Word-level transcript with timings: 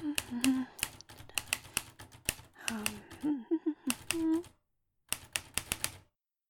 Mm-hmm. 0.00 0.64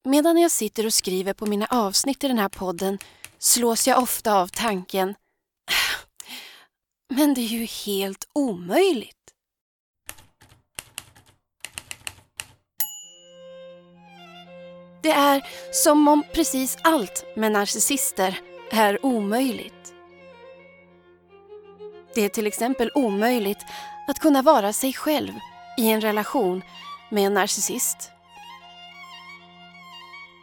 Medan 0.05 0.39
jag 0.39 0.51
sitter 0.51 0.87
och 0.87 0.93
skriver 0.93 1.33
på 1.33 1.47
mina 1.47 1.67
avsnitt 1.67 2.25
i 2.25 2.29
den 2.29 2.39
här 2.39 2.49
podden 2.49 2.99
slås 3.39 3.89
jag 3.89 4.03
ofta 4.03 4.35
av 4.35 4.49
tanken 4.49 5.15
Men 7.09 7.35
det 7.35 7.41
är 7.41 7.49
ju 7.49 7.65
helt 7.65 8.29
omöjligt. 8.33 9.15
Det 15.03 15.11
är 15.11 15.47
som 15.73 16.09
om 16.09 16.23
precis 16.35 16.77
allt 16.83 17.25
med 17.37 17.53
narcissister 17.53 18.41
är 18.71 19.07
omöjligt. 19.07 19.95
Det 22.19 22.25
är 22.25 22.29
till 22.29 22.47
exempel 22.47 22.91
omöjligt 22.95 23.67
att 24.07 24.19
kunna 24.19 24.43
vara 24.43 24.73
sig 24.73 24.93
själv 24.93 25.33
i 25.77 25.91
en 25.91 26.01
relation 26.01 26.63
med 27.11 27.27
en 27.27 27.35
narcissist. 27.35 28.11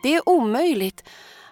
Det 0.04 0.16
är 0.16 0.30
omöjligt 0.30 1.04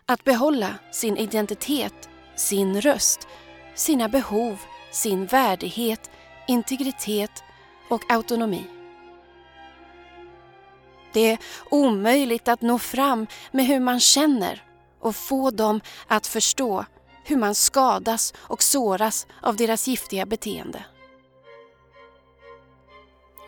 att 0.05 0.23
behålla 0.23 0.75
sin 0.91 1.17
identitet, 1.17 2.09
sin 2.35 2.81
röst, 2.81 3.27
sina 3.75 4.09
behov, 4.09 4.59
sin 4.91 5.25
värdighet, 5.25 6.11
integritet 6.47 7.43
och 7.89 8.11
autonomi. 8.11 8.63
Det 11.13 11.31
är 11.31 11.37
omöjligt 11.69 12.47
att 12.47 12.61
nå 12.61 12.79
fram 12.79 13.27
med 13.51 13.65
hur 13.65 13.79
man 13.79 13.99
känner 13.99 14.63
och 14.99 15.15
få 15.15 15.51
dem 15.51 15.81
att 16.07 16.27
förstå 16.27 16.85
hur 17.23 17.37
man 17.37 17.55
skadas 17.55 18.33
och 18.37 18.63
såras 18.63 19.27
av 19.41 19.55
deras 19.55 19.87
giftiga 19.87 20.25
beteende. 20.25 20.85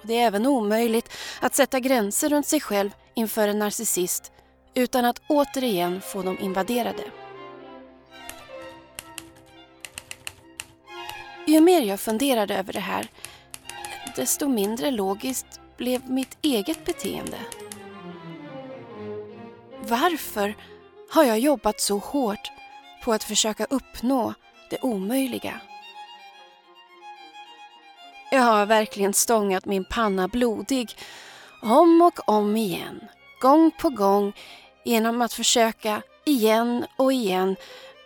Det 0.03 0.19
är 0.19 0.27
även 0.27 0.45
omöjligt 0.45 1.09
att 1.39 1.55
sätta 1.55 1.80
gränser 1.80 2.30
runt 2.30 2.47
sig 2.47 2.61
själv 2.61 2.89
inför 3.13 3.47
en 3.47 3.59
narcissist 3.59 4.31
utan 4.73 5.05
att 5.05 5.22
återigen 5.27 6.02
få 6.02 6.22
dem 6.22 6.38
invaderade. 6.39 7.03
Ju 11.47 11.61
mer 11.61 11.81
jag 11.81 12.00
funderade 12.00 12.57
över 12.57 12.73
det 12.73 12.80
här, 12.80 13.07
desto 14.16 14.47
mindre 14.47 14.91
logiskt 14.91 15.59
blev 15.78 16.09
mitt 16.09 16.38
eget 16.41 16.85
beteende. 16.85 17.38
Varför 19.81 20.55
har 21.09 21.23
jag 21.23 21.39
jobbat 21.39 21.81
så 21.81 21.97
hårt 21.97 22.52
på 23.06 23.14
att 23.14 23.23
försöka 23.23 23.66
uppnå 23.70 24.34
det 24.70 24.78
omöjliga? 24.81 25.59
Jag 28.31 28.42
har 28.42 28.66
verkligen 28.66 29.14
stångat 29.14 29.66
min 29.66 29.86
panna 29.86 30.28
blodig 30.28 30.97
om 31.62 32.02
och 32.02 32.30
om 32.30 32.58
igen, 32.58 33.00
gång 33.42 33.72
på 33.72 33.89
gång 33.89 34.34
genom 34.86 35.22
att 35.22 35.34
försöka 35.34 36.02
igen 36.25 36.86
och 36.95 37.14
igen 37.14 37.56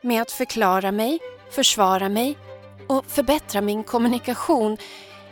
med 0.01 0.21
att 0.21 0.31
förklara 0.31 0.91
mig, 0.91 1.19
försvara 1.51 2.09
mig 2.09 2.37
och 2.87 3.05
förbättra 3.05 3.61
min 3.61 3.83
kommunikation, 3.83 4.77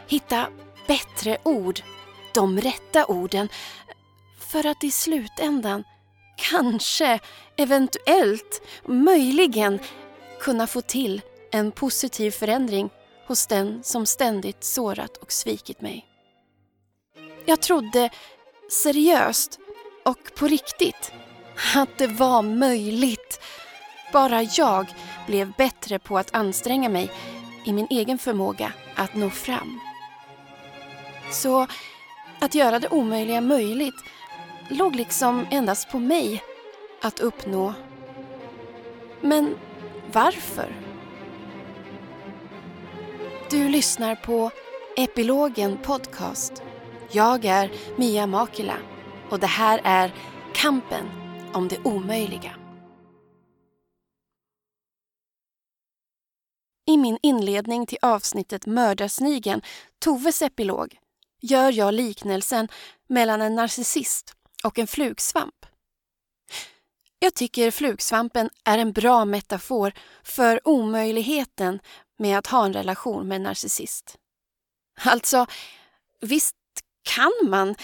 hitta 0.08 0.48
bättre 0.88 1.38
ord, 1.44 1.80
de 2.34 2.62
rätta 2.62 3.06
orden, 3.06 3.50
för 4.40 4.66
att 4.66 4.84
i 4.84 4.92
slutändan 4.92 5.84
kanske, 6.38 7.20
eventuellt, 7.56 8.62
möjligen 8.86 9.80
kunna 10.40 10.68
få 10.68 10.82
till 10.82 11.22
en 11.52 11.72
positiv 11.72 12.32
förändring 12.32 12.90
hos 13.28 13.48
den 13.48 13.84
som 13.84 14.06
ständigt 14.06 14.64
sårat 14.64 15.18
och 15.18 15.32
svikit 15.32 15.82
mig. 15.82 16.06
Jag 17.46 17.62
trodde 17.62 18.10
seriöst 18.84 19.60
och 20.06 20.32
på 20.36 20.48
riktigt 20.48 21.12
att 21.76 21.98
det 21.98 22.08
var 22.08 22.42
möjligt. 22.42 23.42
Bara 24.14 24.44
jag 24.44 24.88
blev 25.28 25.54
bättre 25.58 26.00
på 26.00 26.18
att 26.18 26.36
anstränga 26.36 26.90
mig 26.90 27.12
i 27.66 27.74
min 27.74 27.88
egen 27.90 28.18
förmåga 28.18 28.74
att 28.96 29.16
nå 29.16 29.30
fram. 29.30 29.80
Så 31.32 31.68
att 32.40 32.56
göra 32.56 32.80
det 32.80 32.88
omöjliga 32.88 33.42
möjligt 33.42 33.96
låg 34.70 34.96
liksom 34.96 35.48
endast 35.52 35.90
på 35.90 36.00
mig 36.00 36.44
att 37.02 37.20
uppnå. 37.20 37.74
Men 39.22 39.56
varför? 40.14 40.76
Du 43.50 43.70
lyssnar 43.70 44.16
på 44.16 44.52
Epilogen 44.98 45.78
Podcast. 45.78 46.64
Jag 47.12 47.46
är 47.46 47.72
Mia 47.98 48.28
Makila 48.28 48.78
och 49.30 49.40
det 49.40 49.48
här 49.48 49.82
är 49.84 50.14
Kampen 50.54 51.06
om 51.54 51.68
det 51.68 51.80
omöjliga. 51.84 52.56
I 56.86 56.98
min 56.98 57.18
inledning 57.24 57.86
till 57.86 57.98
avsnittet 58.02 58.66
Mördarsnigen, 58.66 59.62
Toves 60.00 60.42
epilog, 60.42 60.98
gör 61.42 61.72
jag 61.72 61.94
liknelsen 61.94 62.68
mellan 63.08 63.42
en 63.42 63.56
narcissist 63.56 64.37
och 64.64 64.80
en 64.80 64.88
flugsvamp. 64.88 65.66
Jag 67.20 67.34
tycker 67.34 67.72
flugsvampen 67.72 68.50
är 68.64 68.78
en 68.78 68.92
bra 68.92 69.26
metafor 69.26 69.94
för 70.24 70.68
omöjligheten 70.68 71.80
med 72.20 72.38
att 72.38 72.48
ha 72.48 72.66
en 72.66 72.74
relation 72.74 73.28
med 73.28 73.36
en 73.36 73.44
narcissist. 73.44 74.18
Alltså, 75.04 75.46
visst 76.22 76.56
kan 77.04 77.32
man 77.50 77.76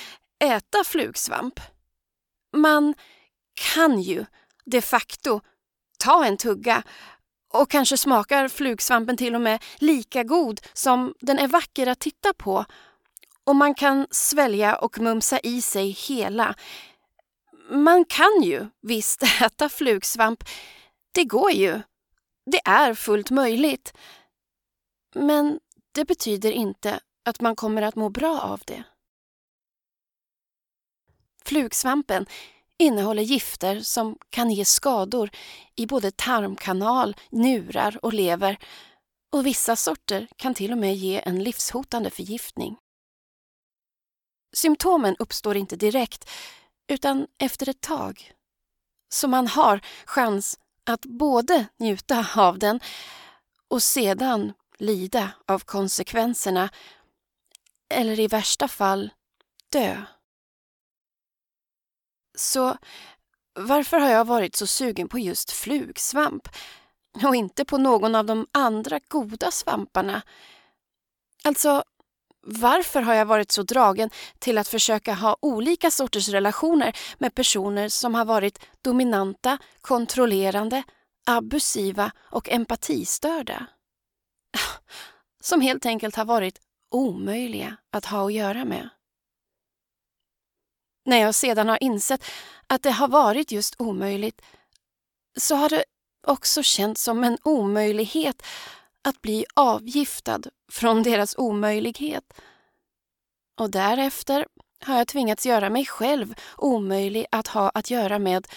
äta 0.44 0.84
flugsvamp. 0.84 1.60
Man 2.54 2.94
kan 3.74 4.02
ju 4.02 4.26
de 4.66 4.82
facto 4.82 5.42
ta 6.00 6.26
en 6.26 6.38
tugga 6.38 6.84
och 7.54 7.70
kanske 7.70 7.98
smakar 7.98 8.48
flugsvampen 8.48 9.18
till 9.18 9.36
och 9.36 9.42
med 9.42 9.64
lika 9.78 10.24
god 10.24 10.62
som 10.74 11.14
den 11.20 11.40
är 11.40 11.48
vacker 11.48 11.88
att 11.88 12.00
titta 12.00 12.34
på. 12.34 12.66
Och 13.46 13.56
man 13.56 13.76
kan 13.76 14.08
svälja 14.12 14.76
och 14.76 15.00
mumsa 15.00 15.40
i 15.40 15.62
sig 15.62 15.90
hela. 15.90 16.56
Man 17.70 18.06
kan 18.06 18.42
ju 18.44 18.68
visst 18.82 19.24
äta 19.42 19.70
flugsvamp. 19.70 20.44
Det 21.14 21.24
går 21.24 21.52
ju. 21.52 21.82
Det 22.52 22.62
är 22.66 22.94
fullt 22.94 23.30
möjligt. 23.30 23.94
Men 25.16 25.60
det 25.92 26.06
betyder 26.06 26.52
inte 26.52 27.00
att 27.26 27.42
man 27.42 27.56
kommer 27.56 27.82
att 27.82 27.96
må 27.96 28.10
bra 28.10 28.40
av 28.40 28.62
det. 28.66 28.84
Flugsvampen 31.46 32.26
innehåller 32.80 33.24
gifter 33.24 33.80
som 33.80 34.18
kan 34.30 34.52
ge 34.52 34.66
skador 34.66 35.30
i 35.76 35.86
både 35.86 36.12
tarmkanal, 36.12 37.16
njurar 37.30 38.00
och 38.02 38.14
lever 38.14 38.58
och 39.32 39.46
vissa 39.46 39.76
sorter 39.76 40.28
kan 40.36 40.54
till 40.54 40.72
och 40.72 40.78
med 40.78 40.96
ge 40.96 41.22
en 41.26 41.44
livshotande 41.44 42.10
förgiftning. 42.10 42.78
Symptomen 44.54 45.16
uppstår 45.20 45.58
inte 45.58 45.76
direkt 45.76 46.30
utan 46.88 47.28
efter 47.38 47.70
ett 47.70 47.82
tag. 47.82 48.34
Så 49.10 49.28
man 49.28 49.48
har 49.48 49.82
chans 50.06 50.60
att 50.86 51.06
både 51.06 51.68
njuta 51.80 52.28
av 52.36 52.60
den 52.60 52.80
och 53.68 53.84
sedan 53.84 54.54
lida 54.78 55.32
av 55.48 55.60
konsekvenserna 55.60 56.70
eller 57.90 58.20
i 58.20 58.28
värsta 58.28 58.68
fall 58.68 59.14
dö. 59.70 60.02
Så 62.38 62.78
varför 63.54 64.00
har 64.00 64.10
jag 64.10 64.26
varit 64.26 64.56
så 64.56 64.68
sugen 64.68 65.08
på 65.08 65.20
just 65.20 65.52
flugsvamp 65.52 66.48
och 67.24 67.36
inte 67.36 67.66
på 67.66 67.78
någon 67.78 68.16
av 68.16 68.26
de 68.26 68.48
andra 68.52 69.00
goda 69.08 69.52
svamparna? 69.52 70.22
Alltså, 71.44 71.84
varför 72.46 73.02
har 73.02 73.14
jag 73.14 73.26
varit 73.26 73.52
så 73.52 73.64
dragen 73.64 74.10
till 74.40 74.58
att 74.58 74.68
försöka 74.68 75.14
ha 75.14 75.38
olika 75.40 75.92
sorters 75.92 76.30
relationer 76.30 76.98
med 77.18 77.36
personer 77.36 77.90
som 77.90 78.16
har 78.16 78.26
varit 78.26 78.60
dominanta, 78.82 79.58
kontrollerande, 79.82 80.84
abusiva 81.26 82.12
och 82.20 82.50
empatistörda? 82.50 83.66
Som 85.44 85.62
helt 85.62 85.86
enkelt 85.86 86.16
har 86.16 86.26
varit 86.26 86.60
omöjliga 86.92 87.78
att 87.92 88.06
ha 88.06 88.26
att 88.26 88.34
göra 88.34 88.66
med. 88.66 88.90
När 91.06 91.18
jag 91.18 91.36
sedan 91.36 91.70
har 91.70 91.84
insett 91.84 92.26
att 92.68 92.84
det 92.84 92.92
har 92.92 93.08
varit 93.08 93.52
just 93.52 93.76
omöjligt 93.78 94.42
så 95.38 95.56
har 95.56 95.70
det 95.70 95.84
också 96.28 96.64
känts 96.64 97.04
som 97.04 97.24
en 97.24 97.38
omöjlighet 97.44 98.44
att 99.04 99.22
bli 99.22 99.46
avgiftad 99.54 100.42
från 100.72 101.04
deras 101.04 101.38
omöjlighet. 101.38 102.34
Och 103.60 103.72
därefter 103.72 104.48
har 104.86 104.98
jag 104.98 105.08
tvingats 105.08 105.46
göra 105.46 105.70
mig 105.70 105.86
själv 105.86 106.34
omöjlig 106.58 107.26
att 107.32 107.48
ha 107.48 107.70
att 107.70 107.90
göra 107.90 108.20
med 108.20 108.48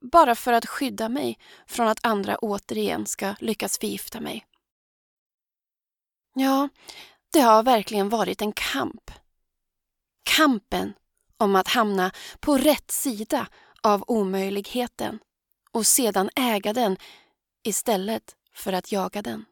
bara 0.00 0.34
för 0.34 0.52
att 0.52 0.66
skydda 0.66 1.08
mig 1.08 1.38
från 1.66 1.88
att 1.88 2.06
andra 2.06 2.36
återigen 2.38 3.06
ska 3.06 3.34
lyckas 3.40 3.78
förgifta 3.78 4.20
mig. 4.20 4.46
Ja, 6.34 6.68
Det 7.32 7.40
har 7.40 7.62
verkligen 7.62 8.08
varit 8.08 8.42
en 8.42 8.52
kamp. 8.52 9.10
Kampen 10.22 10.92
om 11.38 11.56
att 11.56 11.68
hamna 11.68 12.10
på 12.40 12.58
rätt 12.58 12.90
sida 12.90 13.48
av 13.82 14.04
omöjligheten 14.06 15.18
och 15.72 15.86
sedan 15.86 16.30
äga 16.36 16.72
den 16.72 16.96
istället 17.62 18.36
för 18.54 18.72
att 18.72 18.92
jaga 18.92 19.22
den. 19.22 19.44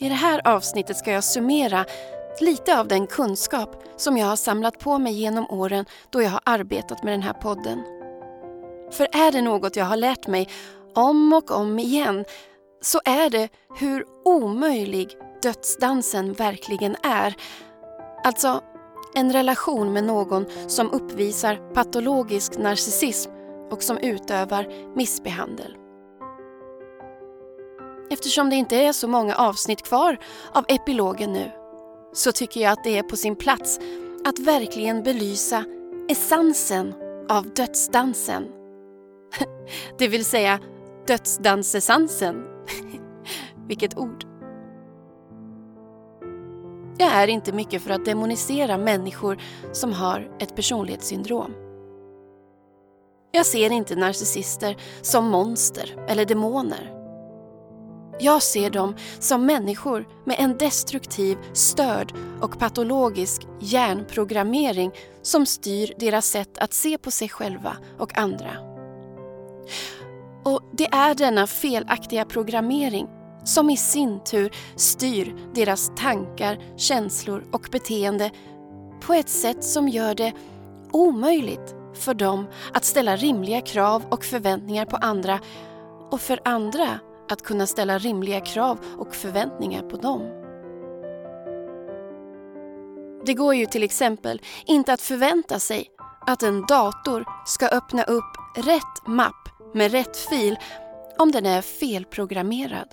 I 0.00 0.08
det 0.08 0.14
här 0.14 0.40
avsnittet 0.44 0.96
ska 0.96 1.12
jag 1.12 1.24
summera 1.24 1.84
lite 2.40 2.80
av 2.80 2.88
den 2.88 3.06
kunskap 3.06 3.82
som 3.96 4.16
jag 4.16 4.26
har 4.26 4.36
samlat 4.36 4.78
på 4.78 4.98
mig 4.98 5.12
genom 5.12 5.50
åren 5.50 5.84
då 6.10 6.22
jag 6.22 6.30
har 6.30 6.40
arbetat 6.44 7.02
med 7.04 7.12
den 7.12 7.22
här 7.22 7.32
podden. 7.32 7.82
För 8.92 9.08
är 9.12 9.32
det 9.32 9.42
något 9.42 9.76
jag 9.76 9.84
har 9.84 9.96
lärt 9.96 10.26
mig 10.26 10.48
om 10.94 11.32
och 11.32 11.50
om 11.50 11.78
igen 11.78 12.24
så 12.82 13.00
är 13.04 13.30
det 13.30 13.48
hur 13.78 14.04
omöjlig 14.24 15.16
dödsdansen 15.42 16.32
verkligen 16.32 16.96
är. 17.02 17.34
Alltså 18.24 18.62
en 19.14 19.32
relation 19.32 19.92
med 19.92 20.04
någon 20.04 20.46
som 20.66 20.90
uppvisar 20.90 21.72
patologisk 21.74 22.58
narcissism 22.58 23.30
och 23.70 23.82
som 23.82 23.98
utövar 23.98 24.94
missbehandel. 24.96 25.87
Eftersom 28.10 28.50
det 28.50 28.56
inte 28.56 28.76
är 28.76 28.92
så 28.92 29.08
många 29.08 29.34
avsnitt 29.34 29.82
kvar 29.82 30.18
av 30.52 30.64
epilogen 30.68 31.32
nu 31.32 31.50
så 32.12 32.32
tycker 32.32 32.60
jag 32.60 32.72
att 32.72 32.84
det 32.84 32.98
är 32.98 33.02
på 33.02 33.16
sin 33.16 33.36
plats 33.36 33.80
att 34.24 34.38
verkligen 34.38 35.02
belysa 35.02 35.64
essensen 36.08 36.94
av 37.28 37.54
dödsdansen. 37.54 38.46
Det 39.98 40.08
vill 40.08 40.24
säga 40.24 40.60
dödsdansessansen. 41.06 42.44
Vilket 43.68 43.98
ord. 43.98 44.24
Jag 46.98 47.12
är 47.12 47.28
inte 47.28 47.52
mycket 47.52 47.82
för 47.82 47.90
att 47.90 48.04
demonisera 48.04 48.78
människor 48.78 49.38
som 49.72 49.92
har 49.92 50.36
ett 50.40 50.56
personlighetssyndrom. 50.56 51.54
Jag 53.32 53.46
ser 53.46 53.70
inte 53.72 53.96
narcissister 53.96 54.76
som 55.02 55.28
monster 55.28 56.04
eller 56.08 56.24
demoner. 56.24 56.97
Jag 58.20 58.42
ser 58.42 58.70
dem 58.70 58.94
som 59.18 59.46
människor 59.46 60.08
med 60.24 60.36
en 60.38 60.58
destruktiv, 60.58 61.38
störd 61.52 62.12
och 62.40 62.58
patologisk 62.58 63.42
hjärnprogrammering 63.60 64.92
som 65.22 65.46
styr 65.46 65.94
deras 65.98 66.26
sätt 66.26 66.58
att 66.58 66.74
se 66.74 66.98
på 66.98 67.10
sig 67.10 67.28
själva 67.28 67.76
och 67.98 68.18
andra. 68.18 68.50
Och 70.44 70.62
det 70.72 70.86
är 70.86 71.14
denna 71.14 71.46
felaktiga 71.46 72.24
programmering 72.24 73.08
som 73.44 73.70
i 73.70 73.76
sin 73.76 74.24
tur 74.24 74.50
styr 74.76 75.36
deras 75.54 75.92
tankar, 75.96 76.58
känslor 76.76 77.44
och 77.52 77.68
beteende 77.72 78.30
på 79.00 79.14
ett 79.14 79.28
sätt 79.28 79.64
som 79.64 79.88
gör 79.88 80.14
det 80.14 80.32
omöjligt 80.92 81.74
för 81.94 82.14
dem 82.14 82.46
att 82.74 82.84
ställa 82.84 83.16
rimliga 83.16 83.60
krav 83.60 84.04
och 84.10 84.24
förväntningar 84.24 84.84
på 84.84 84.96
andra 84.96 85.40
och 86.10 86.20
för 86.20 86.40
andra 86.44 86.98
att 87.28 87.42
kunna 87.42 87.66
ställa 87.66 87.98
rimliga 87.98 88.40
krav 88.40 88.78
och 88.98 89.14
förväntningar 89.14 89.82
på 89.82 89.96
dem. 89.96 90.38
Det 93.26 93.34
går 93.34 93.54
ju 93.54 93.66
till 93.66 93.82
exempel 93.82 94.40
inte 94.66 94.92
att 94.92 95.00
förvänta 95.00 95.58
sig 95.58 95.86
att 96.26 96.42
en 96.42 96.66
dator 96.66 97.24
ska 97.46 97.68
öppna 97.68 98.02
upp 98.02 98.36
rätt 98.56 99.06
mapp 99.06 99.48
med 99.74 99.92
rätt 99.92 100.16
fil 100.16 100.58
om 101.18 101.32
den 101.32 101.46
är 101.46 101.62
felprogrammerad. 101.62 102.88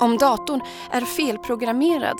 Om 0.00 0.18
datorn 0.18 0.60
är 0.90 1.00
felprogrammerad 1.00 2.16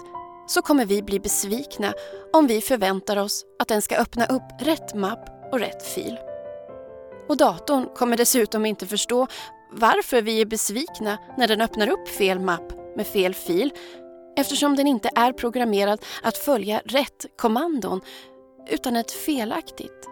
så 0.47 0.63
kommer 0.63 0.87
vi 0.87 1.03
bli 1.03 1.21
besvikna 1.21 1.93
om 2.33 2.47
vi 2.47 2.61
förväntar 2.61 3.17
oss 3.17 3.45
att 3.59 3.69
den 3.69 3.83
ska 3.83 3.97
öppna 3.97 4.27
upp 4.27 4.43
rätt 4.59 4.95
mapp 4.95 5.53
och 5.53 5.61
rätt 5.61 5.87
fil. 5.87 6.19
Och 7.29 7.37
datorn 7.37 7.89
kommer 7.95 8.17
dessutom 8.17 8.67
inte 8.67 8.87
förstå 8.87 9.27
varför 9.73 10.23
vi 10.23 10.41
är 10.41 10.47
besvikna 10.47 11.19
när 11.39 11.49
den 11.49 11.61
öppnar 11.61 11.89
upp 11.89 12.09
fel 12.09 12.41
mapp 12.41 12.97
med 12.97 13.07
fel 13.07 13.35
fil 13.35 13.73
eftersom 14.37 14.77
den 14.77 14.87
inte 14.87 15.11
är 15.15 15.33
programmerad 15.33 16.05
att 16.23 16.39
följa 16.39 16.81
rätt 16.85 17.27
kommandon 17.37 18.01
utan 18.71 18.97
ett 18.97 19.11
felaktigt. 19.11 20.09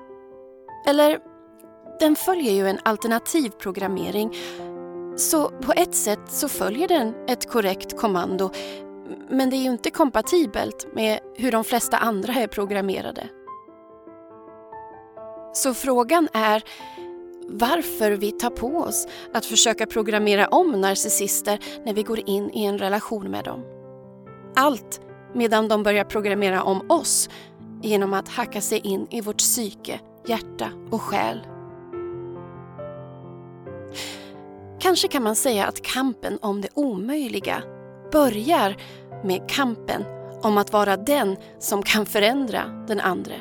Eller, 0.87 1.19
den 2.01 2.17
följer 2.17 2.53
ju 2.53 2.69
en 2.69 2.79
alternativ 2.85 3.51
programmering 3.51 4.37
så 5.17 5.49
på 5.49 5.73
ett 5.73 5.95
sätt 5.95 6.21
så 6.29 6.49
följer 6.49 6.89
den 6.89 7.15
ett 7.29 7.51
korrekt 7.51 7.99
kommando 7.99 8.51
men 9.29 9.51
det 9.51 9.57
är 9.57 9.63
ju 9.63 9.71
inte 9.71 9.91
kompatibelt 9.91 10.87
med 10.95 11.21
hur 11.37 11.53
de 11.53 11.65
flesta 11.65 11.97
andra 11.97 12.35
är 12.35 12.47
programmerade. 12.47 13.29
Så 15.53 15.75
frågan 15.75 16.29
är 16.33 16.65
varför 17.51 18.11
vi 18.11 18.33
tar 18.33 18.51
på 18.51 18.77
oss 18.77 19.07
att 19.35 19.47
försöka 19.47 19.87
programmera 19.87 20.47
om 20.47 20.81
narcissister 20.81 21.59
när 21.85 21.95
vi 21.95 22.03
går 22.03 22.29
in 22.29 22.51
i 22.51 22.65
en 22.65 22.79
relation 22.79 23.31
med 23.31 23.45
dem. 23.45 23.65
Allt 24.57 25.01
medan 25.35 25.69
de 25.69 25.83
börjar 25.83 26.05
programmera 26.05 26.63
om 26.63 26.91
oss 26.91 27.29
genom 27.83 28.15
att 28.15 28.29
hacka 28.29 28.61
sig 28.61 28.79
in 28.79 29.07
i 29.11 29.21
vårt 29.21 29.39
psyke, 29.39 30.01
hjärta 30.27 30.71
och 30.91 31.03
själ. 31.03 31.41
Kanske 34.81 35.09
kan 35.09 35.23
man 35.23 35.37
säga 35.37 35.67
att 35.67 35.83
kampen 35.83 36.39
om 36.43 36.61
det 36.61 36.69
omöjliga 36.75 37.63
börjar 38.13 38.77
med 39.25 39.49
kampen 39.49 40.05
om 40.43 40.59
att 40.59 40.73
vara 40.73 40.97
den 40.97 41.37
som 41.59 41.83
kan 41.83 42.07
förändra 42.07 42.85
den 42.89 43.01
andre. 43.01 43.35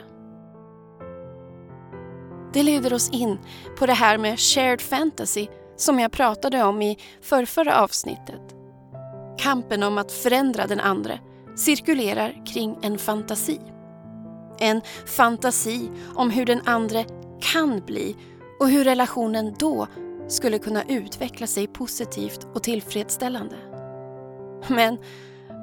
Det 2.53 2.63
leder 2.63 2.93
oss 2.93 3.09
in 3.09 3.37
på 3.77 3.85
det 3.85 3.93
här 3.93 4.17
med 4.17 4.39
shared 4.39 4.81
fantasy 4.81 5.47
som 5.75 5.99
jag 5.99 6.11
pratade 6.11 6.63
om 6.63 6.81
i 6.81 6.97
förrförra 7.21 7.83
avsnittet. 7.83 8.55
Kampen 9.37 9.83
om 9.83 9.97
att 9.97 10.11
förändra 10.11 10.67
den 10.67 10.79
andre 10.79 11.19
cirkulerar 11.55 12.45
kring 12.45 12.77
en 12.81 12.97
fantasi. 12.97 13.59
En 14.59 14.81
fantasi 15.05 15.89
om 16.15 16.29
hur 16.29 16.45
den 16.45 16.61
andre 16.65 17.05
kan 17.41 17.79
bli 17.85 18.15
och 18.59 18.69
hur 18.69 18.83
relationen 18.83 19.55
då 19.59 19.87
skulle 20.27 20.59
kunna 20.59 20.83
utveckla 20.83 21.47
sig 21.47 21.67
positivt 21.67 22.47
och 22.53 22.63
tillfredsställande. 22.63 23.55
Men 24.67 24.97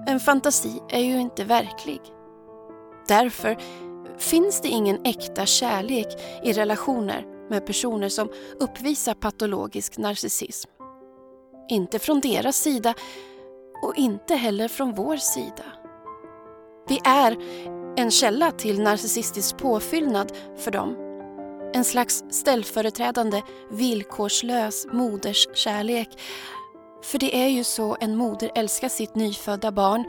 en 0.07 0.21
fantasi 0.21 0.83
är 0.89 1.01
ju 1.01 1.21
inte 1.21 1.45
verklig. 1.45 2.01
Därför 3.09 3.57
finns 4.19 4.61
det 4.61 4.69
ingen 4.69 5.05
äkta 5.05 5.47
kärlek 5.47 6.07
i 6.43 6.53
relationer 6.53 7.25
med 7.51 7.67
personer 7.67 8.09
som 8.09 8.31
uppvisar 8.61 9.15
patologisk 9.15 9.99
narcissism. 9.99 10.71
Inte 11.69 11.99
från 11.99 12.21
deras 12.21 12.57
sida 12.57 12.95
och 13.83 13.97
inte 13.97 14.35
heller 14.35 14.69
från 14.69 14.95
vår 14.95 15.17
sida. 15.17 15.65
Vi 16.89 17.01
är 17.05 17.37
en 17.97 18.11
källa 18.11 18.51
till 18.51 18.83
narcissistisk 18.83 19.59
påfyllnad 19.59 20.33
för 20.57 20.71
dem. 20.71 20.97
En 21.75 21.85
slags 21.85 22.25
ställföreträdande 22.31 23.43
villkorslös 23.71 24.87
moderskärlek 24.93 26.09
för 27.03 27.19
det 27.19 27.37
är 27.37 27.49
ju 27.49 27.65
så 27.65 27.97
en 28.01 28.17
moder 28.17 28.51
älskar 28.55 28.89
sitt 28.89 29.15
nyfödda 29.15 29.73
barn. 29.73 30.05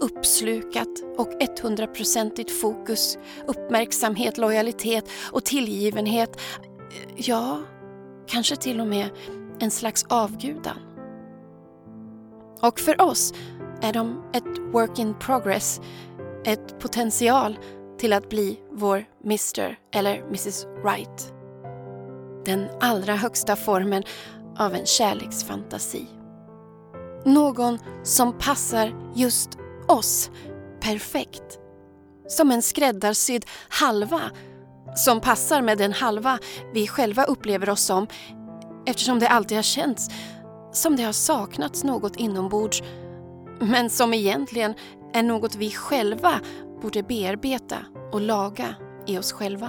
Uppslukat 0.00 0.88
och 1.16 1.28
100% 1.28 2.50
fokus, 2.60 3.18
uppmärksamhet, 3.46 4.38
lojalitet 4.38 5.04
och 5.32 5.44
tillgivenhet. 5.44 6.40
Ja, 7.16 7.60
kanske 8.26 8.56
till 8.56 8.80
och 8.80 8.86
med 8.86 9.08
en 9.60 9.70
slags 9.70 10.06
avgudan. 10.08 10.78
Och 12.60 12.80
för 12.80 13.00
oss 13.00 13.34
är 13.82 13.92
de 13.92 14.30
ett 14.32 14.58
work 14.72 14.98
in 14.98 15.14
progress, 15.20 15.80
ett 16.44 16.80
potential 16.80 17.58
till 17.98 18.12
att 18.12 18.28
bli 18.28 18.60
vår 18.70 19.04
Mr 19.24 19.76
eller 19.94 20.18
Mrs 20.18 20.66
Right. 20.84 21.32
Den 22.44 22.66
allra 22.80 23.16
högsta 23.16 23.56
formen 23.56 24.02
av 24.58 24.74
en 24.74 24.86
kärleksfantasi. 24.86 26.06
Någon 27.24 27.78
som 28.02 28.38
passar 28.38 29.12
just 29.14 29.58
oss 29.88 30.30
perfekt. 30.80 31.58
Som 32.28 32.50
en 32.50 32.62
skräddarsydd 32.62 33.44
halva 33.68 34.20
som 34.96 35.20
passar 35.20 35.62
med 35.62 35.78
den 35.78 35.92
halva 35.92 36.38
vi 36.74 36.86
själva 36.86 37.24
upplever 37.24 37.70
oss 37.70 37.82
som 37.82 38.06
eftersom 38.86 39.18
det 39.18 39.28
alltid 39.28 39.58
har 39.58 39.62
känts 39.62 40.08
som 40.72 40.96
det 40.96 41.02
har 41.02 41.12
saknats 41.12 41.84
något 41.84 42.16
inombords 42.16 42.82
men 43.60 43.90
som 43.90 44.14
egentligen 44.14 44.74
är 45.12 45.22
något 45.22 45.54
vi 45.54 45.70
själva 45.70 46.40
borde 46.82 47.02
bearbeta 47.02 47.76
och 48.12 48.20
laga 48.20 48.74
i 49.06 49.18
oss 49.18 49.32
själva. 49.32 49.68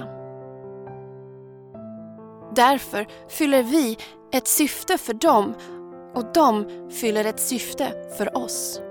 Därför 2.56 3.08
fyller 3.30 3.64
vi 3.64 3.98
ett 4.32 4.48
syfte 4.48 4.98
för 4.98 5.14
dem 5.14 5.54
och 6.16 6.34
de 6.34 6.66
fyller 6.92 7.26
ett 7.26 7.40
syfte 7.40 7.94
för 8.18 8.38
oss. 8.38 8.82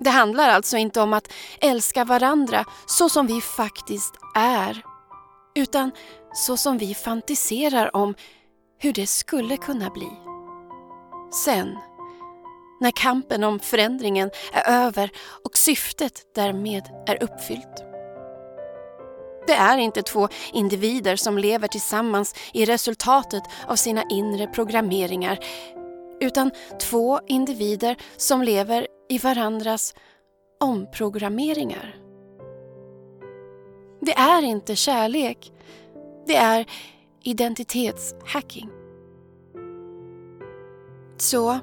Det 0.00 0.10
handlar 0.10 0.48
alltså 0.48 0.76
inte 0.76 1.00
om 1.00 1.12
att 1.12 1.32
älska 1.60 2.04
varandra 2.04 2.64
så 2.86 3.08
som 3.08 3.26
vi 3.26 3.40
faktiskt 3.40 4.14
är, 4.34 4.82
utan 5.54 5.90
så 6.32 6.56
som 6.56 6.78
vi 6.78 6.94
fantiserar 6.94 7.96
om 7.96 8.14
hur 8.78 8.92
det 8.92 9.06
skulle 9.06 9.56
kunna 9.56 9.90
bli. 9.90 10.08
Sen, 11.44 11.78
när 12.80 12.90
kampen 12.90 13.44
om 13.44 13.58
förändringen 13.58 14.30
är 14.52 14.86
över 14.86 15.10
och 15.44 15.56
syftet 15.56 16.34
därmed 16.34 16.82
är 17.06 17.22
uppfyllt. 17.22 17.91
Det 19.46 19.52
är 19.52 19.78
inte 19.78 20.02
två 20.02 20.28
individer 20.52 21.16
som 21.16 21.38
lever 21.38 21.68
tillsammans 21.68 22.34
i 22.52 22.64
resultatet 22.64 23.42
av 23.66 23.76
sina 23.76 24.02
inre 24.10 24.46
programmeringar 24.46 25.38
utan 26.20 26.50
två 26.80 27.20
individer 27.26 27.96
som 28.16 28.42
lever 28.42 28.86
i 29.08 29.18
varandras 29.18 29.94
omprogrammeringar. 30.60 31.96
Det 34.00 34.12
är 34.12 34.42
inte 34.42 34.76
kärlek. 34.76 35.52
Det 36.26 36.36
är 36.36 36.66
identitetshacking. 37.22 38.70
Så 41.16 41.58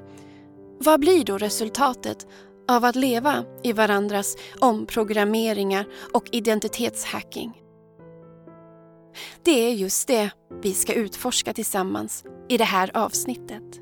vad 0.79 0.99
blir 0.99 1.23
då 1.23 1.37
resultatet 1.37 2.27
av 2.67 2.85
att 2.85 2.95
leva 2.95 3.45
i 3.63 3.73
varandras 3.73 4.37
omprogrammeringar 4.59 5.87
och 6.13 6.29
identitetshacking? 6.31 7.58
Det 9.43 9.51
är 9.51 9.73
just 9.73 10.07
det 10.07 10.31
vi 10.61 10.73
ska 10.73 10.93
utforska 10.93 11.53
tillsammans 11.53 12.23
i 12.49 12.57
det 12.57 12.63
här 12.63 12.91
avsnittet. 12.93 13.79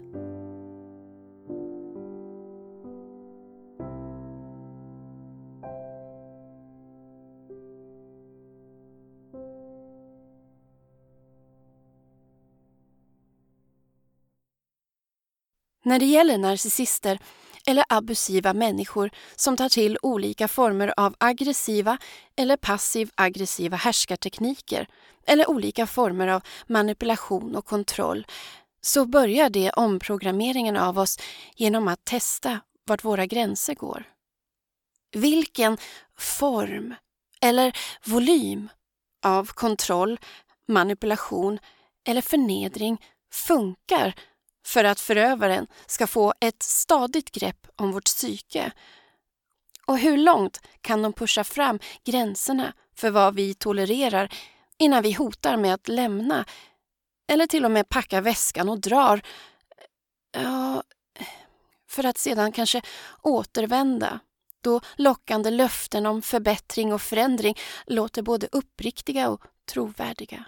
När 15.87 15.99
det 15.99 16.05
gäller 16.05 16.37
narcissister 16.37 17.19
eller 17.67 17.85
abusiva 17.89 18.53
människor 18.53 19.09
som 19.35 19.57
tar 19.57 19.69
till 19.69 19.97
olika 20.01 20.47
former 20.47 20.93
av 20.97 21.15
aggressiva 21.17 21.97
eller 22.35 22.57
passiv-aggressiva 22.57 23.77
härskartekniker 23.77 24.87
eller 25.27 25.49
olika 25.49 25.87
former 25.87 26.27
av 26.27 26.41
manipulation 26.67 27.55
och 27.55 27.65
kontroll 27.65 28.27
så 28.81 29.05
börjar 29.05 29.49
det 29.49 29.71
omprogrammeringen 29.71 30.77
av 30.77 30.99
oss 30.99 31.19
genom 31.55 31.87
att 31.87 32.05
testa 32.05 32.59
vart 32.85 33.03
våra 33.03 33.25
gränser 33.25 33.75
går. 33.75 34.03
Vilken 35.15 35.77
form 36.17 36.95
eller 37.41 37.77
volym 38.05 38.69
av 39.25 39.45
kontroll, 39.45 40.19
manipulation 40.67 41.59
eller 42.07 42.21
förnedring 42.21 43.01
funkar 43.31 44.15
för 44.67 44.83
att 44.83 44.99
förövaren 44.99 45.67
ska 45.85 46.07
få 46.07 46.33
ett 46.39 46.63
stadigt 46.63 47.31
grepp 47.31 47.67
om 47.75 47.91
vårt 47.91 48.05
psyke. 48.05 48.71
Och 49.85 49.97
hur 49.97 50.17
långt 50.17 50.61
kan 50.81 51.01
de 51.01 51.13
pusha 51.13 51.43
fram 51.43 51.79
gränserna 52.03 52.73
för 52.95 53.11
vad 53.11 53.35
vi 53.35 53.53
tolererar 53.53 54.33
innan 54.77 55.03
vi 55.03 55.11
hotar 55.11 55.57
med 55.57 55.73
att 55.73 55.87
lämna 55.87 56.45
eller 57.27 57.47
till 57.47 57.65
och 57.65 57.71
med 57.71 57.89
packa 57.89 58.21
väskan 58.21 58.69
och 58.69 58.79
drar. 58.79 59.21
Ja, 60.31 60.83
för 61.89 62.03
att 62.03 62.17
sedan 62.17 62.51
kanske 62.51 62.81
återvända 63.21 64.19
då 64.61 64.81
lockande 64.95 65.51
löften 65.51 66.05
om 66.05 66.21
förbättring 66.21 66.93
och 66.93 67.01
förändring 67.01 67.57
låter 67.85 68.21
både 68.21 68.47
uppriktiga 68.51 69.29
och 69.29 69.41
trovärdiga. 69.65 70.45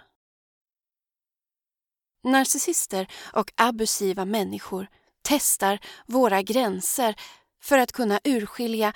Narcissister 2.24 3.06
och 3.32 3.52
abusiva 3.56 4.24
människor 4.24 4.86
testar 5.22 5.78
våra 6.06 6.42
gränser 6.42 7.14
för 7.62 7.78
att 7.78 7.92
kunna 7.92 8.20
urskilja 8.24 8.92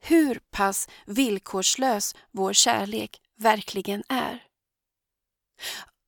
hur 0.00 0.40
pass 0.50 0.88
villkorslös 1.06 2.14
vår 2.30 2.52
kärlek 2.52 3.20
verkligen 3.36 4.02
är. 4.08 4.44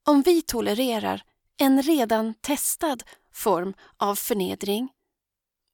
Om 0.06 0.22
vi 0.22 0.42
tolererar 0.42 1.22
en 1.56 1.82
redan 1.82 2.34
testad 2.34 3.02
form 3.32 3.74
av 3.96 4.14
förnedring, 4.14 4.88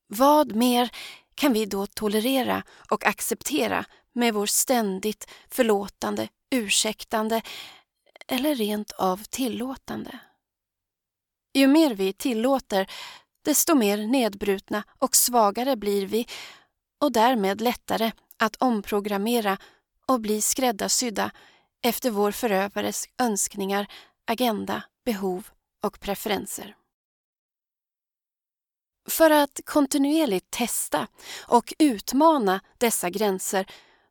vad 0.06 0.54
mer 0.54 0.90
kan 1.34 1.52
vi 1.52 1.66
då 1.66 1.86
tolerera 1.86 2.62
och 2.90 3.06
acceptera 3.06 3.84
med 4.12 4.34
vår 4.34 4.46
ständigt 4.46 5.30
förlåtande, 5.50 6.28
ursäktande 6.50 7.42
eller 8.28 8.54
rent 8.54 8.92
av 8.92 9.22
tillåtande? 9.30 10.18
Ju 11.56 11.66
mer 11.66 11.94
vi 11.94 12.12
tillåter, 12.12 12.90
desto 13.44 13.74
mer 13.74 13.98
nedbrutna 13.98 14.84
och 14.98 15.16
svagare 15.16 15.76
blir 15.76 16.06
vi 16.06 16.26
och 17.00 17.12
därmed 17.12 17.60
lättare 17.60 18.12
att 18.38 18.56
omprogrammera 18.56 19.58
och 20.06 20.20
bli 20.20 20.40
skräddarsydda 20.40 21.30
efter 21.82 22.10
vår 22.10 22.30
förövares 22.30 23.06
önskningar, 23.18 23.86
agenda, 24.26 24.82
behov 25.04 25.48
och 25.84 26.00
preferenser. 26.00 26.76
För 29.08 29.30
att 29.30 29.60
kontinuerligt 29.64 30.50
testa 30.50 31.06
och 31.48 31.74
utmana 31.78 32.60
dessa 32.78 33.10
gränser 33.10 33.66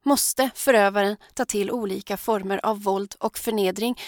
måste 0.05 0.49
förövaren 0.55 1.17
ta 1.33 1.45
till 1.45 1.71
olika 1.71 2.17
former 2.17 2.65
av 2.65 2.83
våld 2.83 3.15
och 3.19 3.37
förnedring, 3.37 4.01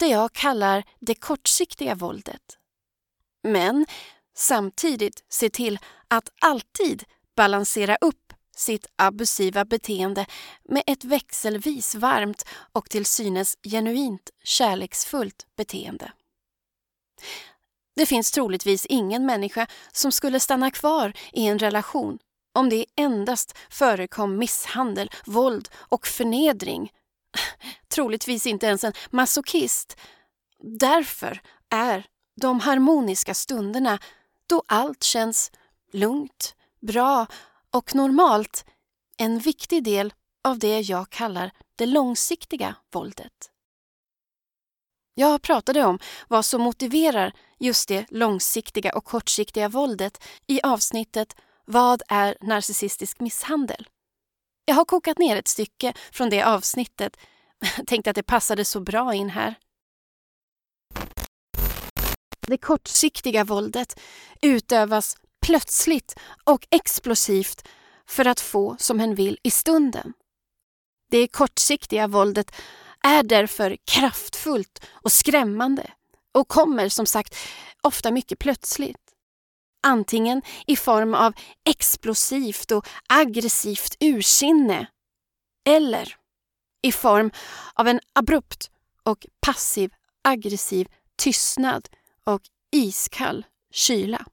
det 0.00 0.06
jag 0.06 0.32
kallar 0.32 0.84
det 1.00 1.14
kortsiktiga 1.14 1.94
våldet 1.94 2.57
men 3.42 3.86
samtidigt 4.36 5.24
se 5.28 5.50
till 5.50 5.78
att 6.08 6.28
alltid 6.40 7.04
balansera 7.36 7.96
upp 8.00 8.32
sitt 8.56 8.86
abusiva 8.96 9.64
beteende 9.64 10.26
med 10.64 10.82
ett 10.86 11.04
växelvis 11.04 11.94
varmt 11.94 12.44
och 12.72 12.90
till 12.90 13.06
synes 13.06 13.56
genuint 13.62 14.30
kärleksfullt 14.44 15.46
beteende. 15.56 16.12
Det 17.96 18.06
finns 18.06 18.32
troligtvis 18.32 18.86
ingen 18.86 19.26
människa 19.26 19.66
som 19.92 20.12
skulle 20.12 20.40
stanna 20.40 20.70
kvar 20.70 21.12
i 21.32 21.46
en 21.46 21.58
relation 21.58 22.18
om 22.54 22.68
det 22.68 22.86
endast 22.96 23.58
förekom 23.70 24.38
misshandel, 24.38 25.10
våld 25.26 25.68
och 25.74 26.06
förnedring. 26.06 26.92
Troligtvis 27.88 28.46
inte 28.46 28.66
ens 28.66 28.84
en 28.84 28.92
masochist. 29.10 29.96
Därför 30.62 31.40
är 31.70 32.06
de 32.38 32.60
harmoniska 32.60 33.34
stunderna 33.34 33.98
då 34.46 34.62
allt 34.66 35.02
känns 35.02 35.52
lugnt, 35.92 36.54
bra 36.80 37.26
och 37.70 37.94
normalt 37.94 38.64
en 39.16 39.38
viktig 39.38 39.84
del 39.84 40.14
av 40.44 40.58
det 40.58 40.80
jag 40.80 41.10
kallar 41.10 41.50
det 41.76 41.86
långsiktiga 41.86 42.74
våldet. 42.92 43.50
Jag 45.14 45.42
pratade 45.42 45.84
om 45.84 45.98
vad 46.28 46.44
som 46.44 46.60
motiverar 46.60 47.32
just 47.58 47.88
det 47.88 48.06
långsiktiga 48.10 48.92
och 48.92 49.04
kortsiktiga 49.04 49.68
våldet 49.68 50.24
i 50.46 50.60
avsnittet 50.62 51.36
Vad 51.64 52.02
är 52.08 52.36
narcissistisk 52.40 53.20
misshandel? 53.20 53.88
Jag 54.64 54.74
har 54.74 54.84
kokat 54.84 55.18
ner 55.18 55.36
ett 55.36 55.48
stycke 55.48 55.92
från 56.12 56.30
det 56.30 56.42
avsnittet. 56.42 57.16
Tänkte 57.86 58.10
att 58.10 58.16
det 58.16 58.22
passade 58.22 58.64
så 58.64 58.80
bra 58.80 59.14
in 59.14 59.30
här. 59.30 59.54
Det 62.48 62.58
kortsiktiga 62.58 63.44
våldet 63.44 64.00
utövas 64.42 65.16
plötsligt 65.46 66.14
och 66.44 66.66
explosivt 66.70 67.68
för 68.06 68.24
att 68.24 68.40
få 68.40 68.76
som 68.78 69.00
hen 69.00 69.14
vill 69.14 69.38
i 69.42 69.50
stunden. 69.50 70.12
Det 71.10 71.28
kortsiktiga 71.28 72.06
våldet 72.06 72.50
är 73.04 73.22
därför 73.22 73.76
kraftfullt 73.84 74.84
och 74.92 75.12
skrämmande 75.12 75.90
och 76.34 76.48
kommer 76.48 76.88
som 76.88 77.06
sagt 77.06 77.36
ofta 77.82 78.10
mycket 78.10 78.38
plötsligt. 78.38 79.14
Antingen 79.82 80.42
i 80.66 80.76
form 80.76 81.14
av 81.14 81.32
explosivt 81.64 82.70
och 82.70 82.88
aggressivt 83.08 83.96
ursinne 84.00 84.86
eller 85.66 86.16
i 86.82 86.92
form 86.92 87.30
av 87.74 87.88
en 87.88 88.00
abrupt 88.12 88.70
och 89.02 89.26
passiv 89.40 89.90
aggressiv 90.22 90.88
tystnad 91.16 91.88
och 92.28 92.42
iskall 92.72 93.46
kyla. 93.72 94.26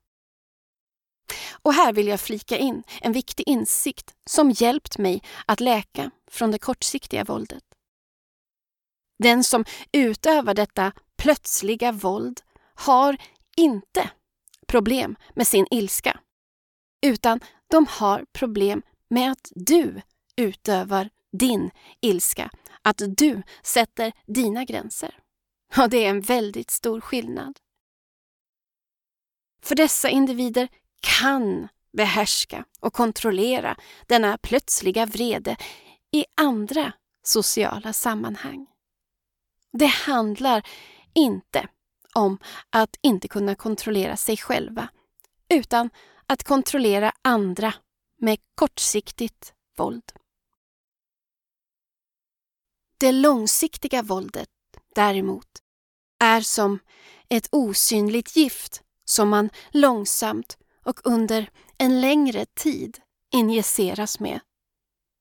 Och 1.52 1.74
här 1.74 1.94
vill 1.94 2.08
jag 2.08 2.20
flika 2.20 2.58
in 2.58 2.84
en 3.02 3.14
viktig 3.14 3.48
insikt 3.48 4.16
som 4.25 4.52
hjälpt 4.52 4.98
mig 4.98 5.24
att 5.46 5.60
läka 5.60 6.12
från 6.32 6.52
det 6.52 6.60
kortsiktiga 6.60 7.24
våldet. 7.24 7.64
Den 9.24 9.44
som 9.44 9.66
utövar 9.92 10.54
detta 10.54 10.92
plötsliga 11.18 11.92
våld 11.92 12.42
har 12.75 13.18
inte 13.58 14.10
problem 14.68 15.16
med 15.36 15.48
sin 15.48 15.68
ilska, 15.72 16.20
utan 17.06 17.40
de 17.68 17.86
har 17.90 18.25
problem 18.34 18.82
med 19.10 19.32
att 19.32 19.52
du 19.56 20.02
utövar 20.36 21.10
din 21.38 21.72
ilska, 22.02 22.50
att 22.82 23.02
du 23.18 23.44
sätter 23.64 24.14
dina 24.28 24.64
gränser. 24.66 25.20
Och 25.78 25.90
det 25.90 26.06
är 26.06 26.10
en 26.10 26.22
väldigt 26.22 26.72
stor 26.72 27.02
skillnad. 27.02 27.60
För 29.65 29.75
dessa 29.75 30.10
individer 30.10 30.67
kan 31.01 31.67
behärska 31.93 32.65
och 32.79 32.93
kontrollera 32.93 33.77
denna 34.07 34.38
plötsliga 34.38 35.05
vrede 35.05 35.57
i 36.12 36.25
andra 36.36 36.93
sociala 37.24 37.93
sammanhang. 37.93 38.67
Det 39.72 39.86
handlar 39.86 40.67
inte 41.13 41.67
om 42.13 42.38
att 42.69 42.95
inte 43.01 43.27
kunna 43.27 43.55
kontrollera 43.55 44.17
sig 44.17 44.38
själva, 44.38 44.89
utan 45.50 45.89
att 46.27 46.43
kontrollera 46.43 47.12
andra 47.22 47.74
med 48.22 48.38
kortsiktigt 48.55 49.53
våld. 49.77 50.12
Det 52.98 53.12
långsiktiga 53.12 54.01
våldet 54.01 54.50
däremot 54.95 55.50
är 56.19 56.41
som 56.41 56.79
ett 57.29 57.48
osynligt 57.51 58.36
gift 58.36 58.85
som 59.15 59.29
man 59.29 59.50
långsamt 59.72 60.57
och 60.84 61.00
under 61.03 61.50
en 61.77 62.01
längre 62.01 62.45
tid 62.45 62.98
injiceras 63.31 64.19
med. 64.19 64.39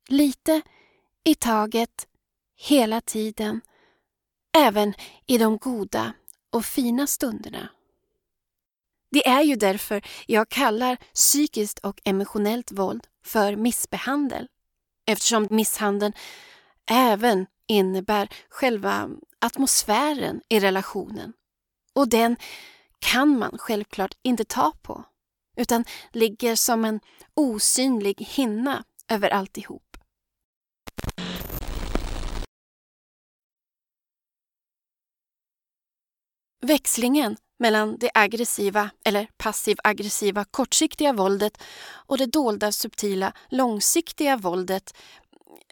Lite 0.08 0.62
i 1.24 1.34
taget, 1.34 2.06
hela 2.56 3.00
tiden, 3.00 3.60
även 4.56 4.94
i 5.26 5.38
de 5.38 5.58
goda 5.58 6.12
och 6.50 6.64
fina 6.64 7.06
stunderna. 7.06 7.68
Det 9.10 9.28
är 9.28 9.42
ju 9.42 9.56
därför 9.56 10.02
jag 10.26 10.48
kallar 10.48 10.96
psykiskt 11.14 11.78
och 11.78 12.00
emotionellt 12.04 12.72
våld 12.72 13.06
för 13.24 13.56
missbehandel. 13.56 14.48
Eftersom 15.06 15.48
misshandeln 15.50 16.12
även 16.90 17.46
innebär 17.66 18.28
själva 18.48 19.10
atmosfären 19.38 20.40
i 20.48 20.60
relationen. 20.60 21.32
Och 21.92 22.08
den 22.08 22.36
kan 23.04 23.38
man 23.38 23.58
självklart 23.58 24.14
inte 24.22 24.44
ta 24.44 24.72
på, 24.82 25.04
utan 25.56 25.84
ligger 26.12 26.56
som 26.56 26.84
en 26.84 27.00
osynlig 27.34 28.20
hinna 28.20 28.84
över 29.08 29.30
alltihop. 29.30 29.96
Växlingen 36.66 37.36
mellan 37.58 37.96
det 37.98 38.10
aggressiva 38.14 38.90
eller 39.04 39.28
passiv-aggressiva 39.36 40.44
kortsiktiga 40.44 41.12
våldet 41.12 41.62
och 42.06 42.18
det 42.18 42.26
dolda 42.26 42.72
subtila 42.72 43.32
långsiktiga 43.48 44.36
våldet 44.36 44.94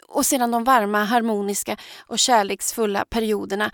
och 0.09 0.27
sedan 0.27 0.51
de 0.51 0.65
varma, 0.65 1.05
harmoniska 1.05 1.77
och 2.07 2.19
kärleksfulla 2.19 3.05
perioderna 3.05 3.71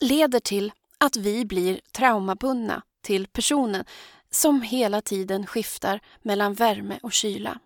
leder 0.00 0.40
till 0.40 0.72
att 0.98 1.16
vi 1.16 1.44
blir 1.44 1.80
traumabundna 1.92 2.82
till 3.02 3.26
personen 3.26 3.84
som 4.30 4.62
hela 4.62 5.00
tiden 5.00 5.46
skiftar 5.46 6.00
mellan 6.22 6.54
värme 6.54 6.98
och 7.02 7.12
kyla. 7.12 7.60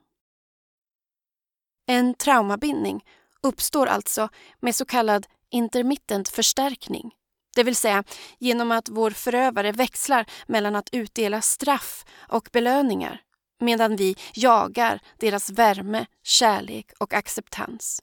En 1.87 2.15
traumabindning 2.15 3.05
uppstår 3.43 3.87
alltså 3.87 4.29
med 4.61 4.77
så 4.77 4.85
kallad 4.85 5.27
intermittent 5.51 6.29
förstärkning 6.29 7.13
det 7.57 7.63
vill 7.63 7.77
säga 7.77 8.05
genom 8.39 8.73
att 8.73 8.89
vår 8.89 9.11
förövare 9.11 9.73
växlar 9.73 10.27
mellan 10.47 10.77
att 10.77 10.89
utdela 10.93 11.43
straff 11.43 12.05
och 12.29 12.49
belöningar 12.53 13.21
medan 13.61 13.97
vi 13.97 14.17
jagar 14.35 15.01
deras 15.19 15.51
värme, 15.51 16.07
kärlek 16.23 16.93
och 16.99 17.15
acceptans. 17.15 18.03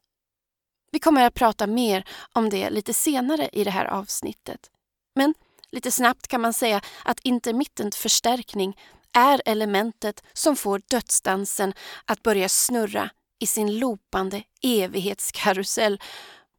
Vi 0.91 1.00
kommer 1.00 1.26
att 1.26 1.34
prata 1.34 1.67
mer 1.67 2.08
om 2.34 2.50
det 2.50 2.69
lite 2.69 2.93
senare 2.93 3.50
i 3.54 3.63
det 3.63 3.72
här 3.72 3.86
avsnittet. 3.86 4.72
Men 5.15 5.34
lite 5.74 5.92
snabbt 5.92 6.28
kan 6.28 6.42
man 6.42 6.54
säga 6.54 6.82
att 7.04 7.20
intermittent 7.24 7.96
förstärkning 7.96 8.78
är 9.18 9.42
elementet 9.46 10.24
som 10.34 10.56
får 10.56 10.82
dödsdansen 10.90 11.74
att 12.06 12.24
börja 12.24 12.50
snurra 12.50 13.10
i 13.40 13.48
sin 13.48 13.80
lopande 13.80 14.44
evighetskarusell. 14.62 16.02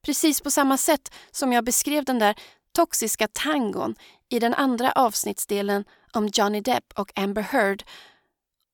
Precis 0.04 0.40
på 0.40 0.50
samma 0.50 0.76
sätt 0.76 1.14
som 1.30 1.52
jag 1.52 1.64
beskrev 1.64 2.04
den 2.04 2.18
där 2.18 2.34
toxiska 2.72 3.28
tangon 3.32 3.94
i 4.28 4.38
den 4.38 4.54
andra 4.54 4.92
avsnittsdelen 4.92 5.84
om 6.12 6.30
Johnny 6.32 6.60
Depp 6.60 6.92
och 6.94 7.18
Amber 7.18 7.42
Heard 7.42 7.84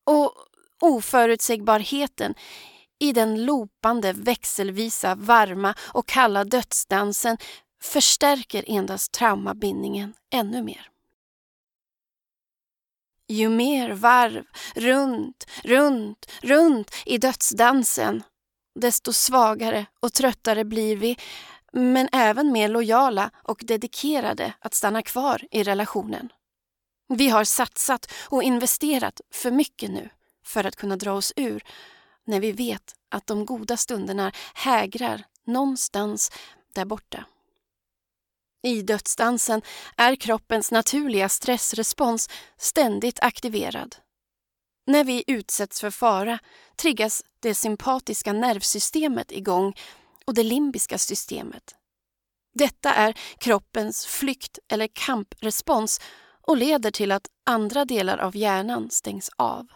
och 0.06 0.34
oförutsägbarheten 0.80 2.34
i 2.98 3.12
den 3.12 3.44
lopande 3.44 4.12
växelvisa 4.12 5.14
varma 5.14 5.74
och 5.80 6.08
kalla 6.08 6.44
dödsdansen 6.44 7.36
förstärker 7.82 8.64
endast 8.66 9.12
traumabindningen 9.12 10.14
ännu 10.30 10.62
mer. 10.62 10.90
Ju 13.28 13.48
mer 13.48 13.90
varv, 13.90 14.44
runt, 14.74 15.46
runt, 15.64 16.26
runt 16.42 16.90
i 17.06 17.18
dödsdansen, 17.18 18.22
desto 18.74 19.12
svagare 19.12 19.86
och 20.00 20.12
tröttare 20.12 20.64
blir 20.64 20.96
vi 20.96 21.16
men 21.72 22.08
även 22.12 22.52
mer 22.52 22.68
lojala 22.68 23.30
och 23.42 23.60
dedikerade 23.64 24.52
att 24.60 24.74
stanna 24.74 25.02
kvar 25.02 25.46
i 25.50 25.62
relationen. 25.62 26.32
Vi 27.08 27.28
har 27.28 27.44
satsat 27.44 28.12
och 28.28 28.42
investerat 28.42 29.20
för 29.32 29.50
mycket 29.50 29.90
nu 29.90 30.08
för 30.44 30.64
att 30.64 30.76
kunna 30.76 30.96
dra 30.96 31.12
oss 31.12 31.32
ur 31.36 31.62
när 32.24 32.40
vi 32.40 32.52
vet 32.52 32.94
att 33.08 33.26
de 33.26 33.46
goda 33.46 33.76
stunderna 33.76 34.32
hägrar 34.54 35.24
någonstans 35.44 36.30
där 36.74 36.84
borta. 36.84 37.24
I 38.62 38.82
dödsdansen 38.82 39.62
är 39.96 40.16
kroppens 40.16 40.70
naturliga 40.70 41.28
stressrespons 41.28 42.28
ständigt 42.58 43.20
aktiverad. 43.20 43.96
När 44.86 45.04
vi 45.04 45.24
utsätts 45.26 45.80
för 45.80 45.90
fara 45.90 46.38
triggas 46.76 47.24
det 47.40 47.54
sympatiska 47.54 48.32
nervsystemet 48.32 49.32
igång 49.32 49.74
och 50.26 50.34
det 50.34 50.42
limbiska 50.42 50.98
systemet. 50.98 51.74
Detta 52.54 52.94
är 52.94 53.14
kroppens 53.38 54.06
flykt 54.06 54.58
eller 54.68 54.88
kamprespons 54.92 56.00
och 56.46 56.56
leder 56.56 56.90
till 56.90 57.12
att 57.12 57.26
andra 57.46 57.84
delar 57.84 58.18
av 58.18 58.36
hjärnan 58.36 58.90
stängs 58.90 59.30
av. 59.36 59.66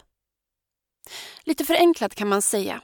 Lite 1.43 1.65
förenklat 1.65 2.15
kan 2.15 2.29
man 2.29 2.43
säga 2.43 2.83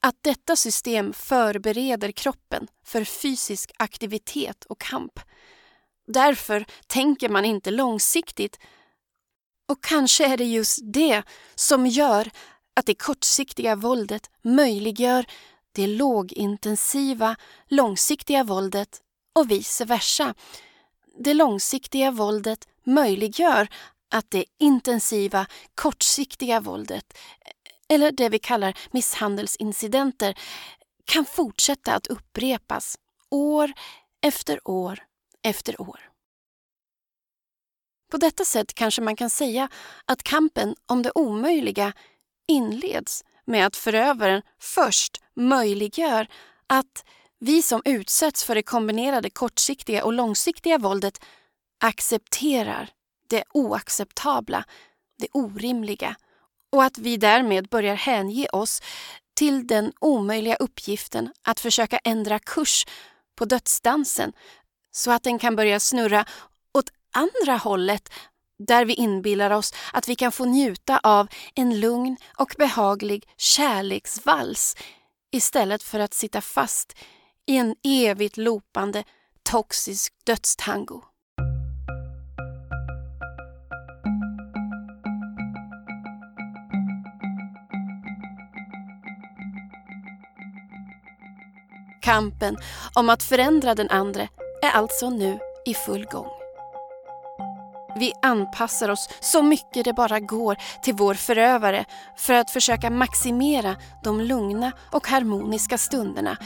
att 0.00 0.16
detta 0.20 0.56
system 0.56 1.12
förbereder 1.12 2.12
kroppen 2.12 2.68
för 2.84 3.04
fysisk 3.04 3.72
aktivitet 3.78 4.64
och 4.64 4.80
kamp. 4.80 5.20
Därför 6.06 6.64
tänker 6.86 7.28
man 7.28 7.44
inte 7.44 7.70
långsiktigt 7.70 8.58
och 9.68 9.84
kanske 9.84 10.26
är 10.26 10.36
det 10.36 10.44
just 10.44 10.78
det 10.82 11.22
som 11.54 11.86
gör 11.86 12.30
att 12.74 12.86
det 12.86 12.94
kortsiktiga 12.94 13.76
våldet 13.76 14.30
möjliggör 14.42 15.26
det 15.72 15.86
lågintensiva, 15.86 17.36
långsiktiga 17.68 18.44
våldet 18.44 19.00
och 19.32 19.50
vice 19.50 19.84
versa. 19.84 20.34
Det 21.18 21.34
långsiktiga 21.34 22.10
våldet 22.10 22.68
möjliggör 22.84 23.68
att 24.10 24.30
det 24.30 24.44
intensiva, 24.58 25.46
kortsiktiga 25.74 26.60
våldet, 26.60 27.18
eller 27.92 28.12
det 28.12 28.28
vi 28.28 28.38
kallar 28.38 28.78
misshandelsincidenter, 28.90 30.38
kan 31.04 31.24
fortsätta 31.24 31.94
att 31.94 32.06
upprepas 32.06 32.98
år 33.30 33.72
efter 34.26 34.68
år 34.68 35.02
efter 35.42 35.80
år. 35.80 36.00
På 38.10 38.16
detta 38.16 38.44
sätt 38.44 38.74
kanske 38.74 39.02
man 39.02 39.16
kan 39.16 39.30
säga 39.30 39.68
att 40.04 40.22
kampen 40.22 40.74
om 40.86 41.02
det 41.02 41.12
omöjliga 41.14 41.92
inleds 42.48 43.24
med 43.44 43.66
att 43.66 43.76
förövaren 43.76 44.42
först 44.60 45.22
möjliggör 45.36 46.26
att 46.66 47.04
vi 47.38 47.62
som 47.62 47.82
utsätts 47.84 48.44
för 48.44 48.54
det 48.54 48.62
kombinerade 48.62 49.30
kortsiktiga 49.30 50.04
och 50.04 50.12
långsiktiga 50.12 50.78
våldet 50.78 51.24
accepterar 51.80 52.90
det 53.28 53.44
oacceptabla, 53.52 54.64
det 55.18 55.28
orimliga 55.32 56.16
och 56.72 56.84
att 56.84 56.98
vi 56.98 57.16
därmed 57.16 57.68
börjar 57.68 57.94
hänge 57.94 58.46
oss 58.52 58.82
till 59.34 59.66
den 59.66 59.92
omöjliga 60.00 60.56
uppgiften 60.56 61.32
att 61.42 61.60
försöka 61.60 61.98
ändra 61.98 62.38
kurs 62.38 62.86
på 63.36 63.44
dödsdansen 63.44 64.32
så 64.90 65.10
att 65.10 65.22
den 65.22 65.38
kan 65.38 65.56
börja 65.56 65.80
snurra 65.80 66.24
åt 66.74 66.90
andra 67.12 67.56
hållet 67.56 68.08
Där 68.58 68.84
vi 68.84 68.94
inbillar 68.94 69.50
oss 69.50 69.74
att 69.92 70.08
vi 70.08 70.16
kan 70.16 70.32
få 70.32 70.44
njuta 70.44 71.00
av 71.02 71.28
en 71.54 71.80
lugn 71.80 72.16
och 72.38 72.54
behaglig 72.58 73.24
kärleksvals 73.36 74.76
istället 75.32 75.82
för 75.82 76.00
att 76.00 76.14
sitta 76.14 76.40
fast 76.40 76.96
i 77.46 77.56
en 77.56 77.76
evigt 77.84 78.36
lopande 78.36 79.04
toxisk 79.42 80.14
dödstango. 80.24 81.11
Kampen 92.02 92.56
om 92.94 93.10
att 93.10 93.22
förändra 93.22 93.74
den 93.74 93.90
andre 93.90 94.28
är 94.62 94.70
alltså 94.70 95.10
nu 95.10 95.38
i 95.66 95.74
full 95.74 96.04
gång. 96.04 96.28
Vi 97.96 98.12
anpassar 98.22 98.88
oss 98.88 99.08
så 99.20 99.42
mycket 99.42 99.84
det 99.84 99.92
bara 99.92 100.20
går 100.20 100.56
till 100.82 100.94
vår 100.94 101.14
förövare 101.14 101.84
för 102.16 102.34
att 102.34 102.50
försöka 102.50 102.90
maximera 102.90 103.76
de 104.04 104.20
lugna 104.20 104.72
och 104.90 105.08
harmoniska 105.08 105.78
stunderna 105.78 106.36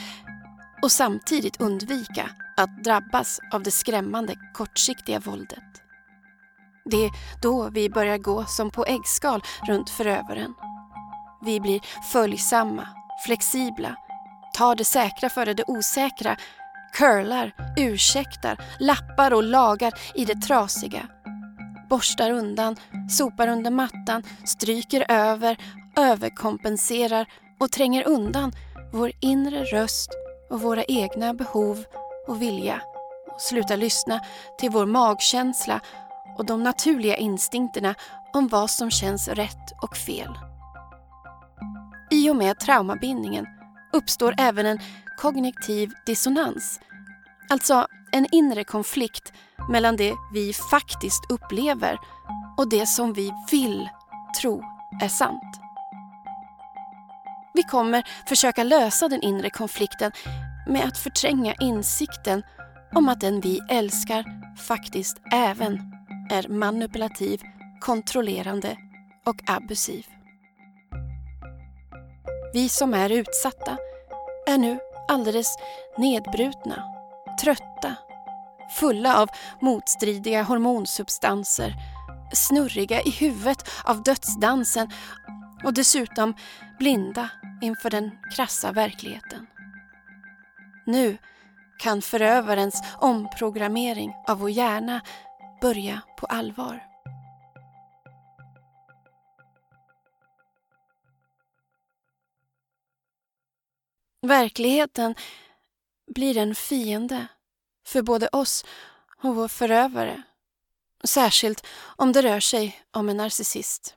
och 0.83 0.93
samtidigt 0.93 1.61
undvika 1.61 2.31
att 2.57 2.85
drabbas 2.85 3.41
av 3.53 3.63
det 3.63 3.71
skrämmande 3.71 4.35
kortsiktiga 4.55 5.19
våldet. 5.19 5.65
Det 6.85 7.05
är 7.05 7.11
då 7.43 7.69
vi 7.71 7.91
börjar 7.91 8.19
gå 8.19 8.45
som 8.45 8.71
på 8.71 8.85
äggskal 8.85 9.43
runt 9.67 9.91
förövaren. 9.91 10.55
Vi 11.45 11.61
blir 11.61 11.81
följsamma, 12.13 12.89
flexibla, 13.27 13.97
tar 14.57 14.75
det 14.75 14.85
säkra 14.85 15.29
före 15.29 15.55
det 15.55 15.65
osäkra, 15.67 16.37
curlar, 16.93 17.53
ursäktar, 17.77 18.59
lappar 18.81 19.35
och 19.35 19.43
lagar 19.43 19.93
i 20.15 20.25
det 20.25 20.35
trasiga. 20.35 21.09
Borstar 21.89 22.31
undan, 22.31 22.77
sopar 23.11 23.49
under 23.49 23.71
mattan, 23.71 24.23
stryker 24.45 25.07
över, 25.09 25.57
överkompenserar 25.97 27.27
och 27.61 27.73
tränger 27.73 28.09
undan 28.09 28.53
vår 28.93 29.13
inre 29.21 29.65
röst 29.65 30.11
och 30.51 30.61
våra 30.61 30.85
egna 30.85 31.35
behov 31.35 31.85
och 32.29 32.43
vilja 32.43 32.83
och 33.35 33.41
slutar 33.41 33.77
lyssna 33.77 34.21
till 34.59 34.71
vår 34.71 34.87
magkänsla 34.87 35.81
och 36.39 36.47
de 36.47 36.63
naturliga 36.63 37.17
instinkterna 37.17 37.95
om 38.33 38.49
vad 38.49 38.71
som 38.71 38.91
känns 38.91 39.29
rätt 39.29 39.73
och 39.83 39.97
fel. 39.97 40.39
I 42.11 42.31
och 42.31 42.37
med 42.37 42.59
traumabindningen 42.59 43.47
uppstår 43.97 44.35
även 44.39 44.67
en 44.67 44.79
kognitiv 45.17 45.93
dissonans. 46.07 46.81
Alltså 47.49 47.87
en 48.13 48.27
inre 48.33 48.65
konflikt 48.65 49.33
mellan 49.69 49.97
det 49.97 50.15
vi 50.33 50.53
faktiskt 50.53 51.31
upplever 51.31 51.99
och 52.57 52.69
det 52.69 52.87
som 52.87 53.13
vi 53.13 53.33
vill 53.51 53.89
tro 54.41 54.63
är 55.03 55.09
sant. 55.09 55.61
Vi 57.55 57.63
kommer 57.63 58.03
försöka 58.29 58.65
lösa 58.65 59.09
den 59.09 59.23
inre 59.23 59.51
konflikten 59.51 60.13
med 60.69 60.85
att 60.85 60.99
förtränga 60.99 61.55
insikten 61.55 62.43
om 62.95 63.09
att 63.09 63.21
den 63.21 63.41
vi 63.41 63.61
älskar 63.69 64.25
faktiskt 64.57 65.17
även 65.33 65.93
är 66.31 66.49
manipulativ, 66.49 67.41
kontrollerande 67.81 68.77
och 69.27 69.37
abusiv. 69.47 70.16
Vi 72.53 72.69
som 72.69 72.95
är 72.95 73.11
utsatta 73.11 73.79
är 74.47 74.59
nu 74.59 74.79
alldeles 75.09 75.57
nedbrutna, 75.99 76.83
trötta, 77.43 77.97
fulla 78.71 79.21
av 79.21 79.29
motstridiga 79.61 80.43
hormonsubstanser, 80.43 81.75
snurriga 82.33 83.01
i 83.01 83.11
huvudet 83.11 83.71
av 83.85 84.03
dödsdansen 84.03 84.91
och 85.65 85.75
dessutom 85.75 86.35
blinda 86.79 87.31
inför 87.63 87.91
den 87.91 88.11
krassa 88.37 88.73
verkligheten. 88.73 89.47
Nu 90.87 91.19
kan 91.79 92.03
förövarens 92.03 92.83
omprogrammering 92.99 94.13
av 94.29 94.39
vår 94.39 94.51
hjärna 94.51 95.01
börja 95.61 96.01
på 96.17 96.27
allvar. 96.27 96.96
Verkligheten 104.27 105.15
blir 106.07 106.37
en 106.37 106.55
fiende 106.55 107.27
för 107.87 108.03
både 108.03 108.29
oss 108.29 108.65
och 109.23 109.37
vår 109.37 109.49
förövare. 109.49 110.23
Särskilt 111.05 111.67
om 111.97 112.13
det 112.13 112.23
rör 112.23 112.41
sig 112.41 112.83
om 112.91 113.09
en 113.09 113.17
narcissist. 113.17 113.97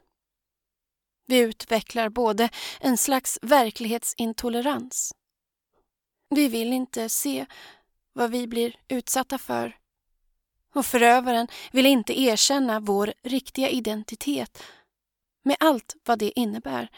Vi 1.27 1.37
utvecklar 1.37 2.09
både 2.09 2.49
en 2.79 2.97
slags 2.97 3.39
verklighetsintolerans. 3.41 5.13
Vi 6.29 6.47
vill 6.47 6.73
inte 6.73 7.09
se 7.09 7.45
vad 8.13 8.31
vi 8.31 8.47
blir 8.47 8.75
utsatta 8.87 9.37
för. 9.37 9.77
Och 10.75 10.85
förövaren 10.85 11.47
vill 11.71 11.85
inte 11.85 12.19
erkänna 12.21 12.79
vår 12.79 13.13
riktiga 13.23 13.69
identitet 13.69 14.63
med 15.43 15.57
allt 15.59 15.95
vad 16.05 16.19
det 16.19 16.39
innebär. 16.39 16.89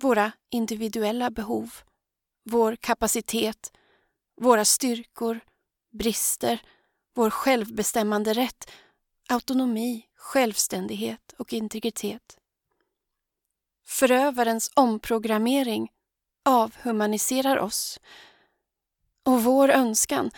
Våra 0.00 0.32
individuella 0.50 1.30
behov 1.30 1.70
vår 2.44 2.76
kapacitet, 2.76 3.72
våra 4.40 4.64
styrkor, 4.64 5.40
brister, 5.92 6.62
vår 7.14 7.30
självbestämmande 7.30 8.32
rätt, 8.32 8.70
autonomi, 9.28 10.06
självständighet 10.16 11.34
och 11.38 11.52
integritet. 11.52 12.38
Förövarens 13.86 14.70
omprogrammering 14.74 15.88
avhumaniserar 16.44 17.58
oss 17.58 18.00
och 19.22 19.44
vår 19.44 19.68
önskan 19.68 20.30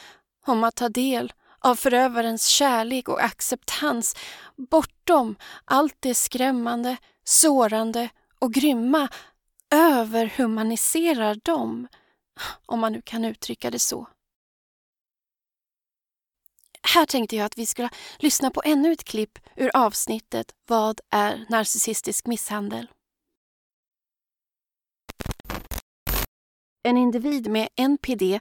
om 0.47 0.65
att 0.65 0.77
ta 0.77 0.89
del 0.89 1.33
av 1.59 1.75
förövarens 1.75 2.47
kärlek 2.47 3.09
och 3.09 3.25
acceptans 3.25 4.17
bortom 4.57 5.37
allt 5.65 5.97
det 6.01 6.15
skrämmande, 6.15 6.97
sårande 7.25 8.09
och 8.39 8.53
grymma 8.53 9.09
överhumaniserar 9.75 11.35
dem, 11.35 11.89
om 12.67 12.81
man 12.81 12.93
nu 12.93 13.03
kan 13.03 13.25
uttrycka 13.25 13.71
det 13.71 13.79
så. 13.79 14.09
Här 16.95 17.07
tänkte 17.07 17.37
jag 17.37 17.47
att 17.47 17.59
vi 17.59 17.67
skulle 17.67 17.91
lyssna 18.19 18.51
på 18.51 18.63
ännu 18.65 18.93
ett 18.93 19.05
klipp 19.05 19.39
ur 19.57 19.71
avsnittet 19.75 20.55
Vad 20.67 21.01
är 21.11 21.47
narcissistisk 21.49 22.27
misshandel? 22.27 22.91
En 26.83 26.97
individ 26.97 27.51
med 27.51 27.69
NPD 27.77 28.41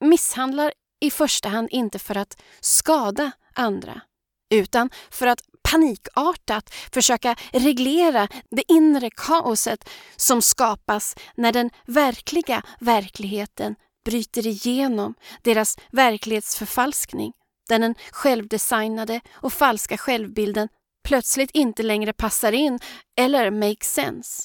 misshandlar 0.00 0.72
i 1.00 1.10
första 1.10 1.48
hand 1.48 1.68
inte 1.70 1.98
för 1.98 2.16
att 2.16 2.42
skada 2.60 3.32
andra 3.54 4.02
utan 4.50 4.90
för 5.10 5.26
att 5.26 5.42
panikartat 5.62 6.74
försöka 6.92 7.36
reglera 7.52 8.28
det 8.50 8.72
inre 8.72 9.10
kaoset 9.10 9.88
som 10.16 10.42
skapas 10.42 11.16
när 11.36 11.52
den 11.52 11.70
verkliga 11.86 12.62
verkligheten 12.80 13.74
bryter 14.04 14.46
igenom 14.46 15.14
deras 15.42 15.78
verklighetsförfalskning 15.90 17.32
där 17.68 17.78
den 17.78 17.94
självdesignade 18.12 19.20
och 19.32 19.52
falska 19.52 19.98
självbilden 19.98 20.68
plötsligt 21.04 21.50
inte 21.50 21.82
längre 21.82 22.12
passar 22.12 22.52
in 22.52 22.78
eller 23.18 23.50
makes 23.50 23.94
sense. 23.94 24.42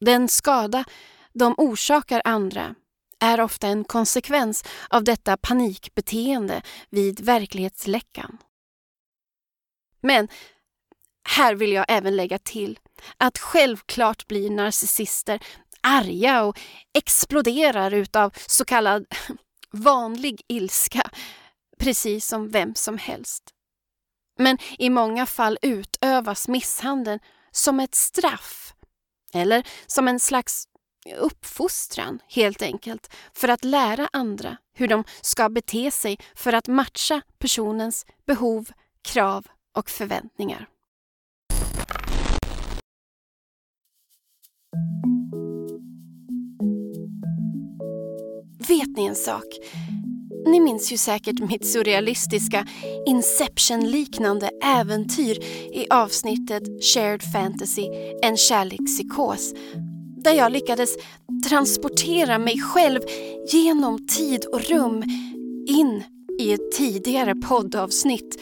Den 0.00 0.28
skada 0.28 0.84
de 1.32 1.54
orsakar 1.56 2.22
andra 2.24 2.74
är 3.20 3.40
ofta 3.40 3.68
en 3.68 3.84
konsekvens 3.84 4.64
av 4.88 5.04
detta 5.04 5.36
panikbeteende 5.36 6.62
vid 6.90 7.20
verklighetsläckan. 7.20 8.38
Men 10.04 10.28
här 11.28 11.54
vill 11.54 11.72
jag 11.72 11.84
även 11.88 12.16
lägga 12.16 12.38
till 12.38 12.78
att 13.18 13.38
självklart 13.38 14.26
blir 14.26 14.50
narcissister 14.50 15.40
arga 15.80 16.44
och 16.44 16.60
exploderar 16.94 17.90
utav 17.90 18.32
så 18.46 18.64
kallad 18.64 19.06
vanlig 19.70 20.42
ilska, 20.48 21.10
precis 21.78 22.26
som 22.26 22.50
vem 22.50 22.74
som 22.74 22.98
helst. 22.98 23.42
Men 24.38 24.58
i 24.78 24.90
många 24.90 25.26
fall 25.26 25.58
utövas 25.62 26.48
misshandeln 26.48 27.20
som 27.50 27.80
ett 27.80 27.94
straff 27.94 28.74
eller 29.34 29.66
som 29.86 30.08
en 30.08 30.20
slags 30.20 30.64
uppfostran 31.16 32.20
helt 32.28 32.62
enkelt 32.62 33.14
för 33.34 33.48
att 33.48 33.64
lära 33.64 34.08
andra 34.12 34.56
hur 34.74 34.88
de 34.88 35.04
ska 35.20 35.48
bete 35.48 35.90
sig 35.90 36.18
för 36.34 36.52
att 36.52 36.68
matcha 36.68 37.20
personens 37.38 38.06
behov, 38.26 38.68
krav 39.02 39.46
och 39.78 39.90
förväntningar. 39.90 40.68
Vet 48.68 48.96
ni 48.96 49.04
en 49.04 49.14
sak? 49.14 49.44
Ni 50.46 50.60
minns 50.60 50.92
ju 50.92 50.96
säkert 50.96 51.40
mitt 51.50 51.66
surrealistiska 51.66 52.66
Inception-liknande 53.06 54.50
äventyr 54.64 55.38
i 55.72 55.86
avsnittet 55.90 56.62
Shared 56.94 57.22
Fantasy, 57.32 57.86
en 58.22 58.36
kärlekspsykos 58.36 59.54
där 60.24 60.32
jag 60.32 60.52
lyckades 60.52 60.96
transportera 61.48 62.38
mig 62.38 62.60
själv 62.60 63.00
genom 63.52 64.06
tid 64.06 64.44
och 64.44 64.60
rum 64.60 65.02
in 65.68 66.02
i 66.40 66.52
ett 66.52 66.72
tidigare 66.72 67.34
poddavsnitt. 67.34 68.40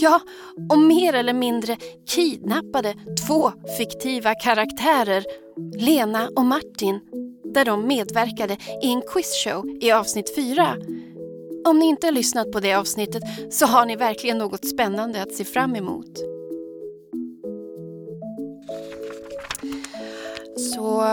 Ja, 0.00 0.20
och 0.70 0.78
mer 0.78 1.12
eller 1.12 1.32
mindre 1.32 1.76
kidnappade 2.06 2.94
två 3.26 3.52
fiktiva 3.78 4.34
karaktärer, 4.34 5.24
Lena 5.78 6.28
och 6.36 6.44
Martin, 6.44 7.00
där 7.44 7.64
de 7.64 7.86
medverkade 7.86 8.56
i 8.82 8.92
en 8.92 9.02
quizshow 9.02 9.66
i 9.80 9.92
avsnitt 9.92 10.34
4. 10.34 10.76
Om 11.66 11.78
ni 11.78 11.86
inte 11.86 12.06
har 12.06 12.12
lyssnat 12.12 12.52
på 12.52 12.60
det 12.60 12.74
avsnittet 12.74 13.22
så 13.50 13.66
har 13.66 13.86
ni 13.86 13.96
verkligen 13.96 14.38
något 14.38 14.68
spännande 14.68 15.22
att 15.22 15.32
se 15.32 15.44
fram 15.44 15.76
emot. 15.76 16.18
Så 20.56 21.04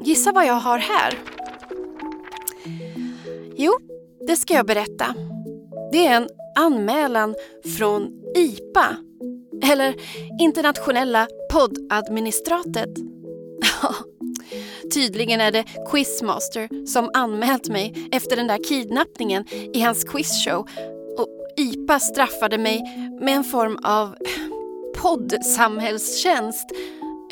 gissa 0.04 0.32
vad 0.32 0.46
jag 0.46 0.54
har 0.54 0.78
här? 0.78 1.18
Jo, 3.56 3.72
det 4.26 4.36
ska 4.36 4.54
jag 4.54 4.66
berätta. 4.66 5.14
Det 5.92 6.06
är 6.06 6.16
en 6.16 6.28
anmälan 6.56 7.34
från 7.78 8.22
IPA, 8.36 8.96
eller 9.62 9.94
Internationella 10.40 11.28
poddadministratet. 11.52 12.90
Tydligen 14.94 15.40
är 15.40 15.52
det 15.52 15.64
Quizmaster 15.90 16.86
som 16.86 17.10
anmält 17.14 17.68
mig 17.68 18.08
efter 18.12 18.36
den 18.36 18.46
där 18.46 18.64
kidnappningen 18.68 19.44
i 19.74 19.80
hans 19.80 20.04
quizshow 20.04 20.68
och 21.18 21.28
IPA 21.56 22.00
straffade 22.00 22.58
mig 22.58 22.82
med 23.20 23.36
en 23.36 23.44
form 23.44 23.78
av 23.84 24.16
poddsamhällstjänst 24.96 26.70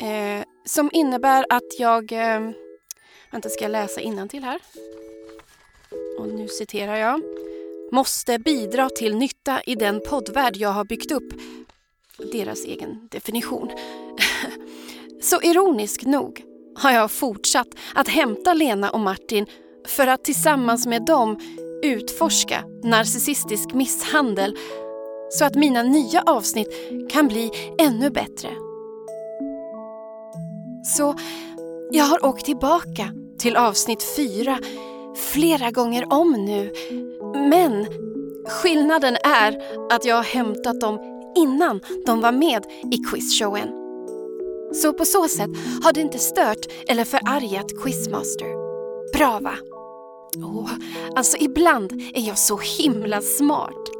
eh, 0.01 0.45
som 0.65 0.89
innebär 0.93 1.45
att 1.49 1.79
jag... 1.79 2.11
Eh, 2.11 2.51
vänta, 3.31 3.49
ska 3.49 3.63
jag 3.63 3.71
läsa 3.71 4.27
till 4.29 4.43
här? 4.43 4.59
Och 6.19 6.27
nu 6.27 6.47
citerar 6.47 6.95
jag. 6.95 7.21
Måste 7.91 8.39
bidra 8.39 8.89
till 8.89 9.15
nytta 9.15 9.61
i 9.65 9.75
den 9.75 10.01
poddvärld 10.09 10.57
jag 10.57 10.69
har 10.69 10.85
byggt 10.85 11.11
upp. 11.11 11.33
Deras 12.31 12.65
egen 12.65 13.07
definition. 13.11 13.69
Så 15.21 15.41
ironisk 15.41 16.05
nog 16.05 16.43
har 16.75 16.91
jag 16.91 17.11
fortsatt 17.11 17.67
att 17.95 18.07
hämta 18.07 18.53
Lena 18.53 18.89
och 18.89 18.99
Martin 18.99 19.45
för 19.87 20.07
att 20.07 20.23
tillsammans 20.23 20.87
med 20.87 21.05
dem 21.05 21.39
utforska 21.83 22.63
narcissistisk 22.83 23.73
misshandel 23.73 24.57
så 25.29 25.45
att 25.45 25.55
mina 25.55 25.83
nya 25.83 26.21
avsnitt 26.21 26.67
kan 27.09 27.27
bli 27.27 27.51
ännu 27.79 28.09
bättre. 28.09 28.49
Så 30.85 31.15
jag 31.91 32.03
har 32.03 32.25
åkt 32.25 32.45
tillbaka 32.45 33.13
till 33.39 33.55
avsnitt 33.55 34.03
fyra 34.15 34.59
flera 35.15 35.71
gånger 35.71 36.13
om 36.13 36.31
nu. 36.31 36.71
Men 37.49 37.85
skillnaden 38.47 39.17
är 39.23 39.61
att 39.91 40.05
jag 40.05 40.15
har 40.15 40.23
hämtat 40.23 40.81
dem 40.81 40.99
innan 41.37 41.81
de 42.05 42.21
var 42.21 42.31
med 42.31 42.63
i 42.91 42.97
quizshowen. 42.97 43.69
Så 44.73 44.93
på 44.93 45.05
så 45.05 45.27
sätt 45.27 45.49
har 45.83 45.93
det 45.93 46.01
inte 46.01 46.19
stört 46.19 46.65
eller 46.87 47.05
förargat 47.05 47.83
Quizmaster. 47.83 48.55
Bra 49.17 49.39
va? 49.39 49.53
Oh, 50.37 50.69
alltså 51.15 51.37
ibland 51.39 51.91
är 52.13 52.27
jag 52.27 52.37
så 52.37 52.57
himla 52.57 53.21
smart. 53.21 53.94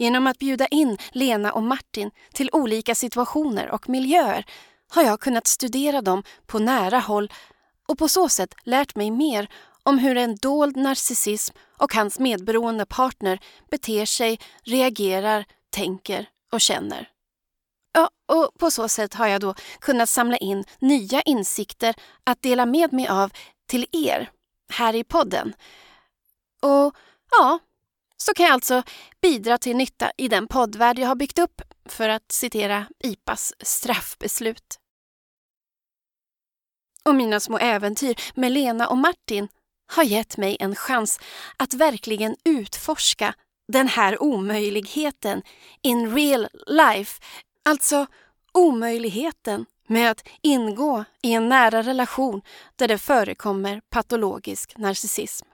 Genom 0.00 0.26
att 0.26 0.38
bjuda 0.38 0.66
in 0.66 0.98
Lena 1.12 1.52
och 1.52 1.62
Martin 1.62 2.10
till 2.32 2.50
olika 2.52 2.94
situationer 2.94 3.70
och 3.70 3.88
miljöer 3.88 4.44
har 4.88 5.02
jag 5.02 5.20
kunnat 5.20 5.46
studera 5.46 6.02
dem 6.02 6.22
på 6.46 6.58
nära 6.58 6.98
håll 6.98 7.32
och 7.88 7.98
på 7.98 8.08
så 8.08 8.28
sätt 8.28 8.54
lärt 8.64 8.96
mig 8.96 9.10
mer 9.10 9.48
om 9.82 9.98
hur 9.98 10.16
en 10.16 10.36
dold 10.36 10.76
narcissism 10.76 11.56
och 11.78 11.94
hans 11.94 12.18
medberoende 12.18 12.86
partner 12.86 13.40
beter 13.70 14.06
sig, 14.06 14.40
reagerar, 14.62 15.44
tänker 15.70 16.28
och 16.52 16.60
känner. 16.60 17.08
Ja, 17.92 18.10
och 18.28 18.58
på 18.58 18.70
så 18.70 18.88
sätt 18.88 19.14
har 19.14 19.26
jag 19.26 19.40
då 19.40 19.54
kunnat 19.80 20.08
samla 20.08 20.36
in 20.36 20.64
nya 20.78 21.22
insikter 21.22 21.94
att 22.24 22.42
dela 22.42 22.66
med 22.66 22.92
mig 22.92 23.08
av 23.08 23.32
till 23.68 23.86
er 23.92 24.30
här 24.72 24.94
i 24.94 25.04
podden. 25.04 25.54
Och 26.62 26.94
ja, 27.30 27.58
så 28.22 28.34
kan 28.34 28.46
jag 28.46 28.52
alltså 28.52 28.82
bidra 29.22 29.58
till 29.58 29.76
nytta 29.76 30.10
i 30.16 30.28
den 30.28 30.46
poddvärld 30.46 30.98
jag 30.98 31.08
har 31.08 31.14
byggt 31.14 31.38
upp, 31.38 31.62
för 31.84 32.08
att 32.08 32.32
citera 32.32 32.86
IPAs 33.04 33.52
straffbeslut. 33.60 34.78
Och 37.04 37.14
mina 37.14 37.40
små 37.40 37.58
äventyr 37.58 38.14
med 38.34 38.52
Lena 38.52 38.88
och 38.88 38.98
Martin 38.98 39.48
har 39.86 40.04
gett 40.04 40.36
mig 40.36 40.56
en 40.60 40.74
chans 40.74 41.20
att 41.56 41.74
verkligen 41.74 42.36
utforska 42.44 43.34
den 43.72 43.88
här 43.88 44.22
omöjligheten 44.22 45.42
in 45.82 46.14
real 46.14 46.48
life. 46.66 47.22
Alltså 47.64 48.06
omöjligheten 48.52 49.66
med 49.86 50.10
att 50.10 50.28
ingå 50.42 51.04
i 51.22 51.32
en 51.32 51.48
nära 51.48 51.82
relation 51.82 52.42
där 52.76 52.88
det 52.88 52.98
förekommer 52.98 53.80
patologisk 53.90 54.78
narcissism. 54.78 55.49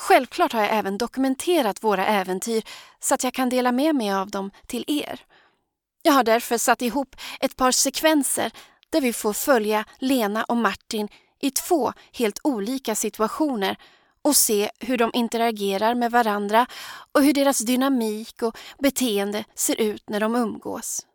Självklart 0.00 0.52
har 0.52 0.60
jag 0.60 0.74
även 0.74 0.98
dokumenterat 0.98 1.84
våra 1.84 2.06
äventyr 2.06 2.62
så 3.00 3.14
att 3.14 3.24
jag 3.24 3.34
kan 3.34 3.48
dela 3.48 3.72
med 3.72 3.94
mig 3.94 4.12
av 4.12 4.30
dem 4.30 4.50
till 4.66 4.84
er. 4.86 5.20
Jag 6.02 6.12
har 6.12 6.24
därför 6.24 6.58
satt 6.58 6.82
ihop 6.82 7.16
ett 7.40 7.56
par 7.56 7.72
sekvenser 7.72 8.52
där 8.90 9.00
vi 9.00 9.12
får 9.12 9.32
följa 9.32 9.84
Lena 9.98 10.44
och 10.44 10.56
Martin 10.56 11.08
i 11.40 11.50
två 11.50 11.92
helt 12.12 12.40
olika 12.44 12.94
situationer 12.94 13.76
och 14.22 14.36
se 14.36 14.70
hur 14.80 14.96
de 14.96 15.10
interagerar 15.14 15.94
med 15.94 16.10
varandra 16.10 16.66
och 17.12 17.22
hur 17.22 17.32
deras 17.32 17.58
dynamik 17.58 18.42
och 18.42 18.58
beteende 18.78 19.44
ser 19.54 19.80
ut 19.80 20.08
när 20.08 20.20
de 20.20 20.34
umgås. 20.34 21.06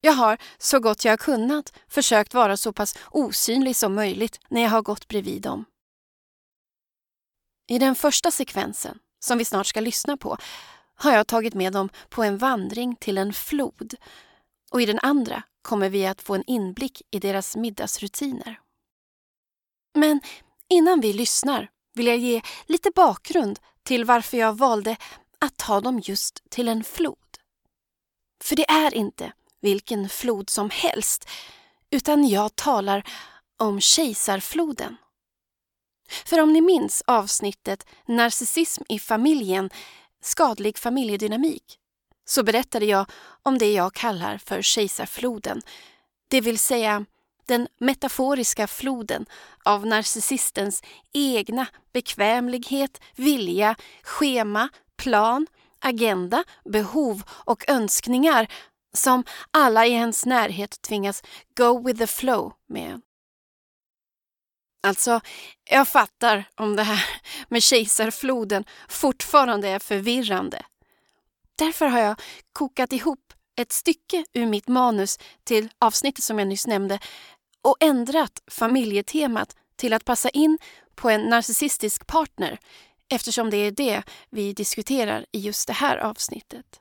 Jag 0.00 0.12
har, 0.12 0.38
så 0.58 0.80
gott 0.80 1.04
jag 1.04 1.12
har 1.12 1.16
kunnat, 1.16 1.72
försökt 1.88 2.34
vara 2.34 2.56
så 2.56 2.72
pass 2.72 2.98
osynlig 3.10 3.76
som 3.76 3.94
möjligt 3.94 4.40
när 4.48 4.62
jag 4.62 4.70
har 4.70 4.82
gått 4.82 5.08
bredvid 5.08 5.42
dem. 5.42 5.64
I 7.66 7.78
den 7.78 7.94
första 7.94 8.30
sekvensen, 8.30 8.98
som 9.20 9.38
vi 9.38 9.44
snart 9.44 9.66
ska 9.66 9.80
lyssna 9.80 10.16
på, 10.16 10.36
har 10.94 11.12
jag 11.12 11.26
tagit 11.26 11.54
med 11.54 11.72
dem 11.72 11.88
på 12.08 12.22
en 12.22 12.38
vandring 12.38 12.96
till 12.96 13.18
en 13.18 13.32
flod 13.32 13.94
och 14.70 14.82
i 14.82 14.86
den 14.86 14.98
andra 15.02 15.42
kommer 15.62 15.88
vi 15.88 16.06
att 16.06 16.22
få 16.22 16.34
en 16.34 16.44
inblick 16.46 17.02
i 17.10 17.18
deras 17.18 17.56
middagsrutiner. 17.56 18.60
Men 19.94 20.20
innan 20.68 21.00
vi 21.00 21.12
lyssnar 21.12 21.70
vill 21.94 22.06
jag 22.06 22.18
ge 22.18 22.42
lite 22.66 22.90
bakgrund 22.94 23.58
till 23.82 24.04
varför 24.04 24.36
jag 24.36 24.58
valde 24.58 24.96
att 25.38 25.56
ta 25.56 25.80
dem 25.80 26.00
just 26.04 26.50
till 26.50 26.68
en 26.68 26.84
flod. 26.84 27.16
För 28.44 28.56
det 28.56 28.70
är 28.70 28.94
inte 28.94 29.32
vilken 29.60 30.08
flod 30.08 30.50
som 30.50 30.70
helst, 30.70 31.28
utan 31.90 32.28
jag 32.28 32.56
talar 32.56 33.08
om 33.56 33.80
Kejsarfloden. 33.80 34.96
För 36.24 36.40
om 36.40 36.52
ni 36.52 36.60
minns 36.60 37.02
avsnittet 37.06 37.86
Narcissism 38.06 38.82
i 38.88 38.98
familjen, 38.98 39.70
skadlig 40.22 40.78
familjedynamik, 40.78 41.78
så 42.24 42.42
berättade 42.42 42.86
jag 42.86 43.10
om 43.42 43.58
det 43.58 43.72
jag 43.72 43.94
kallar 43.94 44.38
för 44.38 44.62
kejsarfloden, 44.62 45.62
det 46.28 46.40
vill 46.40 46.58
säga 46.58 47.04
den 47.46 47.68
metaforiska 47.80 48.66
floden 48.66 49.26
av 49.64 49.86
narcissistens 49.86 50.82
egna 51.12 51.66
bekvämlighet, 51.92 53.00
vilja, 53.16 53.74
schema, 54.02 54.68
plan, 54.96 55.46
agenda, 55.80 56.44
behov 56.64 57.22
och 57.28 57.64
önskningar 57.68 58.48
som 58.94 59.24
alla 59.50 59.86
i 59.86 59.92
ens 59.92 60.26
närhet 60.26 60.82
tvingas 60.82 61.22
go 61.56 61.86
with 61.86 61.98
the 61.98 62.06
flow 62.06 62.52
med. 62.68 63.00
Alltså, 64.82 65.20
jag 65.70 65.88
fattar 65.88 66.44
om 66.54 66.76
det 66.76 66.82
här 66.82 67.04
med 67.48 67.62
kejsarfloden 67.62 68.64
fortfarande 68.88 69.68
är 69.68 69.78
förvirrande. 69.78 70.62
Därför 71.58 71.86
har 71.86 71.98
jag 71.98 72.20
kokat 72.52 72.92
ihop 72.92 73.32
ett 73.56 73.72
stycke 73.72 74.24
ur 74.32 74.46
mitt 74.46 74.68
manus 74.68 75.18
till 75.44 75.68
avsnittet 75.78 76.24
som 76.24 76.38
jag 76.38 76.48
nyss 76.48 76.66
nämnde 76.66 76.98
och 77.62 77.76
ändrat 77.80 78.42
familjetemat 78.50 79.56
till 79.76 79.92
att 79.92 80.04
passa 80.04 80.28
in 80.28 80.58
på 80.94 81.10
en 81.10 81.20
narcissistisk 81.20 82.06
partner 82.06 82.58
eftersom 83.08 83.50
det 83.50 83.56
är 83.56 83.70
det 83.70 84.02
vi 84.30 84.52
diskuterar 84.52 85.26
i 85.32 85.38
just 85.38 85.66
det 85.66 85.72
här 85.72 85.96
avsnittet. 85.96 86.80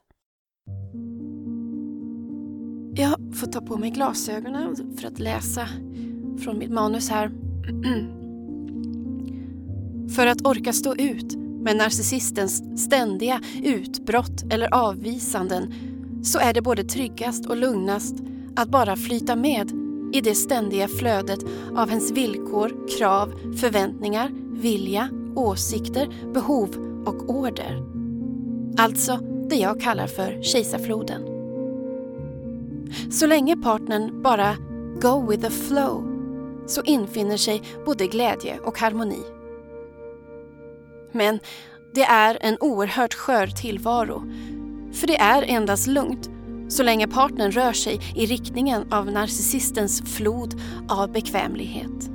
Jag 2.96 3.38
får 3.40 3.52
ta 3.52 3.62
på 3.62 3.78
mig 3.78 3.90
glasögonen 3.90 4.98
för 4.98 5.08
att 5.08 5.20
läsa 5.20 5.68
från 6.44 6.58
mitt 6.58 6.72
manus 6.72 7.10
här. 7.10 7.51
För 10.16 10.28
att 10.28 10.46
orka 10.46 10.74
stå 10.74 10.96
ut 10.96 11.36
med 11.38 11.78
narcissistens 11.78 12.84
ständiga 12.84 13.42
utbrott 13.64 14.44
eller 14.54 14.74
avvisanden 14.74 15.74
så 16.24 16.40
är 16.40 16.54
det 16.54 16.62
både 16.62 16.84
tryggast 16.84 17.46
och 17.46 17.58
lugnast 17.58 18.16
att 18.56 18.70
bara 18.70 18.96
flyta 18.96 19.36
med 19.36 19.72
i 20.14 20.22
det 20.22 20.36
ständiga 20.36 20.88
flödet 20.88 21.40
av 21.76 21.90
hens 21.90 22.12
villkor, 22.12 22.98
krav, 22.98 23.34
förväntningar, 23.58 24.32
vilja, 24.52 25.10
åsikter, 25.36 26.10
behov 26.34 26.70
och 27.06 27.30
order. 27.30 27.84
Alltså 28.78 29.20
det 29.50 29.56
jag 29.56 29.82
kallar 29.82 30.08
för 30.08 30.42
kejsarfloden. 30.42 31.22
Så 33.12 33.28
länge 33.28 33.58
partnern 33.58 34.22
bara 34.22 34.56
go 35.02 35.30
with 35.30 35.44
the 35.44 35.50
flow 35.50 36.11
så 36.72 36.82
infinner 36.82 37.38
sig 37.38 37.62
både 37.86 38.08
glädje 38.08 38.60
och 38.60 38.80
harmoni. 38.80 39.24
Men 41.12 41.40
det 41.94 42.04
är 42.04 42.38
en 42.42 42.58
oerhört 42.60 43.14
skör 43.14 43.48
tillvaro. 43.48 44.24
För 44.94 45.08
det 45.08 45.18
är 45.18 45.44
endast 45.44 45.88
lugnt 45.88 46.30
så 46.70 46.84
länge 46.84 47.08
partnern 47.08 47.52
rör 47.52 47.74
sig 47.74 48.00
i 48.16 48.26
riktningen 48.26 48.94
av 48.94 49.12
narcissistens 49.12 50.02
flod 50.02 50.62
av 50.90 51.12
bekvämlighet. 51.12 52.10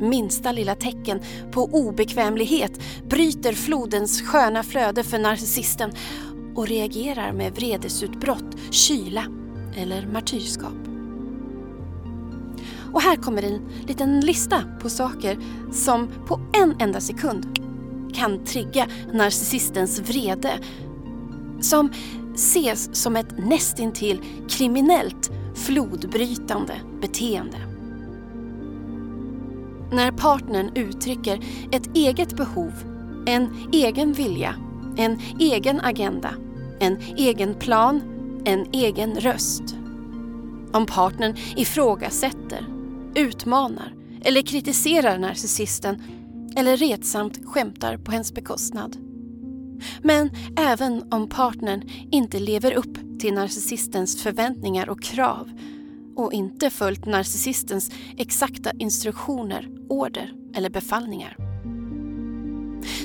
Minsta 0.00 0.52
lilla 0.52 0.74
tecken 0.74 1.20
på 1.52 1.64
obekvämlighet 1.64 2.80
bryter 3.08 3.52
flodens 3.52 4.22
sköna 4.22 4.62
flöde 4.62 5.04
för 5.04 5.18
narcissisten 5.18 5.92
och 6.54 6.68
reagerar 6.68 7.32
med 7.32 7.54
vredesutbrott, 7.54 8.56
kyla 8.70 9.24
eller 9.76 10.06
martyrskap. 10.06 10.85
Och 12.96 13.02
här 13.02 13.16
kommer 13.16 13.42
en 13.42 13.60
liten 13.86 14.20
lista 14.20 14.62
på 14.80 14.88
saker 14.88 15.38
som 15.72 16.08
på 16.26 16.40
en 16.52 16.76
enda 16.78 17.00
sekund 17.00 17.58
kan 18.14 18.44
trigga 18.44 18.86
narcissistens 19.12 19.98
vrede. 19.98 20.52
Som 21.60 21.90
ses 22.34 23.02
som 23.02 23.16
ett 23.16 23.38
nästintill 23.38 24.20
kriminellt 24.48 25.30
flodbrytande 25.54 26.74
beteende. 27.00 27.56
När 29.92 30.10
partnern 30.10 30.70
uttrycker 30.74 31.40
ett 31.72 31.96
eget 31.96 32.36
behov, 32.36 32.72
en 33.26 33.68
egen 33.72 34.12
vilja, 34.12 34.54
en 34.96 35.20
egen 35.38 35.80
agenda, 35.80 36.30
en 36.80 36.98
egen 37.16 37.54
plan, 37.54 38.02
en 38.44 38.66
egen 38.72 39.14
röst. 39.14 39.76
Om 40.72 40.86
partnern 40.86 41.34
ifrågasätter, 41.56 42.75
utmanar 43.16 43.94
eller 44.22 44.42
kritiserar 44.42 45.18
narcissisten 45.18 46.02
eller 46.56 46.76
retsamt 46.76 47.40
skämtar 47.46 47.96
på 47.96 48.12
hens 48.12 48.34
bekostnad. 48.34 48.96
Men 50.02 50.30
även 50.56 51.12
om 51.12 51.28
partnern 51.28 51.82
inte 52.10 52.38
lever 52.38 52.72
upp 52.72 52.98
till 53.18 53.34
narcissistens 53.34 54.22
förväntningar 54.22 54.88
och 54.88 55.02
krav 55.02 55.50
och 56.16 56.32
inte 56.32 56.70
följt 56.70 57.06
narcissistens 57.06 57.90
exakta 58.16 58.70
instruktioner, 58.78 59.68
order 59.88 60.32
eller 60.54 60.70
befallningar. 60.70 61.36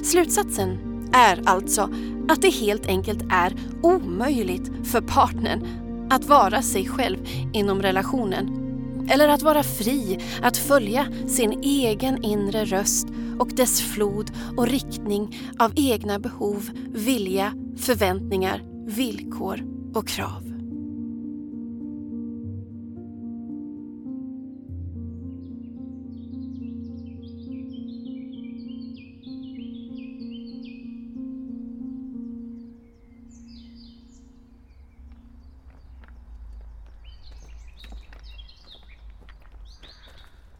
Slutsatsen 0.03 0.77
är 1.13 1.41
alltså 1.45 1.89
att 2.29 2.41
det 2.41 2.49
helt 2.49 2.87
enkelt 2.87 3.23
är 3.31 3.55
omöjligt 3.83 4.71
för 4.83 5.01
partnern 5.01 5.67
att 6.09 6.25
vara 6.25 6.61
sig 6.61 6.87
själv 6.87 7.17
inom 7.53 7.81
relationen 7.81 8.70
eller 9.11 9.27
att 9.27 9.41
vara 9.41 9.63
fri 9.63 10.19
att 10.41 10.57
följa 10.57 11.07
sin 11.27 11.63
egen 11.63 12.23
inre 12.23 12.65
röst 12.65 13.07
och 13.39 13.49
dess 13.55 13.81
flod 13.81 14.31
och 14.57 14.67
riktning 14.67 15.37
av 15.59 15.73
egna 15.75 16.19
behov, 16.19 16.69
vilja, 16.93 17.53
förväntningar, 17.77 18.63
villkor 18.87 19.63
och 19.93 20.07
krav. 20.07 20.50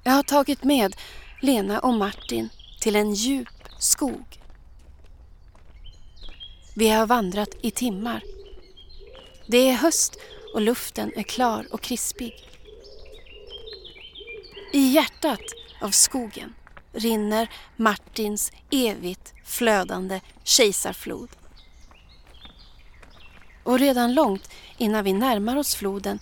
Jag 0.04 0.12
har 0.12 0.24
tagit 0.24 0.64
med 0.64 0.96
Lena 1.42 1.80
och 1.80 1.94
Martin 1.94 2.50
till 2.80 2.96
en 2.96 3.14
djup 3.14 3.48
skog. 3.80 4.40
Vi 6.76 6.90
har 6.90 7.08
vandrat 7.08 7.50
i 7.62 7.72
timmar. 7.72 8.24
Det 9.48 9.58
är 9.58 9.74
höst 9.74 10.18
och 10.54 10.62
luften 10.62 11.12
är 11.16 11.24
klar 11.24 11.68
och 11.72 11.82
krispig. 11.82 12.34
I 14.74 14.80
hjärtat 14.80 15.44
av 15.82 15.92
skogen 15.92 16.54
rinner 16.94 17.50
Martins 17.76 18.52
evigt 18.72 19.34
flödande 19.46 20.22
kejsarflod. 20.44 21.30
Och 23.64 23.80
redan 23.80 24.14
långt 24.14 24.50
innan 24.78 25.04
vi 25.04 25.14
närmar 25.14 25.56
oss 25.56 25.76
floden 25.76 26.20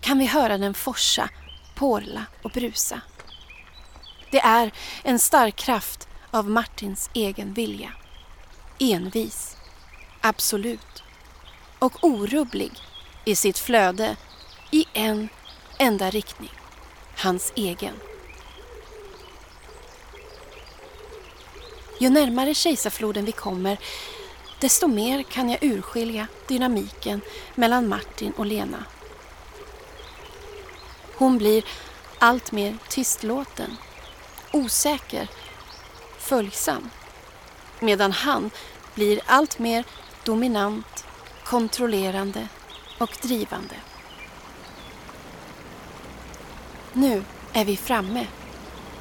kan 0.00 0.18
vi 0.18 0.26
höra 0.26 0.58
den 0.58 0.74
forsa 0.74 1.30
porla 1.84 2.26
och 2.42 2.50
brusa. 2.50 3.00
Det 4.30 4.40
är 4.40 4.72
en 5.02 5.18
stark 5.18 5.56
kraft 5.56 6.08
av 6.30 6.50
Martins 6.50 7.10
egen 7.14 7.52
vilja. 7.52 7.92
Envis, 8.78 9.56
absolut 10.20 11.02
och 11.78 12.04
orubblig 12.04 12.72
i 13.24 13.36
sitt 13.36 13.58
flöde 13.58 14.16
i 14.70 14.84
en 14.92 15.28
enda 15.78 16.10
riktning, 16.10 16.52
hans 17.16 17.52
egen. 17.56 17.94
Ju 22.00 22.10
närmare 22.10 22.54
kejsarfloden 22.54 23.24
vi 23.24 23.32
kommer 23.32 23.78
desto 24.60 24.86
mer 24.86 25.22
kan 25.22 25.48
jag 25.48 25.64
urskilja 25.64 26.26
dynamiken 26.48 27.20
mellan 27.54 27.88
Martin 27.88 28.32
och 28.36 28.46
Lena. 28.46 28.84
Hon 31.16 31.38
blir 31.38 31.64
allt 32.18 32.52
mer 32.52 32.76
tystlåten, 32.88 33.76
osäker, 34.52 35.28
följsam. 36.18 36.90
Medan 37.80 38.12
han 38.12 38.50
blir 38.94 39.20
allt 39.26 39.58
mer 39.58 39.84
dominant, 40.24 41.04
kontrollerande 41.44 42.48
och 42.98 43.16
drivande. 43.22 43.74
Nu 46.92 47.24
är 47.52 47.64
vi 47.64 47.76
framme 47.76 48.26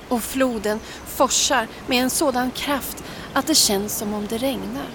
och 0.09 0.23
floden 0.23 0.79
forsar 1.05 1.67
med 1.87 2.03
en 2.03 2.09
sådan 2.09 2.51
kraft 2.51 3.03
att 3.33 3.47
det 3.47 3.55
känns 3.55 3.97
som 3.97 4.13
om 4.13 4.27
det 4.27 4.37
regnar. 4.37 4.87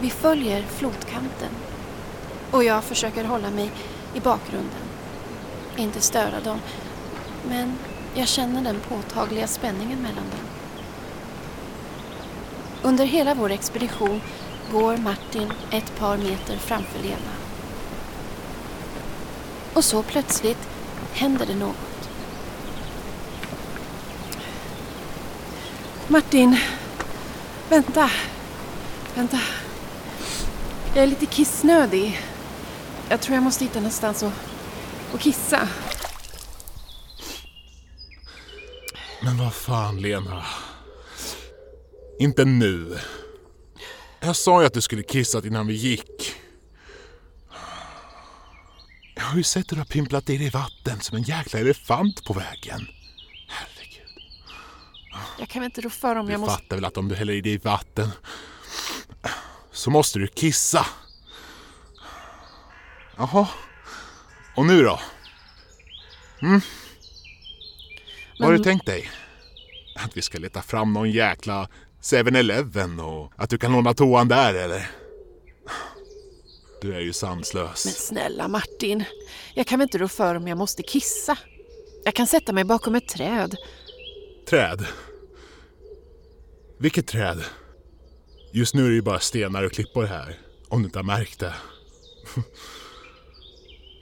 Vi 0.00 0.10
följer 0.10 0.62
flodkanten 0.62 1.61
och 2.52 2.64
jag 2.64 2.84
försöker 2.84 3.24
hålla 3.24 3.50
mig 3.50 3.70
i 4.14 4.20
bakgrunden. 4.20 4.82
Inte 5.76 6.00
störa 6.00 6.40
dem, 6.40 6.58
men 7.48 7.78
jag 8.14 8.28
känner 8.28 8.62
den 8.62 8.80
påtagliga 8.88 9.46
spänningen 9.46 9.98
mellan 9.98 10.24
dem. 10.30 10.46
Under 12.82 13.04
hela 13.04 13.34
vår 13.34 13.50
expedition 13.50 14.20
går 14.72 14.96
Martin 14.96 15.52
ett 15.70 15.98
par 15.98 16.16
meter 16.16 16.56
framför 16.56 16.98
Lena. 17.02 17.32
Och 19.74 19.84
så 19.84 20.02
plötsligt 20.02 20.68
händer 21.12 21.46
det 21.46 21.54
något. 21.54 22.08
Martin, 26.08 26.56
vänta. 27.68 28.10
Vänta. 29.14 29.40
Jag 30.94 31.02
är 31.02 31.06
lite 31.06 31.26
kissnödig. 31.26 32.20
Jag 33.12 33.20
tror 33.20 33.34
jag 33.34 33.42
måste 33.44 33.64
hitta 33.64 33.78
någonstans 33.78 34.22
att, 34.22 34.32
att 35.14 35.20
kissa. 35.20 35.68
Men 39.22 39.38
vad 39.38 39.54
fan, 39.54 40.00
Lena. 40.00 40.44
Inte 42.18 42.44
nu. 42.44 42.98
Jag 44.20 44.36
sa 44.36 44.60
ju 44.60 44.66
att 44.66 44.74
du 44.74 44.80
skulle 44.80 45.02
kissat 45.02 45.44
innan 45.44 45.66
vi 45.66 45.74
gick. 45.74 46.34
Jag 49.14 49.22
har 49.22 49.36
ju 49.36 49.42
sett 49.42 49.70
hur 49.72 49.76
du 49.76 49.80
har 49.80 49.86
pimplat 49.86 50.30
i 50.30 50.36
dig 50.38 50.50
vatten 50.50 51.00
som 51.00 51.16
en 51.16 51.22
jäkla 51.22 51.58
elefant 51.58 52.24
på 52.24 52.32
vägen. 52.32 52.86
Herregud. 53.48 54.22
Jag 55.38 55.48
kan 55.48 55.62
väl 55.62 55.70
inte 55.70 55.80
rå 55.80 55.90
för 55.90 56.16
om 56.16 56.26
Du 56.26 56.32
jag 56.32 56.40
måste... 56.40 56.62
fattar 56.62 56.76
väl 56.76 56.84
att 56.84 56.96
om 56.96 57.08
du 57.08 57.14
häller 57.14 57.32
i 57.32 57.40
dig 57.40 57.58
vatten 57.58 58.10
så 59.72 59.90
måste 59.90 60.18
du 60.18 60.26
kissa. 60.26 60.86
Jaha. 63.16 63.48
Och 64.56 64.66
nu 64.66 64.82
då? 64.82 65.00
Mm? 66.42 66.60
Vad 68.38 68.48
har 68.48 68.58
du 68.58 68.64
tänkt 68.64 68.86
dig? 68.86 69.10
Att 69.96 70.16
vi 70.16 70.22
ska 70.22 70.38
leta 70.38 70.62
fram 70.62 70.92
någon 70.92 71.10
jäkla 71.10 71.68
7-Eleven 72.02 73.00
och 73.00 73.32
att 73.36 73.50
du 73.50 73.58
kan 73.58 73.72
låna 73.72 73.94
toan 73.94 74.28
där 74.28 74.54
eller? 74.54 74.90
Du 76.80 76.94
är 76.94 77.00
ju 77.00 77.12
sanslös. 77.12 77.84
Men 77.84 77.94
snälla 77.94 78.48
Martin, 78.48 79.04
jag 79.54 79.66
kan 79.66 79.78
väl 79.78 79.86
inte 79.86 79.98
rå 79.98 80.08
för 80.08 80.34
om 80.34 80.48
jag 80.48 80.58
måste 80.58 80.82
kissa? 80.82 81.38
Jag 82.04 82.14
kan 82.14 82.26
sätta 82.26 82.52
mig 82.52 82.64
bakom 82.64 82.94
ett 82.94 83.08
träd. 83.08 83.56
Träd? 84.48 84.86
Vilket 86.78 87.06
träd? 87.06 87.44
Just 88.52 88.74
nu 88.74 88.84
är 88.84 88.88
det 88.88 88.94
ju 88.94 89.02
bara 89.02 89.20
stenar 89.20 89.62
och 89.62 89.72
klippor 89.72 90.04
här, 90.04 90.38
om 90.68 90.82
du 90.82 90.86
inte 90.86 90.98
har 90.98 91.04
märkt 91.04 91.38
det. 91.38 91.54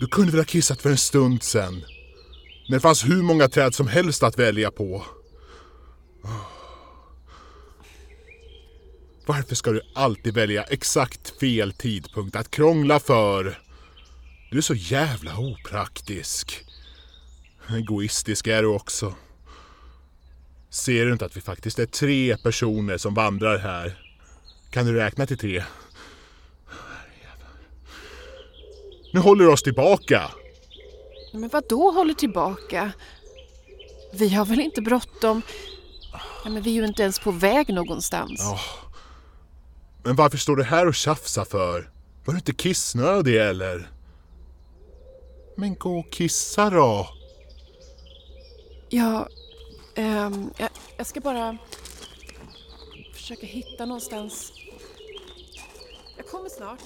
Du 0.00 0.06
kunde 0.06 0.32
väl 0.32 0.40
ha 0.40 0.44
kissat 0.44 0.82
för 0.82 0.90
en 0.90 0.98
stund 0.98 1.42
sen? 1.42 1.84
När 2.68 2.76
det 2.76 2.80
fanns 2.80 3.04
hur 3.04 3.22
många 3.22 3.48
träd 3.48 3.74
som 3.74 3.88
helst 3.88 4.22
att 4.22 4.38
välja 4.38 4.70
på. 4.70 5.04
Varför 9.26 9.54
ska 9.54 9.70
du 9.70 9.80
alltid 9.94 10.34
välja 10.34 10.62
exakt 10.62 11.40
fel 11.40 11.72
tidpunkt 11.72 12.36
att 12.36 12.50
krångla 12.50 13.00
för? 13.00 13.58
Du 14.50 14.58
är 14.58 14.62
så 14.62 14.74
jävla 14.74 15.38
opraktisk. 15.38 16.64
Egoistisk 17.68 18.46
är 18.46 18.62
du 18.62 18.68
också. 18.68 19.14
Ser 20.70 21.06
du 21.06 21.12
inte 21.12 21.24
att 21.24 21.36
vi 21.36 21.40
faktiskt 21.40 21.78
är 21.78 21.86
tre 21.86 22.36
personer 22.36 22.96
som 22.98 23.14
vandrar 23.14 23.58
här? 23.58 24.02
Kan 24.70 24.86
du 24.86 24.92
räkna 24.92 25.26
till 25.26 25.38
tre? 25.38 25.64
Nu 29.12 29.20
håller 29.20 29.44
du 29.44 29.52
oss 29.52 29.62
tillbaka. 29.62 30.30
Men 31.32 31.48
vad 31.48 31.68
då 31.68 31.90
håller 31.90 32.14
tillbaka? 32.14 32.92
Vi 34.12 34.28
har 34.28 34.44
väl 34.44 34.60
inte 34.60 34.82
bråttom? 34.82 35.42
Ja, 36.44 36.50
men 36.50 36.62
vi 36.62 36.70
är 36.70 36.74
ju 36.74 36.86
inte 36.86 37.02
ens 37.02 37.18
på 37.18 37.30
väg 37.30 37.74
någonstans. 37.74 38.40
Ja. 38.40 38.60
Men 40.02 40.16
varför 40.16 40.38
står 40.38 40.56
du 40.56 40.62
här 40.62 40.86
och 40.86 40.94
tjafsar 40.94 41.44
för? 41.44 41.90
Var 42.24 42.34
du 42.34 42.38
inte 42.38 42.52
kissnödig 42.54 43.36
eller? 43.36 43.90
Men 45.56 45.74
gå 45.74 45.98
och 45.98 46.10
kissa 46.12 46.70
då. 46.70 47.08
Ja, 48.88 49.28
ehm, 49.94 50.50
jag, 50.56 50.68
jag 50.96 51.06
ska 51.06 51.20
bara 51.20 51.58
försöka 53.14 53.46
hitta 53.46 53.86
någonstans. 53.86 54.52
Jag 56.16 56.26
kommer 56.26 56.48
snart. 56.48 56.82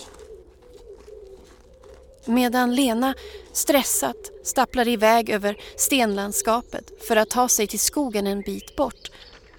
Medan 2.27 2.75
Lena 2.75 3.15
stressat 3.53 4.17
stapplar 4.45 4.89
iväg 4.89 5.31
över 5.31 5.57
stenlandskapet 5.77 7.07
för 7.09 7.17
att 7.17 7.31
ta 7.31 7.49
sig 7.49 7.67
till 7.67 7.81
skogen 7.81 8.27
en 8.27 8.41
bit 8.41 8.77
bort 8.77 9.11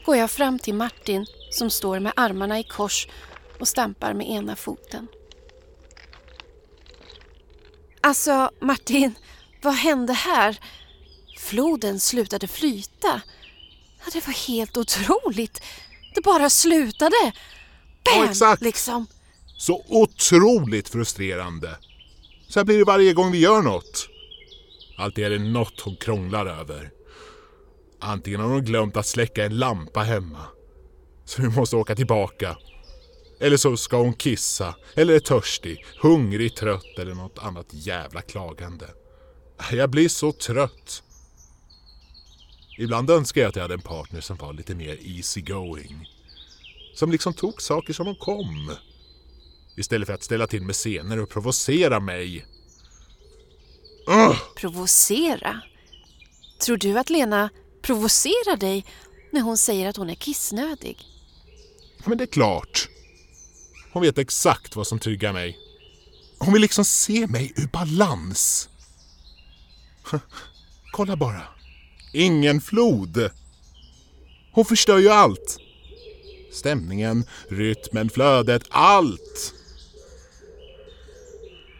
går 0.05 0.15
jag 0.15 0.31
fram 0.31 0.59
till 0.59 0.73
Martin 0.73 1.25
som 1.51 1.69
står 1.69 1.99
med 1.99 2.13
armarna 2.15 2.59
i 2.59 2.63
kors 2.63 3.07
och 3.59 3.67
stampar 3.67 4.13
med 4.13 4.29
ena 4.29 4.55
foten. 4.55 5.07
Alltså, 8.01 8.51
Martin, 8.61 9.15
vad 9.61 9.73
hände 9.73 10.13
här? 10.13 10.59
Floden 11.39 11.99
slutade 11.99 12.47
flyta. 12.47 13.21
Ja, 14.05 14.11
det 14.13 14.27
var 14.27 14.47
helt 14.47 14.77
otroligt. 14.77 15.61
Det 16.15 16.21
bara 16.21 16.49
slutade. 16.49 17.15
Bam, 18.03 18.23
Ja, 18.23 18.29
exakt. 18.29 18.61
liksom. 18.61 19.07
Så 19.57 19.85
otroligt 19.87 20.89
frustrerande. 20.89 21.77
Så 22.55 22.59
här 22.59 22.65
blir 22.65 22.77
det 22.77 22.83
varje 22.83 23.13
gång 23.13 23.31
vi 23.31 23.37
gör 23.37 23.61
något. 23.61 24.09
Alltid 24.97 25.25
är 25.25 25.29
det 25.29 25.39
något 25.39 25.79
hon 25.79 25.95
krånglar 25.95 26.45
över. 26.45 26.91
Antingen 27.99 28.39
har 28.39 28.47
hon 28.47 28.63
glömt 28.65 28.97
att 28.97 29.05
släcka 29.05 29.45
en 29.45 29.57
lampa 29.57 29.99
hemma. 29.99 30.41
Så 31.25 31.41
vi 31.41 31.47
måste 31.47 31.75
åka 31.75 31.95
tillbaka. 31.95 32.57
Eller 33.39 33.57
så 33.57 33.77
ska 33.77 33.97
hon 33.97 34.13
kissa, 34.13 34.75
eller 34.95 35.13
är 35.13 35.19
törstig, 35.19 35.85
hungrig, 36.01 36.55
trött 36.55 36.99
eller 36.99 37.13
något 37.13 37.39
annat 37.39 37.67
jävla 37.71 38.21
klagande. 38.21 38.89
Jag 39.71 39.89
blir 39.89 40.09
så 40.09 40.31
trött. 40.31 41.03
Ibland 42.77 43.09
önskar 43.09 43.41
jag 43.41 43.49
att 43.49 43.55
jag 43.55 43.63
hade 43.63 43.73
en 43.73 43.81
partner 43.81 44.21
som 44.21 44.37
var 44.37 44.53
lite 44.53 44.75
mer 44.75 44.97
easy 45.01 45.41
going. 45.41 46.07
Som 46.93 47.11
liksom 47.11 47.33
tog 47.33 47.61
saker 47.61 47.93
som 47.93 48.05
de 48.05 48.15
kom. 48.15 48.71
Istället 49.77 50.07
för 50.07 50.13
att 50.13 50.23
ställa 50.23 50.47
till 50.47 50.61
med 50.61 50.75
scener 50.75 51.19
och 51.19 51.29
provocera 51.29 51.99
mig. 51.99 52.45
Ugh! 54.07 54.37
Provocera? 54.55 55.61
Tror 56.59 56.77
du 56.77 56.99
att 56.99 57.09
Lena 57.09 57.49
provocerar 57.81 58.57
dig 58.57 58.85
när 59.31 59.41
hon 59.41 59.57
säger 59.57 59.89
att 59.89 59.97
hon 59.97 60.09
är 60.09 60.15
kissnödig? 60.15 60.97
Men 62.05 62.17
det 62.17 62.23
är 62.23 62.27
klart. 62.27 62.89
Hon 63.91 64.01
vet 64.01 64.17
exakt 64.17 64.75
vad 64.75 64.87
som 64.87 64.99
tryggar 64.99 65.33
mig. 65.33 65.59
Hon 66.37 66.53
vill 66.53 66.61
liksom 66.61 66.85
se 66.85 67.27
mig 67.27 67.53
ur 67.55 67.67
balans. 67.67 68.69
Kolla 70.91 71.15
bara. 71.15 71.41
Ingen 72.13 72.61
flod. 72.61 73.29
Hon 74.51 74.65
förstör 74.65 74.97
ju 74.97 75.09
allt. 75.09 75.57
Stämningen, 76.51 77.25
rytmen, 77.49 78.09
flödet, 78.09 78.63
allt. 78.69 79.54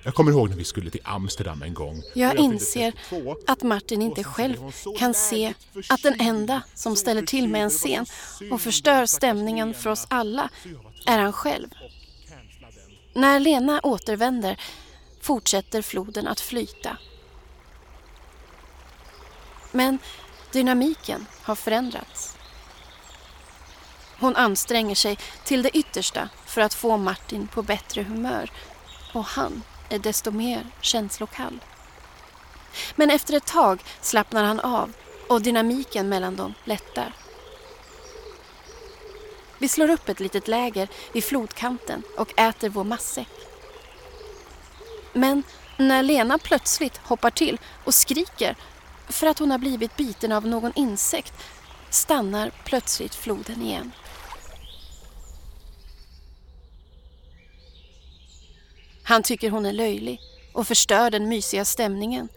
Jag 0.06 0.16
kommer 0.16 0.32
ihåg 0.32 0.50
när 0.50 0.58
vi 0.58 0.64
skulle 0.64 0.92
till 0.92 1.02
Amsterdam 1.04 1.62
en 1.62 1.74
gång. 1.74 2.04
Jag 2.14 2.36
inser 2.36 2.92
32. 2.92 3.36
att 3.48 3.64
Martin 3.64 4.02
inte 4.02 4.24
själv 4.24 4.58
kan 4.98 5.14
se 5.14 5.54
att 5.90 6.04
den 6.04 6.22
enda 6.22 6.62
som 6.74 6.96
ställer 6.96 7.22
till 7.22 7.48
med 7.48 7.64
en 7.64 7.70
scen 7.70 8.06
och 8.52 8.62
förstör 8.62 9.06
stämningen 9.06 9.74
för 9.74 9.90
oss 9.90 10.08
alla 10.10 10.50
är 11.06 11.20
han 11.20 11.34
själv. 11.34 11.68
När 13.14 13.40
Lena 13.40 13.80
återvänder 13.84 14.60
fortsätter 15.22 15.82
floden 15.82 16.28
att 16.28 16.40
flyta. 16.40 16.98
Men 19.72 20.00
dynamiken 20.52 21.26
har 21.42 21.56
förändrats. 21.56 22.38
Hon 24.20 24.36
anstränger 24.36 24.96
sig 24.96 25.18
till 25.44 25.64
det 25.64 25.78
yttersta 25.78 26.30
för 26.46 26.62
att 26.62 26.74
få 26.74 26.98
Martin 26.98 27.48
på 27.48 27.62
bättre 27.64 28.04
humör 28.04 28.52
och 29.14 29.26
han 29.26 29.64
är 29.90 30.00
desto 30.00 30.32
mer 30.32 30.66
känslokall. 30.82 31.60
Men 32.96 33.10
efter 33.10 33.34
ett 33.34 33.46
tag 33.46 33.84
slappnar 34.02 34.44
han 34.44 34.60
av 34.60 34.94
och 35.30 35.42
dynamiken 35.42 36.10
mellan 36.10 36.36
dem 36.36 36.54
lättar. 36.64 37.14
Vi 39.58 39.68
slår 39.68 39.90
upp 39.90 40.10
ett 40.10 40.20
litet 40.20 40.48
läger 40.48 40.88
vid 41.14 41.24
flodkanten 41.24 42.04
och 42.18 42.40
äter 42.40 42.70
vår 42.70 42.84
matsäck. 42.84 43.30
Men 45.14 45.44
när 45.78 46.04
Lena 46.04 46.38
plötsligt 46.38 46.98
hoppar 46.98 47.30
till 47.30 47.60
och 47.84 47.94
skriker 47.94 48.56
för 49.10 49.28
att 49.28 49.40
hon 49.40 49.52
har 49.52 49.58
blivit 49.58 49.98
biten 49.98 50.32
av 50.32 50.48
någon 50.48 50.72
insekt 50.76 51.34
stannar 51.90 52.52
plötsligt 52.64 53.16
floden 53.16 53.62
igen. 53.62 53.92
Han 59.06 59.24
tycker 59.24 59.50
hon 59.50 59.66
är 59.66 59.74
löjlig 59.74 60.22
och 60.54 60.68
förstör 60.68 61.12
den 61.12 61.30
mysiga 61.30 61.66
stämningen. 61.66 62.30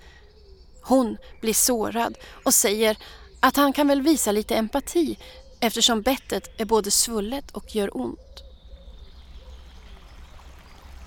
Hon 0.82 1.16
blir 1.40 1.54
sårad 1.54 2.18
och 2.44 2.54
säger 2.54 2.96
att 3.40 3.56
han 3.56 3.72
kan 3.72 3.88
väl 3.88 4.02
visa 4.02 4.32
lite 4.32 4.54
empati 4.54 5.18
eftersom 5.60 6.02
bettet 6.02 6.60
är 6.60 6.64
både 6.64 6.90
svullet 6.90 7.50
och 7.50 7.76
gör 7.76 7.96
ont. 7.96 8.42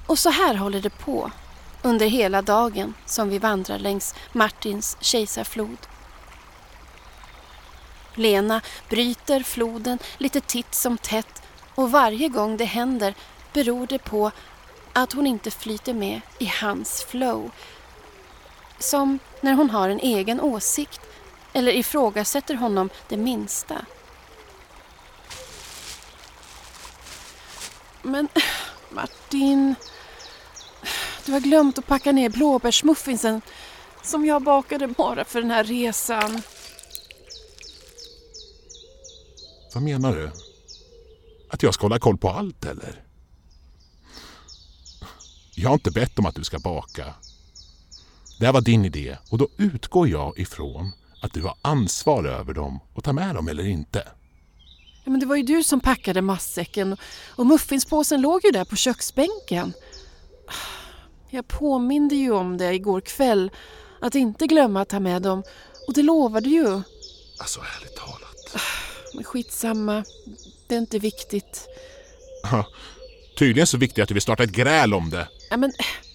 Och 0.08 0.20
så 0.20 0.30
här 0.30 0.56
håller 0.56 0.82
det 0.82 0.90
på 0.90 1.32
under 1.82 2.08
hela 2.08 2.42
dagen 2.42 2.94
som 3.06 3.30
vi 3.30 3.40
vandrar 3.40 3.80
längs 3.80 4.16
Martins 4.32 4.98
kejsarflod. 5.00 5.78
Lena 8.16 8.62
bryter 8.90 9.44
floden 9.44 10.00
lite 10.18 10.42
titt 10.42 10.76
som 10.76 10.98
tätt 10.98 11.42
och 11.76 11.92
varje 11.92 12.30
gång 12.30 12.58
det 12.58 12.66
händer 12.66 13.14
beror 13.54 13.88
det 13.88 14.00
på 14.00 14.32
att 14.94 15.14
hon 15.14 15.28
inte 15.28 15.52
flyter 15.52 15.94
med 15.94 16.22
i 16.40 16.46
hans 16.46 17.04
flow. 17.04 17.52
Som 18.80 19.20
när 19.42 19.54
hon 19.54 19.70
har 19.70 19.90
en 19.90 20.00
egen 20.00 20.42
åsikt 20.42 21.02
eller 21.54 21.72
ifrågasätter 21.72 22.56
honom 22.56 22.90
det 23.10 23.18
minsta. 23.18 23.86
Men 28.02 28.28
Martin, 28.90 29.76
du 31.26 31.32
har 31.32 31.40
glömt 31.40 31.78
att 31.78 31.88
packa 31.88 32.12
ner 32.12 32.30
blåbärsmuffinsen 32.30 33.42
som 34.02 34.26
jag 34.26 34.44
bakade 34.44 34.88
bara 34.88 35.26
för 35.26 35.42
den 35.42 35.52
här 35.52 35.64
resan. 35.64 36.42
Vad 39.74 39.84
menar 39.84 40.16
du? 40.16 40.32
Att 41.50 41.64
jag 41.64 41.74
ska 41.74 41.86
hålla 41.86 42.00
koll 42.00 42.18
på 42.18 42.30
allt 42.30 42.66
eller? 42.66 43.11
Jag 45.62 45.70
har 45.70 45.74
inte 45.74 45.92
bett 45.92 46.20
om 46.20 46.26
att 46.26 46.36
du 46.36 46.44
ska 46.44 46.60
baka. 46.60 47.14
Det 48.40 48.46
här 48.46 48.54
var 48.54 48.62
din 48.62 48.86
idé 48.86 49.18
och 49.30 49.38
då 49.38 49.48
utgår 49.58 50.08
jag 50.08 50.40
ifrån 50.40 50.92
att 51.22 51.34
du 51.34 51.42
har 51.42 51.56
ansvar 51.62 52.24
över 52.24 52.54
dem 52.54 52.80
och 52.94 53.04
tar 53.04 53.14
med 53.14 53.36
dem 53.36 53.48
eller 53.48 53.68
inte. 53.68 54.08
Ja, 55.04 55.12
men 55.12 55.20
det 55.20 55.26
var 55.26 55.36
ju 55.36 55.44
du 55.44 55.64
som 55.64 55.80
packade 55.80 56.22
matsäcken 56.22 56.98
och 57.28 57.46
muffinspåsen 57.46 58.22
låg 58.22 58.46
ju 58.46 58.52
där 58.52 58.66
på 58.66 58.76
köksbänken. 58.76 59.74
Jag 61.30 61.48
påminde 61.48 62.16
ju 62.16 62.32
om 62.32 62.58
det 62.58 62.74
igår 62.74 63.02
kväll, 63.02 63.52
att 64.02 64.16
inte 64.16 64.48
glömma 64.48 64.82
att 64.82 64.90
ta 64.90 65.00
med 65.00 65.22
dem 65.22 65.44
och 65.88 65.94
det 65.94 66.04
lovade 66.04 66.50
ju. 66.50 66.82
Alltså 67.40 67.60
ärligt 67.60 67.96
talat. 67.96 68.64
Men 69.14 69.24
skitsamma, 69.24 70.04
det 70.68 70.76
är 70.76 70.80
inte 70.80 71.00
viktigt. 71.00 71.68
Ja, 72.44 72.68
tydligen 73.38 73.68
så 73.68 73.78
viktigt 73.78 74.02
att 74.02 74.08
du 74.08 74.14
vill 74.14 74.22
starta 74.22 74.44
ett 74.44 74.52
gräl 74.52 74.94
om 74.94 75.10
det. 75.10 75.28
Ja, 75.52 75.58
men, 75.58 75.72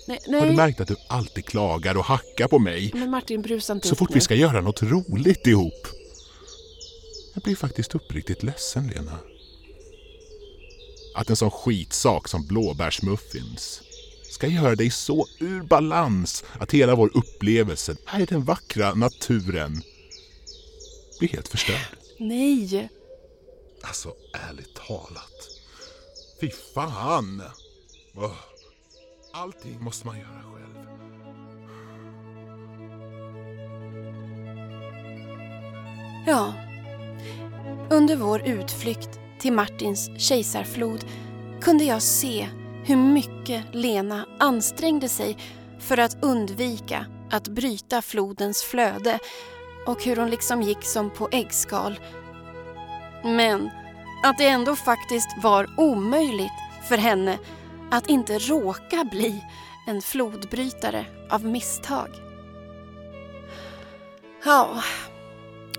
nej, 0.08 0.20
nej. 0.26 0.40
Har 0.40 0.46
du 0.46 0.52
märkt 0.52 0.80
att 0.80 0.88
du 0.88 0.96
alltid 1.08 1.44
klagar 1.46 1.96
och 1.96 2.04
hackar 2.04 2.48
på 2.48 2.58
mig? 2.58 2.90
Men 2.94 3.10
Martin, 3.10 3.42
brusa 3.42 3.72
inte 3.72 3.88
Så 3.88 3.96
fort 3.96 4.10
nu. 4.10 4.14
vi 4.14 4.20
ska 4.20 4.34
göra 4.34 4.60
något 4.60 4.82
roligt 4.82 5.46
ihop. 5.46 5.86
Jag 7.34 7.42
blir 7.42 7.56
faktiskt 7.56 7.94
uppriktigt 7.94 8.42
ledsen, 8.42 8.86
Lena. 8.88 9.18
Att 11.14 11.30
en 11.30 11.36
sån 11.36 11.50
skitsak 11.50 12.28
som 12.28 12.46
blåbärsmuffins 12.46 13.82
ska 14.30 14.46
göra 14.46 14.74
dig 14.74 14.90
så 14.90 15.26
ur 15.38 15.62
balans 15.62 16.44
att 16.60 16.72
hela 16.72 16.94
vår 16.94 17.10
upplevelse 17.16 17.96
här 18.04 18.20
i 18.20 18.24
den 18.24 18.44
vackra 18.44 18.94
naturen 18.94 19.82
blir 21.18 21.28
helt 21.28 21.48
förstörd. 21.48 21.86
Nej, 22.18 22.88
Alltså, 23.82 24.14
ärligt 24.48 24.74
talat. 24.74 25.48
Fy 26.40 26.50
fan! 26.74 27.42
Åh. 28.16 28.32
Allting 29.42 29.84
måste 29.84 30.06
man 30.06 30.18
göra 30.18 30.42
själv. 30.54 30.86
Ja. 36.26 36.52
Under 37.90 38.16
vår 38.16 38.42
utflykt 38.48 39.20
till 39.38 39.52
Martins 39.52 40.10
kejsarflod 40.18 41.04
kunde 41.60 41.84
jag 41.84 42.02
se 42.02 42.48
hur 42.84 42.96
mycket 42.96 43.64
Lena 43.72 44.26
ansträngde 44.38 45.08
sig 45.08 45.38
för 45.80 45.98
att 45.98 46.24
undvika 46.24 47.06
att 47.30 47.48
bryta 47.48 48.02
flodens 48.02 48.62
flöde 48.62 49.18
och 49.86 50.04
hur 50.04 50.16
hon 50.16 50.30
liksom 50.30 50.62
gick 50.62 50.84
som 50.84 51.10
på 51.10 51.28
äggskal. 51.32 52.00
Men 53.24 53.70
att 54.22 54.38
det 54.38 54.48
ändå 54.48 54.76
faktiskt 54.76 55.28
var 55.42 55.74
omöjligt 55.76 56.52
för 56.88 56.96
henne 56.98 57.38
att 57.90 58.06
inte 58.06 58.38
råka 58.38 59.04
bli 59.04 59.44
en 59.86 60.02
flodbrytare 60.02 61.06
av 61.30 61.44
misstag. 61.44 62.08
Ja, 64.44 64.82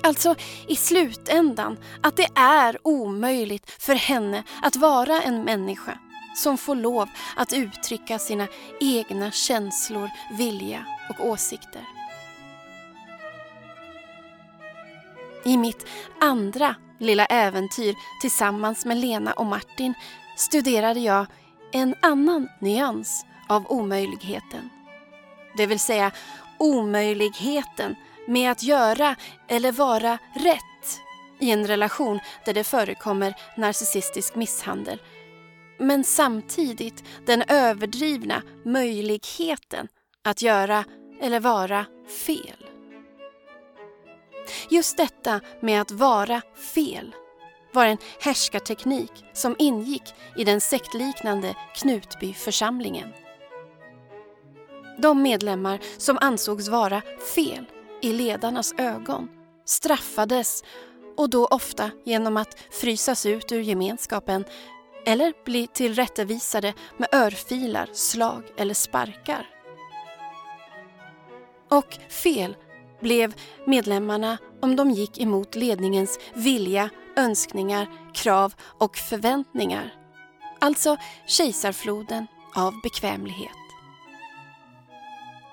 Alltså 0.01 0.35
i 0.67 0.75
slutändan 0.75 1.77
att 2.01 2.15
det 2.15 2.27
är 2.35 2.77
omöjligt 2.83 3.71
för 3.81 3.95
henne 3.95 4.43
att 4.61 4.75
vara 4.75 5.21
en 5.21 5.43
människa 5.43 5.99
som 6.35 6.57
får 6.57 6.75
lov 6.75 7.09
att 7.35 7.53
uttrycka 7.53 8.19
sina 8.19 8.47
egna 8.79 9.31
känslor, 9.31 10.09
vilja 10.37 10.85
och 11.09 11.25
åsikter. 11.25 11.81
I 15.45 15.57
mitt 15.57 15.87
andra 16.19 16.75
lilla 16.99 17.25
äventyr 17.25 17.95
tillsammans 18.21 18.85
med 18.85 18.97
Lena 18.97 19.33
och 19.33 19.45
Martin 19.45 19.93
studerade 20.37 20.99
jag 20.99 21.25
en 21.71 21.95
annan 22.01 22.49
nyans 22.59 23.25
av 23.49 23.71
omöjligheten. 23.71 24.69
Det 25.57 25.65
vill 25.65 25.79
säga 25.79 26.11
omöjligheten 26.59 27.95
med 28.27 28.51
att 28.51 28.63
göra 28.63 29.15
eller 29.47 29.71
vara 29.71 30.17
rätt 30.33 31.01
i 31.39 31.51
en 31.51 31.67
relation 31.67 32.19
där 32.45 32.53
det 32.53 32.63
förekommer 32.63 33.35
narcissistisk 33.57 34.35
misshandel. 34.35 35.01
Men 35.79 36.03
samtidigt 36.03 37.03
den 37.25 37.43
överdrivna 37.47 38.41
möjligheten 38.65 39.87
att 40.23 40.41
göra 40.41 40.83
eller 41.21 41.39
vara 41.39 41.85
fel. 42.25 42.65
Just 44.69 44.97
detta 44.97 45.41
med 45.61 45.81
att 45.81 45.91
vara 45.91 46.41
fel 46.75 47.15
var 47.77 47.85
en 47.85 47.97
härskarteknik 48.19 49.11
som 49.33 49.55
ingick 49.59 50.13
i 50.37 50.43
den 50.43 50.61
sektliknande 50.61 51.55
Knutbyförsamlingen. 51.75 53.13
De 54.97 55.21
medlemmar 55.21 55.79
som 55.97 56.17
ansågs 56.21 56.67
vara 56.67 57.01
fel 57.35 57.65
i 58.01 58.13
ledarnas 58.13 58.73
ögon 58.77 59.29
straffades 59.65 60.63
och 61.17 61.29
då 61.29 61.45
ofta 61.45 61.91
genom 62.05 62.37
att 62.37 62.57
frysas 62.71 63.25
ut 63.25 63.51
ur 63.51 63.61
gemenskapen 63.61 64.45
eller 65.05 65.33
bli 65.45 65.67
tillrättavisade 65.67 66.73
med 66.97 67.09
örfilar, 67.11 67.89
slag 67.93 68.43
eller 68.57 68.73
sparkar. 68.73 69.49
Och 71.69 71.97
fel 72.09 72.55
blev 73.01 73.33
medlemmarna 73.65 74.37
om 74.61 74.75
de 74.75 74.91
gick 74.91 75.21
emot 75.21 75.55
ledningens 75.55 76.19
vilja, 76.33 76.89
önskningar, 77.17 77.87
krav 78.13 78.53
och 78.77 78.97
förväntningar. 78.97 79.93
Alltså 80.59 80.97
kejsarfloden 81.27 82.27
av 82.55 82.81
bekvämlighet. 82.83 83.51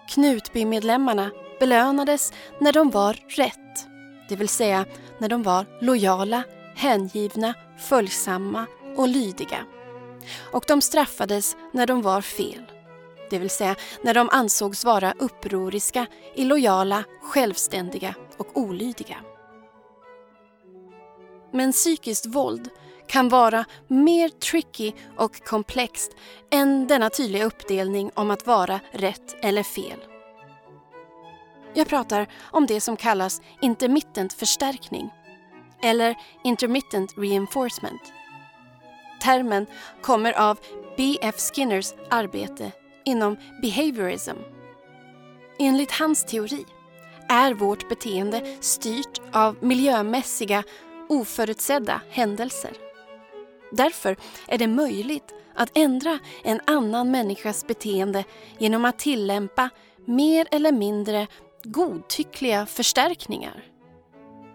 Knutbymedlemmarna 0.09 1.31
belönades 1.61 2.33
när 2.61 2.73
de 2.73 2.91
var 2.91 3.17
rätt, 3.29 3.87
det 4.29 4.37
vill 4.37 4.49
säga 4.49 4.87
när 5.19 5.29
de 5.29 5.43
var 5.43 5.67
lojala, 5.81 6.43
hängivna, 6.77 7.55
följsamma 7.79 8.67
och 8.97 9.09
lydiga. 9.09 9.59
Och 10.53 10.65
de 10.69 10.81
straffades 10.81 11.57
när 11.73 11.87
de 11.87 12.03
var 12.03 12.21
fel, 12.21 12.65
det 13.31 13.39
vill 13.39 13.51
säga 13.51 13.77
när 14.03 14.15
de 14.15 14.29
ansågs 14.33 14.85
vara 14.85 15.15
upproriska, 15.19 16.07
illojala, 16.35 17.05
självständiga 17.23 18.15
och 18.37 18.47
olydiga. 18.55 19.17
Men 21.55 21.73
psykiskt 21.73 22.27
våld 22.27 22.69
kan 23.07 23.29
vara 23.29 23.65
mer 23.89 24.29
tricky 24.29 24.93
och 25.17 25.45
komplext 25.45 26.17
än 26.51 26.87
denna 26.87 27.11
tydliga 27.11 27.45
uppdelning 27.45 28.11
om 28.15 28.31
att 28.31 28.47
vara 28.47 28.81
rätt 28.93 29.37
eller 29.43 29.63
fel. 29.63 29.99
Jag 31.75 31.89
pratar 31.89 32.27
om 32.43 32.67
det 32.67 32.81
som 32.81 32.97
kallas 32.97 33.43
intermittent 33.63 34.33
förstärkning 34.33 35.11
eller 35.83 36.15
intermittent 36.45 37.15
reinforcement. 37.17 38.13
Termen 39.23 39.67
kommer 40.03 40.33
av 40.33 40.59
B.F. 40.97 41.35
Skinners 41.39 41.93
arbete 42.11 42.73
inom 43.05 43.37
behaviorism. 43.63 44.37
Enligt 45.59 45.93
hans 45.93 46.25
teori 46.25 46.65
är 47.29 47.55
vårt 47.55 47.89
beteende 47.89 48.57
styrt 48.61 49.21
av 49.33 49.57
miljömässiga, 49.61 50.65
oförutsedda 51.21 52.01
händelser. 52.11 52.73
Därför 53.73 54.17
är 54.49 54.59
det 54.59 54.67
möjligt 54.67 55.35
att 55.55 55.71
ändra 55.75 56.19
en 56.43 56.61
annan 56.65 57.11
människas 57.11 57.67
beteende 57.67 58.25
genom 58.59 58.85
att 58.85 58.99
tillämpa 58.99 59.71
mer 60.05 60.49
eller 60.51 60.73
mindre 60.73 61.27
godtyckliga 61.65 62.67
förstärkningar. 62.67 63.65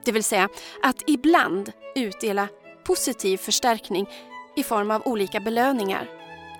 Det 0.05 0.11
vill 0.11 0.23
säga 0.23 0.49
att 0.83 1.03
ibland 1.07 1.71
utdela 1.95 2.47
positiv 2.83 3.37
förstärkning 3.37 4.09
i 4.55 4.63
form 4.63 4.91
av 4.91 5.01
olika 5.05 5.39
belöningar 5.39 6.09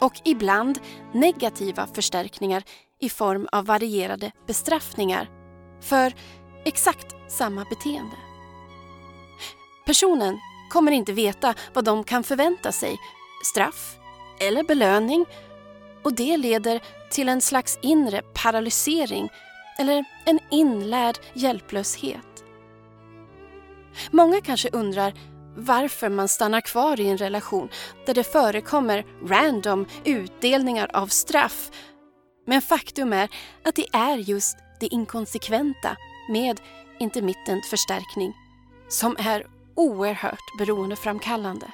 och 0.01 0.13
ibland 0.25 0.79
negativa 1.13 1.87
förstärkningar 1.87 2.63
i 2.99 3.09
form 3.09 3.47
av 3.51 3.65
varierade 3.65 4.31
bestraffningar 4.47 5.29
för 5.81 6.13
exakt 6.65 7.15
samma 7.27 7.65
beteende. 7.69 8.28
Personen 9.89 10.39
kommer 10.69 10.91
inte 10.91 11.13
veta 11.13 11.53
vad 11.73 11.85
de 11.85 12.03
kan 12.03 12.23
förvänta 12.23 12.71
sig, 12.71 12.97
straff 13.45 13.97
eller 14.39 14.63
belöning 14.63 15.25
och 16.03 16.13
det 16.13 16.37
leder 16.37 16.81
till 17.11 17.29
en 17.29 17.41
slags 17.41 17.79
inre 17.81 18.21
paralysering 18.33 19.29
eller 19.79 20.05
en 20.25 20.39
inlärd 20.51 21.17
hjälplöshet. 21.33 22.43
Många 24.11 24.41
kanske 24.41 24.69
undrar 24.69 25.13
varför 25.55 26.09
man 26.09 26.27
stannar 26.27 26.61
kvar 26.61 26.99
i 26.99 27.09
en 27.09 27.17
relation 27.17 27.69
där 28.05 28.13
det 28.13 28.23
förekommer 28.23 29.05
random 29.27 29.85
utdelningar 30.05 30.89
av 30.93 31.07
straff. 31.07 31.71
Men 32.47 32.61
faktum 32.61 33.13
är 33.13 33.29
att 33.65 33.75
det 33.75 33.87
är 33.93 34.17
just 34.17 34.57
det 34.79 34.87
inkonsekventa 34.87 35.97
med 36.29 36.61
intermittent 36.99 37.65
förstärkning 37.65 38.33
som 38.89 39.15
är 39.19 39.58
oerhört 39.79 40.57
beroendeframkallande. 40.57 41.71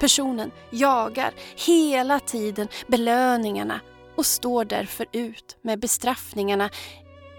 Personen 0.00 0.50
jagar 0.70 1.34
hela 1.66 2.20
tiden 2.20 2.68
belöningarna 2.86 3.80
och 4.16 4.26
står 4.26 4.64
därför 4.64 5.06
ut 5.12 5.56
med 5.62 5.80
bestraffningarna 5.80 6.70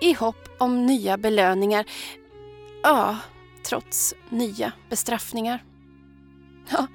i 0.01 0.13
hopp 0.13 0.49
om 0.57 0.85
nya 0.85 1.17
belöningar. 1.17 1.85
Ja, 2.83 3.17
trots 3.63 4.15
nya 4.29 4.71
bestraffningar. 4.89 5.63
Ja, 6.69 6.87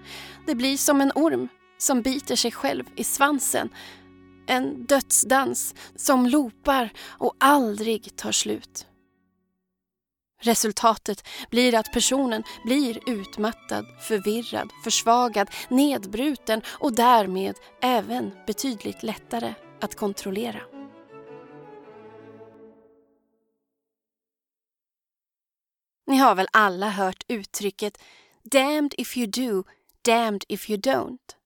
det 0.47 0.55
blir 0.55 0.77
som 0.77 1.01
en 1.01 1.13
orm 1.15 1.49
som 1.79 2.03
biter 2.03 2.37
sig 2.37 2.51
själv 2.51 2.85
i 2.97 3.05
svansen. 3.05 3.69
En 4.47 4.87
dödsdans 4.87 5.75
som 5.97 6.27
lopar 6.27 6.93
och 7.07 7.35
aldrig 7.39 8.17
tar 8.17 8.33
slut. 8.33 8.87
Resultatet 10.45 11.29
blir 11.51 11.75
att 11.75 11.93
personen 11.93 12.43
blir 12.65 13.11
utmattad, 13.11 13.87
förvirrad, 14.01 14.71
försvagad, 14.85 15.51
nedbruten 15.69 16.63
och 16.67 16.93
därmed 16.93 17.57
även 17.83 18.31
betydligt 18.47 19.03
lättare 19.03 19.55
att 19.81 19.95
kontrollera. 19.95 20.61
Ni 26.07 26.17
har 26.17 26.35
väl 26.35 26.49
alla 26.53 26.89
hört 26.91 27.25
uttrycket 27.29 27.99
“damned 28.43 28.95
if 28.99 29.17
you 29.17 29.27
do, 29.27 29.65
damned 30.05 30.45
if 30.49 30.71
you 30.71 30.81
don't”? 30.81 31.37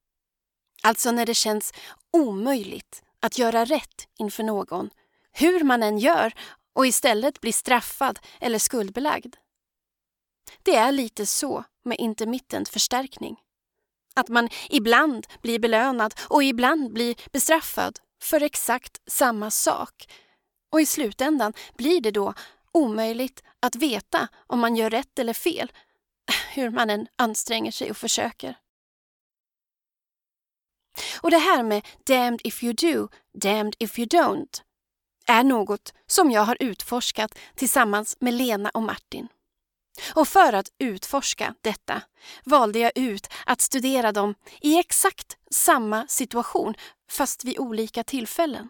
Alltså 0.82 1.10
när 1.10 1.26
det 1.26 1.34
känns 1.34 1.72
omöjligt 2.12 3.02
att 3.20 3.38
göra 3.38 3.64
rätt 3.64 4.08
inför 4.18 4.42
någon, 4.42 4.90
hur 5.32 5.64
man 5.64 5.82
än 5.82 5.98
gör 5.98 6.32
och 6.76 6.86
istället 6.86 7.40
blir 7.40 7.52
straffad 7.52 8.18
eller 8.40 8.58
skuldbelagd. 8.58 9.36
Det 10.62 10.76
är 10.76 10.92
lite 10.92 11.26
så 11.26 11.64
med 11.84 11.98
intermittent 11.98 12.68
förstärkning. 12.68 13.36
Att 14.14 14.28
man 14.28 14.48
ibland 14.68 15.26
blir 15.42 15.58
belönad 15.58 16.14
och 16.28 16.44
ibland 16.44 16.92
blir 16.92 17.16
bestraffad 17.32 18.00
för 18.22 18.42
exakt 18.42 19.00
samma 19.06 19.50
sak. 19.50 20.12
Och 20.72 20.80
i 20.80 20.86
slutändan 20.86 21.52
blir 21.76 22.00
det 22.00 22.10
då 22.10 22.34
omöjligt 22.72 23.42
att 23.60 23.76
veta 23.76 24.28
om 24.46 24.60
man 24.60 24.76
gör 24.76 24.90
rätt 24.90 25.18
eller 25.18 25.32
fel, 25.32 25.72
hur 26.54 26.70
man 26.70 26.90
än 26.90 27.06
anstränger 27.16 27.70
sig 27.72 27.90
och 27.90 27.96
försöker. 27.96 28.58
Och 31.20 31.30
det 31.30 31.38
här 31.38 31.62
med 31.62 31.86
damned 32.06 32.40
if 32.44 32.62
you 32.62 32.72
do, 32.72 33.08
damned 33.32 33.76
if 33.78 33.98
you 33.98 34.08
don't 34.08 34.65
är 35.26 35.44
något 35.44 35.94
som 36.06 36.30
jag 36.30 36.42
har 36.42 36.56
utforskat 36.60 37.38
tillsammans 37.54 38.16
med 38.20 38.34
Lena 38.34 38.70
och 38.74 38.82
Martin. 38.82 39.28
Och 40.14 40.28
för 40.28 40.52
att 40.52 40.72
utforska 40.78 41.54
detta 41.60 42.02
valde 42.44 42.78
jag 42.78 42.92
ut 42.94 43.28
att 43.46 43.60
studera 43.60 44.12
dem 44.12 44.34
i 44.60 44.78
exakt 44.78 45.36
samma 45.50 46.06
situation 46.06 46.74
fast 47.10 47.44
vid 47.44 47.58
olika 47.58 48.04
tillfällen. 48.04 48.68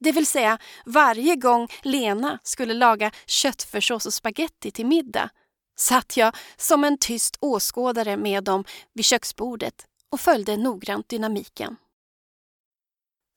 Det 0.00 0.12
vill 0.12 0.26
säga 0.26 0.58
varje 0.86 1.36
gång 1.36 1.68
Lena 1.82 2.38
skulle 2.42 2.74
laga 2.74 3.10
köttfärssås 3.26 4.06
och 4.06 4.14
spaghetti 4.14 4.70
till 4.70 4.86
middag 4.86 5.30
satt 5.78 6.16
jag 6.16 6.36
som 6.56 6.84
en 6.84 6.98
tyst 6.98 7.36
åskådare 7.40 8.16
med 8.16 8.44
dem 8.44 8.64
vid 8.94 9.04
köksbordet 9.04 9.86
och 10.10 10.20
följde 10.20 10.56
noggrant 10.56 11.08
dynamiken. 11.08 11.76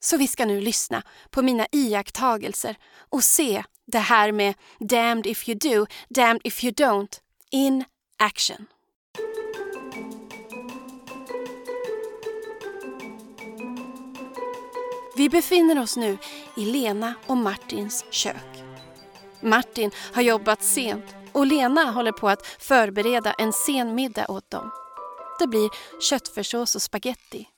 Så 0.04 0.16
vi 0.16 0.28
ska 0.28 0.44
nu 0.46 0.60
lyssna 0.60 1.02
på 1.30 1.42
mina 1.42 1.66
iakttagelser 1.72 2.76
och 3.10 3.24
se 3.24 3.64
det 3.86 3.98
här 3.98 4.32
med 4.32 4.54
damned 4.80 5.26
if 5.26 5.48
you 5.48 5.58
do, 5.58 5.86
damned 6.08 6.40
if 6.44 6.64
you 6.64 6.72
don't 6.72 7.20
in 7.50 7.84
action. 8.18 8.66
Vi 15.16 15.28
befinner 15.28 15.82
oss 15.82 15.96
nu 15.96 16.18
i 16.56 16.64
Lena 16.64 17.14
och 17.26 17.36
Martins 17.36 18.04
kök. 18.10 18.62
Martin 19.42 19.90
har 20.12 20.22
jobbat 20.22 20.62
sent 20.62 21.04
och 21.32 21.46
Lena 21.46 21.90
håller 21.90 22.12
på 22.12 22.28
att 22.28 22.46
förbereda 22.46 23.32
en 23.32 23.52
sen 23.52 23.94
middag 23.94 24.30
åt 24.30 24.50
dem. 24.50 24.70
Det 25.38 25.46
blir 25.46 25.70
köttfärssås 26.00 26.74
och 26.74 26.82
spaghetti. 26.82 27.48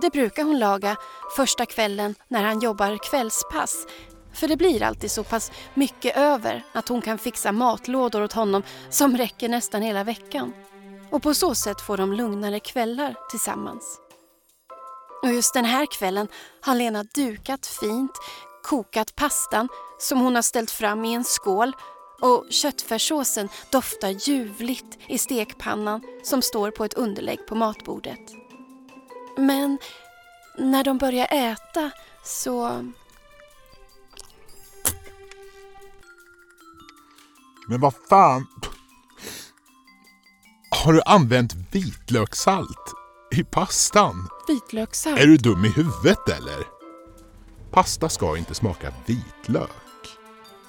Det 0.00 0.10
brukar 0.10 0.44
hon 0.44 0.58
laga 0.58 0.96
första 1.36 1.66
kvällen 1.66 2.14
när 2.28 2.42
han 2.42 2.60
jobbar 2.60 2.98
kvällspass. 3.10 3.86
För 4.34 4.48
det 4.48 4.56
blir 4.56 4.82
alltid 4.82 5.10
så 5.10 5.24
pass 5.24 5.52
mycket 5.74 6.16
över 6.16 6.64
att 6.72 6.88
hon 6.88 7.00
kan 7.00 7.18
fixa 7.18 7.52
matlådor 7.52 8.22
åt 8.22 8.32
honom 8.32 8.62
som 8.90 9.16
räcker 9.16 9.48
nästan 9.48 9.82
hela 9.82 10.04
veckan. 10.04 10.52
Och 11.10 11.22
på 11.22 11.34
så 11.34 11.54
sätt 11.54 11.80
får 11.80 11.96
de 11.96 12.12
lugnare 12.12 12.60
kvällar 12.60 13.16
tillsammans. 13.30 14.00
Och 15.22 15.32
just 15.32 15.54
den 15.54 15.64
här 15.64 15.86
kvällen 15.98 16.28
har 16.60 16.74
Lena 16.74 17.04
dukat 17.14 17.66
fint, 17.66 18.12
kokat 18.62 19.16
pastan 19.16 19.68
som 19.98 20.20
hon 20.20 20.34
har 20.34 20.42
ställt 20.42 20.70
fram 20.70 21.04
i 21.04 21.14
en 21.14 21.24
skål 21.24 21.72
och 22.20 22.46
köttfärssåsen 22.50 23.48
doftar 23.70 24.08
ljuvligt 24.08 24.98
i 25.08 25.18
stekpannan 25.18 26.02
som 26.22 26.42
står 26.42 26.70
på 26.70 26.84
ett 26.84 26.94
underlägg 26.94 27.46
på 27.46 27.54
matbordet. 27.54 28.47
Men 29.38 29.78
när 30.56 30.84
de 30.84 30.98
börjar 30.98 31.26
äta 31.30 31.90
så... 32.24 32.84
Men 37.68 37.80
vad 37.80 37.94
fan? 38.08 38.46
Har 40.70 40.92
du 40.92 41.02
använt 41.06 41.54
vitlökssalt 41.72 42.94
i 43.30 43.44
pastan? 43.44 44.28
Vitlökssalt? 44.48 45.20
Är 45.20 45.26
du 45.26 45.36
dum 45.36 45.64
i 45.64 45.68
huvudet 45.68 46.28
eller? 46.28 46.64
Pasta 47.70 48.08
ska 48.08 48.36
inte 48.36 48.54
smaka 48.54 48.92
vitlök. 49.06 49.70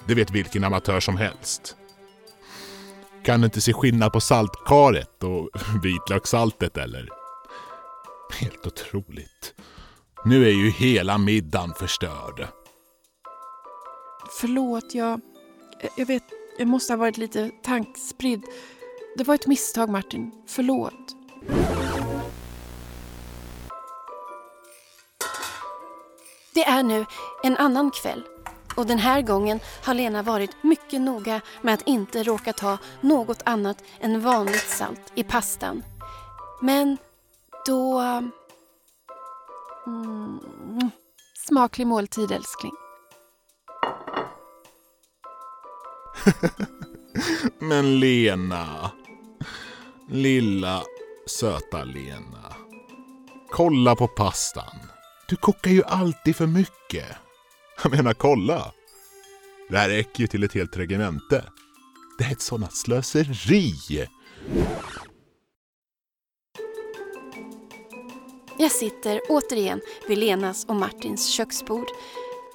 Det 0.06 0.14
vet 0.14 0.30
vilken 0.30 0.64
amatör 0.64 1.00
som 1.00 1.16
helst. 1.16 1.76
Kan 3.24 3.40
du 3.40 3.44
inte 3.44 3.60
se 3.60 3.72
skillnad 3.72 4.12
på 4.12 4.20
saltkaret 4.20 5.22
och 5.22 5.50
vitlökssaltet 5.82 6.76
eller? 6.76 7.19
Helt 8.32 8.66
otroligt. 8.66 9.54
Nu 10.24 10.46
är 10.46 10.52
ju 10.52 10.70
hela 10.70 11.18
middagen 11.18 11.74
förstörd. 11.74 12.48
Förlåt, 14.40 14.94
jag... 14.94 15.20
Jag 15.96 16.06
vet, 16.06 16.22
jag 16.58 16.68
måste 16.68 16.92
ha 16.92 16.98
varit 16.98 17.16
lite 17.16 17.50
tankspridd. 17.62 18.42
Det 19.16 19.24
var 19.24 19.34
ett 19.34 19.46
misstag, 19.46 19.90
Martin. 19.90 20.32
Förlåt. 20.46 21.16
Det 26.54 26.64
är 26.64 26.82
nu 26.82 27.06
en 27.42 27.56
annan 27.56 27.90
kväll 27.90 28.24
och 28.76 28.86
den 28.86 28.98
här 28.98 29.22
gången 29.22 29.60
har 29.84 29.94
Lena 29.94 30.22
varit 30.22 30.50
mycket 30.62 31.00
noga 31.00 31.40
med 31.62 31.74
att 31.74 31.88
inte 31.88 32.22
råka 32.22 32.52
ta 32.52 32.78
något 33.00 33.42
annat 33.44 33.84
än 34.00 34.20
vanligt 34.20 34.68
salt 34.68 35.12
i 35.14 35.24
pastan. 35.24 35.82
Men 36.60 36.96
då... 37.66 38.00
Mm, 39.86 40.40
smaklig 41.46 41.86
måltid, 41.86 42.32
älskling. 42.32 42.72
Men 47.58 48.00
Lena. 48.00 48.90
Lilla 50.08 50.82
söta 51.26 51.84
Lena. 51.84 52.54
Kolla 53.50 53.96
på 53.96 54.08
pastan. 54.08 54.76
Du 55.28 55.36
kokar 55.36 55.70
ju 55.70 55.82
alltid 55.84 56.36
för 56.36 56.46
mycket. 56.46 57.06
Jag 57.82 57.92
menar, 57.92 58.14
kolla. 58.14 58.72
Det 59.68 59.78
här 59.78 59.88
räcker 59.88 60.20
ju 60.20 60.26
till 60.26 60.44
ett 60.44 60.54
helt 60.54 60.76
regemente. 60.76 61.44
Det 62.18 62.24
är 62.24 62.32
ett 62.32 62.40
sådant 62.40 62.74
slöseri. 62.74 64.06
Jag 68.60 68.72
sitter 68.72 69.20
återigen 69.28 69.80
vid 70.08 70.18
Lenas 70.18 70.64
och 70.64 70.76
Martins 70.76 71.26
köksbord. 71.26 71.86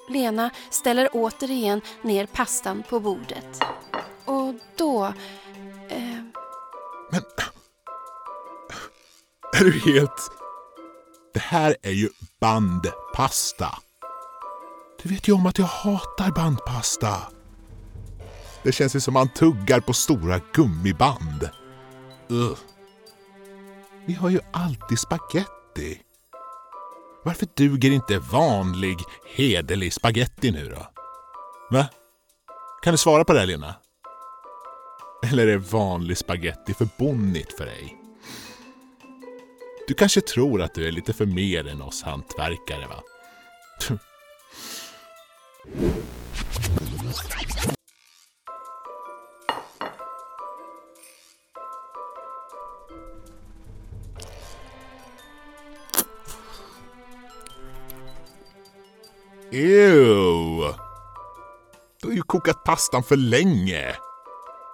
Lena 0.09 0.49
ställer 0.69 1.09
återigen 1.13 1.81
ner 2.01 2.25
pastan 2.25 2.83
på 2.89 2.99
bordet. 2.99 3.63
Och 4.25 4.53
då... 4.77 5.05
Eh... 5.89 6.23
Men... 7.11 7.21
Är 9.59 9.63
du 9.63 9.71
helt... 9.71 10.31
Det 11.33 11.39
här 11.39 11.75
är 11.81 11.91
ju 11.91 12.09
bandpasta. 12.39 13.79
Du 15.03 15.09
vet 15.09 15.27
ju 15.27 15.33
om 15.33 15.45
att 15.45 15.59
jag 15.59 15.65
hatar 15.65 16.31
bandpasta. 16.31 17.17
Det 18.63 18.71
känns 18.71 18.95
ju 18.95 18.99
som 18.99 19.13
man 19.13 19.29
tuggar 19.29 19.79
på 19.79 19.93
stora 19.93 20.39
gummiband. 20.53 21.49
Ugh. 22.29 22.57
Vi 24.05 24.13
har 24.13 24.29
ju 24.29 24.39
alltid 24.53 24.99
spaghetti. 24.99 25.54
Varför 27.23 27.47
duger 27.55 27.91
inte 27.91 28.19
vanlig, 28.19 28.97
hederlig 29.35 29.93
spaghetti 29.93 30.51
nu 30.51 30.69
då? 30.69 30.87
Va? 31.71 31.87
Kan 32.83 32.91
du 32.93 32.97
svara 32.97 33.25
på 33.25 33.33
det, 33.33 33.45
Lena? 33.45 33.75
Eller 35.31 35.47
är 35.47 35.57
vanlig 35.57 36.17
spaghetti 36.17 36.73
för 36.73 36.87
bonnigt 36.97 37.57
för 37.57 37.65
dig? 37.65 37.97
Du 39.87 39.93
kanske 39.93 40.21
tror 40.21 40.61
att 40.61 40.73
du 40.73 40.87
är 40.87 40.91
lite 40.91 41.13
för 41.13 41.25
mer 41.25 41.67
än 41.67 41.81
oss 41.81 42.03
hantverkare 42.03 42.87
va? 42.87 43.03
Ew! 59.55 60.73
Du 62.01 62.07
har 62.07 62.13
ju 62.13 62.21
kokat 62.21 62.63
pastan 62.63 63.03
för 63.03 63.15
länge. 63.15 63.95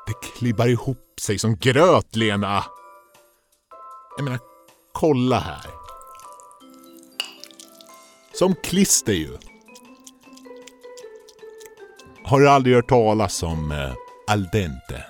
Det 0.07 0.13
klibbar 0.23 0.67
ihop 0.67 1.19
sig 1.19 1.39
som 1.39 1.55
gröt, 1.55 2.15
Lena. 2.15 2.63
Jag 4.17 4.23
menar, 4.23 4.39
kolla 4.91 5.39
här. 5.39 5.65
Som 8.33 8.55
klister 8.55 9.13
ju. 9.13 9.37
Har 12.23 12.39
du 12.39 12.49
aldrig 12.49 12.75
hört 12.75 12.89
talas 12.89 13.43
om 13.43 13.71
eh, 13.71 13.93
al 14.27 14.43
dente? 14.43 15.05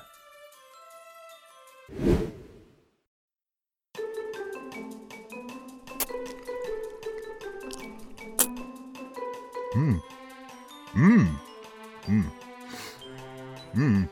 Mm. 9.76 9.99
Mm. 10.95 11.28
Mm. 12.05 12.26
Mm. 13.74 14.05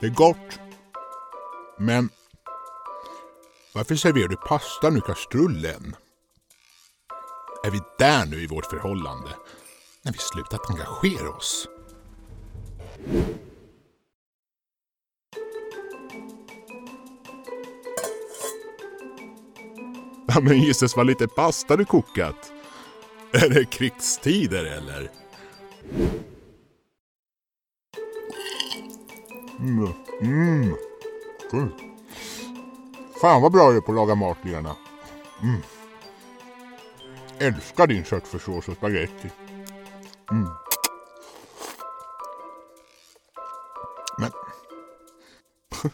Det 0.00 0.06
är 0.06 0.10
gott. 0.10 0.58
Men 1.78 2.08
varför 3.74 3.94
serverar 3.94 4.28
du 4.28 4.36
pastan 4.36 4.96
ur 4.96 5.00
kastrullen? 5.00 5.96
Är 7.64 7.70
vi 7.70 7.80
där 7.98 8.26
nu 8.26 8.42
i 8.42 8.46
vårt 8.46 8.66
förhållande? 8.66 9.30
När 10.02 10.12
vi 10.12 10.18
slutat 10.18 10.70
engagera 10.70 11.30
oss? 11.30 11.68
Ja 20.28 20.40
men 20.40 20.62
gisses 20.62 20.96
vad 20.96 21.06
lite 21.06 21.28
pasta 21.28 21.76
du 21.76 21.84
kokat. 21.84 22.52
Är 23.32 23.48
det 23.48 23.64
krigstider 23.64 24.64
eller? 24.64 25.10
Mm. 29.58 29.92
Mm. 30.20 30.74
Mm. 31.52 31.70
Fan 33.20 33.42
vad 33.42 33.52
bra 33.52 33.70
du 33.70 33.76
är 33.76 33.80
på 33.80 33.92
att 33.92 33.96
laga 33.96 34.14
mat 34.14 34.38
Lena. 34.42 34.76
Mm. 35.42 35.60
Älskar 37.38 37.86
din 37.86 38.04
köttfärssås 38.04 38.68
och 38.68 38.76
spagetti. 38.76 39.30
Mm. 40.30 40.48
Men... 44.18 44.30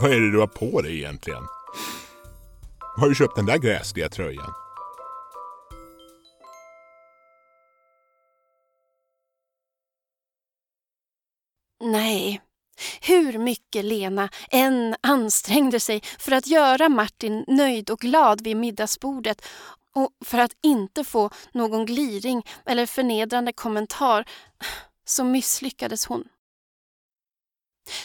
vad 0.00 0.10
är 0.10 0.20
det 0.20 0.32
du 0.32 0.38
har 0.38 0.46
på 0.46 0.82
dig 0.82 0.98
egentligen? 0.98 1.42
Har 2.96 3.08
du 3.08 3.14
köpt 3.14 3.36
den 3.36 3.46
där 3.46 3.58
gräsliga 3.58 4.08
tröjan? 4.08 4.52
Mycket 13.70 13.84
Lena 13.84 14.28
än 14.50 14.96
ansträngde 15.00 15.80
sig 15.80 16.02
för 16.18 16.32
att 16.32 16.46
göra 16.46 16.88
Martin 16.88 17.44
nöjd 17.48 17.90
och 17.90 17.98
glad 17.98 18.40
vid 18.40 18.56
middagsbordet 18.56 19.46
och 19.94 20.10
för 20.24 20.38
att 20.38 20.52
inte 20.62 21.04
få 21.04 21.30
någon 21.52 21.86
gliring 21.86 22.46
eller 22.66 22.86
förnedrande 22.86 23.52
kommentar 23.52 24.24
så 25.04 25.24
misslyckades 25.24 26.06
hon. 26.06 26.24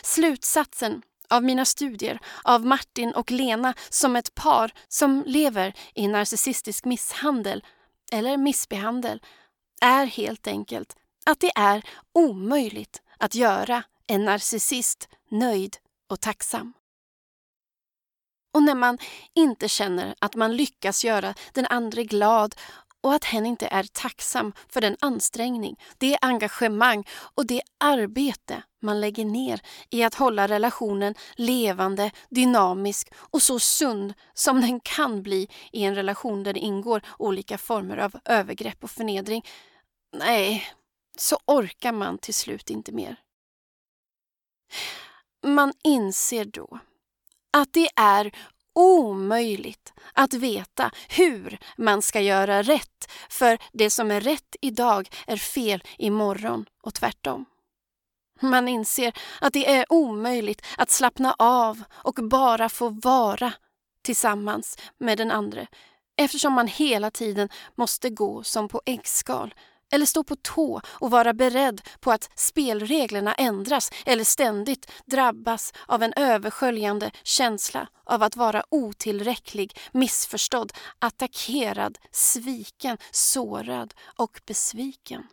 Slutsatsen 0.03 1.01
av 1.29 1.43
mina 1.43 1.65
studier 1.65 2.19
av 2.43 2.65
Martin 2.65 3.13
och 3.13 3.31
Lena 3.31 3.73
som 3.89 4.15
ett 4.15 4.35
par 4.35 4.71
som 4.87 5.23
lever 5.25 5.73
i 5.95 6.07
narcissistisk 6.07 6.85
misshandel 6.85 7.63
eller 8.11 8.37
missbehandel 8.37 9.21
är 9.81 10.05
helt 10.05 10.47
enkelt 10.47 10.95
att 11.25 11.39
det 11.39 11.51
är 11.55 11.83
omöjligt 12.13 13.01
att 13.19 13.35
göra 13.35 13.83
en 14.07 14.25
narcissist 14.25 15.09
nöjd 15.39 15.77
och 16.09 16.21
tacksam. 16.21 16.73
Och 18.53 18.63
när 18.63 18.75
man 18.75 18.97
inte 19.33 19.69
känner 19.69 20.15
att 20.19 20.35
man 20.35 20.55
lyckas 20.55 21.05
göra 21.05 21.33
den 21.53 21.65
andra 21.65 22.03
glad 22.03 22.55
och 23.01 23.13
att 23.13 23.23
hen 23.23 23.45
inte 23.45 23.67
är 23.67 23.83
tacksam 23.83 24.53
för 24.69 24.81
den 24.81 24.97
ansträngning, 24.99 25.79
det 25.97 26.17
engagemang 26.21 27.07
och 27.35 27.45
det 27.45 27.61
arbete 27.79 28.63
man 28.81 29.01
lägger 29.01 29.25
ner 29.25 29.61
i 29.89 30.03
att 30.03 30.15
hålla 30.15 30.47
relationen 30.47 31.15
levande, 31.35 32.11
dynamisk 32.29 33.13
och 33.15 33.41
så 33.41 33.59
sund 33.59 34.13
som 34.33 34.61
den 34.61 34.79
kan 34.79 35.23
bli 35.23 35.47
i 35.71 35.83
en 35.83 35.95
relation 35.95 36.43
där 36.43 36.53
det 36.53 36.59
ingår 36.59 37.01
olika 37.19 37.57
former 37.57 37.97
av 37.97 38.15
övergrepp 38.25 38.83
och 38.83 38.91
förnedring. 38.91 39.45
Nej, 40.17 40.67
så 41.17 41.37
orkar 41.45 41.91
man 41.91 42.17
till 42.17 42.33
slut 42.33 42.69
inte 42.69 42.91
mer. 42.91 43.15
Man 45.45 45.73
inser 45.83 46.45
då 46.45 46.79
att 47.53 47.73
det 47.73 47.89
är 47.95 48.31
omöjligt 48.73 49.93
att 50.13 50.33
veta 50.33 50.91
hur 51.09 51.57
man 51.77 52.01
ska 52.01 52.21
göra 52.21 52.61
rätt 52.61 53.11
för 53.29 53.57
det 53.73 53.89
som 53.89 54.11
är 54.11 54.21
rätt 54.21 54.55
idag 54.61 55.09
är 55.27 55.37
fel 55.37 55.83
imorgon 55.97 56.65
och 56.83 56.93
tvärtom. 56.93 57.45
Man 58.41 58.67
inser 58.67 59.13
att 59.41 59.53
det 59.53 59.71
är 59.71 59.85
omöjligt 59.89 60.65
att 60.77 60.89
slappna 60.89 61.35
av 61.39 61.83
och 61.91 62.13
bara 62.13 62.69
få 62.69 62.89
vara 62.89 63.53
tillsammans 64.01 64.77
med 64.97 65.17
den 65.17 65.31
andre. 65.31 65.67
eftersom 66.17 66.53
man 66.53 66.67
hela 66.67 67.11
tiden 67.11 67.49
måste 67.75 68.09
gå 68.09 68.43
som 68.43 68.67
på 68.67 68.81
äggskal 68.85 69.53
eller 69.91 70.05
stå 70.05 70.23
på 70.23 70.35
tå 70.35 70.81
och 70.87 71.11
vara 71.11 71.33
beredd 71.33 71.81
på 71.99 72.11
att 72.11 72.29
spelreglerna 72.35 73.33
ändras 73.33 73.91
eller 74.05 74.23
ständigt 74.23 74.91
drabbas 75.05 75.73
av 75.85 76.03
en 76.03 76.13
översköljande 76.15 77.11
känsla 77.23 77.87
av 78.03 78.23
att 78.23 78.35
vara 78.35 78.63
otillräcklig, 78.69 79.77
missförstådd, 79.91 80.73
attackerad, 80.99 81.97
sviken, 82.11 82.97
sårad 83.11 83.93
och 84.17 84.41
besviken. 84.45 85.27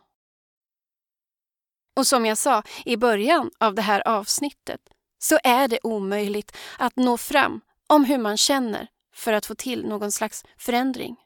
Och 1.97 2.07
som 2.07 2.27
jag 2.27 2.39
sa 2.39 2.63
i 2.85 2.97
början 2.97 3.51
av 3.61 3.75
det 3.75 3.83
här 3.83 4.09
avsnittet 4.09 4.81
så 5.19 5.39
är 5.45 5.69
det 5.69 5.79
omöjligt 5.83 6.57
att 6.79 6.97
nå 6.97 7.17
fram 7.19 7.61
om 7.87 8.05
hur 8.05 8.19
man 8.19 8.37
känner 8.37 8.89
för 9.15 9.33
att 9.33 9.47
få 9.47 9.55
till 9.55 9.87
någon 9.87 10.13
slags 10.13 10.45
förändring. 10.59 11.17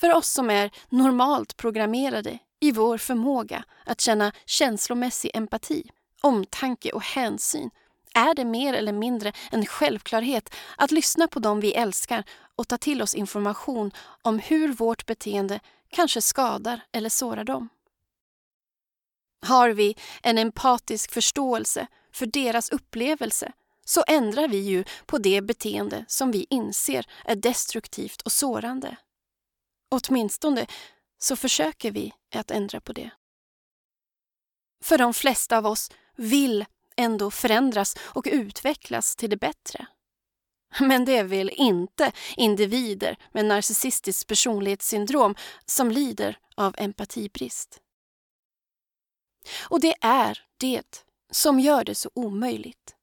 För 0.00 0.14
oss 0.14 0.28
som 0.28 0.50
är 0.50 0.70
normalt 0.88 1.56
programmerade 1.56 2.38
i 2.60 2.72
vår 2.72 2.98
förmåga 2.98 3.64
att 3.84 4.00
känna 4.00 4.32
känslomässig 4.46 5.30
empati, 5.34 5.90
omtanke 6.20 6.92
och 6.92 7.02
hänsyn 7.02 7.70
är 8.14 8.34
det 8.34 8.44
mer 8.44 8.74
eller 8.74 8.92
mindre 8.92 9.32
en 9.50 9.66
självklarhet 9.66 10.54
att 10.76 10.90
lyssna 10.90 11.28
på 11.28 11.40
dem 11.40 11.60
vi 11.60 11.74
älskar 11.74 12.24
och 12.56 12.68
ta 12.68 12.76
till 12.76 13.02
oss 13.02 13.14
information 13.14 13.90
om 14.22 14.38
hur 14.38 14.72
vårt 14.72 15.06
beteende 15.06 15.60
kanske 15.88 16.22
skadar 16.22 16.80
eller 16.92 17.08
sårar 17.08 17.44
dem. 17.44 17.68
Har 19.46 19.70
vi 19.70 19.96
en 20.22 20.38
empatisk 20.38 21.12
förståelse 21.12 21.86
för 22.12 22.26
deras 22.26 22.70
upplevelse 22.70 23.52
så 23.84 24.04
ändrar 24.06 24.48
vi 24.48 24.58
ju 24.58 24.84
på 25.06 25.18
det 25.18 25.40
beteende 25.40 26.04
som 26.08 26.30
vi 26.30 26.46
inser 26.50 27.06
är 27.24 27.36
destruktivt 27.36 28.22
och 28.22 28.32
sårande. 28.32 28.96
Åtminstone 29.90 30.66
så 31.18 31.36
försöker 31.36 31.90
vi 31.90 32.12
att 32.34 32.50
ändra 32.50 32.80
på 32.80 32.92
det. 32.92 33.10
För 34.84 34.98
de 34.98 35.14
flesta 35.14 35.58
av 35.58 35.66
oss 35.66 35.90
vill 36.16 36.64
ändå 36.96 37.30
förändras 37.30 37.96
och 38.00 38.26
utvecklas 38.30 39.16
till 39.16 39.30
det 39.30 39.36
bättre. 39.36 39.86
Men 40.80 41.04
det 41.04 41.22
vill 41.22 41.50
inte 41.50 42.12
individer 42.36 43.16
med 43.32 43.44
narcissistiskt 43.44 44.26
personlighetssyndrom 44.26 45.34
som 45.66 45.90
lider 45.90 46.38
av 46.56 46.74
empatibrist. 46.78 47.80
Och 49.68 49.80
det 49.80 49.94
är 50.00 50.44
det 50.56 51.04
som 51.30 51.60
gör 51.60 51.84
det 51.84 51.94
så 51.94 52.10
omöjligt. 52.14 52.96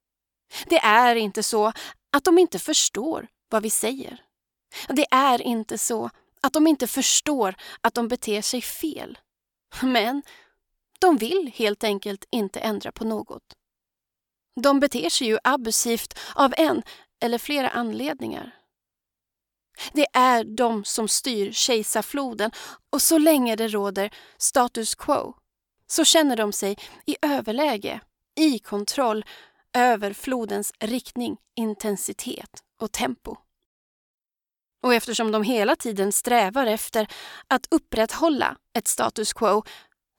Det 0.66 0.78
är 0.78 1.16
inte 1.16 1.44
så 1.44 1.72
att 2.12 2.24
de 2.24 2.38
inte 2.38 2.60
förstår 2.60 3.28
vad 3.50 3.64
vi 3.64 3.70
säger. 3.70 4.22
Det 4.88 5.06
är 5.12 5.42
inte 5.42 5.78
så 5.78 6.10
att 6.48 6.54
de 6.54 6.68
inte 6.68 6.88
förstår 6.88 7.56
att 7.82 7.94
de 7.94 8.08
beter 8.08 8.42
sig 8.42 8.62
fel. 8.62 9.18
Men 9.82 10.24
de 11.00 11.18
vill 11.18 11.52
helt 11.56 11.84
enkelt 11.84 12.26
inte 12.32 12.60
ändra 12.60 12.92
på 12.92 13.06
något. 13.06 13.44
De 14.62 14.80
beter 14.80 15.10
sig 15.10 15.28
ju 15.28 15.38
abusivt 15.44 16.20
av 16.36 16.54
en, 16.58 16.84
eller 17.22 17.38
flera 17.38 17.70
anledningar. 17.70 18.56
Det 19.94 20.08
är 20.14 20.44
de 20.44 20.84
som 20.84 21.08
styr 21.08 21.52
kejsarfloden 21.52 22.52
och 22.90 23.02
så 23.02 23.18
länge 23.18 23.56
det 23.56 23.68
råder 23.68 24.14
status 24.38 24.96
quo 24.96 25.34
så 25.88 26.06
känner 26.06 26.36
de 26.36 26.54
sig 26.54 26.78
i 27.06 27.16
överläge, 27.22 28.02
i 28.36 28.60
kontroll 28.60 29.26
över 29.74 30.14
flodens 30.14 30.74
riktning, 30.80 31.38
intensitet 31.56 32.64
och 32.82 32.92
tempo. 32.92 33.38
Och 34.84 34.94
eftersom 34.94 35.32
de 35.32 35.44
hela 35.44 35.76
tiden 35.76 36.12
strävar 36.12 36.68
efter 36.68 37.08
att 37.48 37.68
upprätthålla 37.72 38.58
ett 38.78 38.88
status 38.88 39.34
quo 39.34 39.64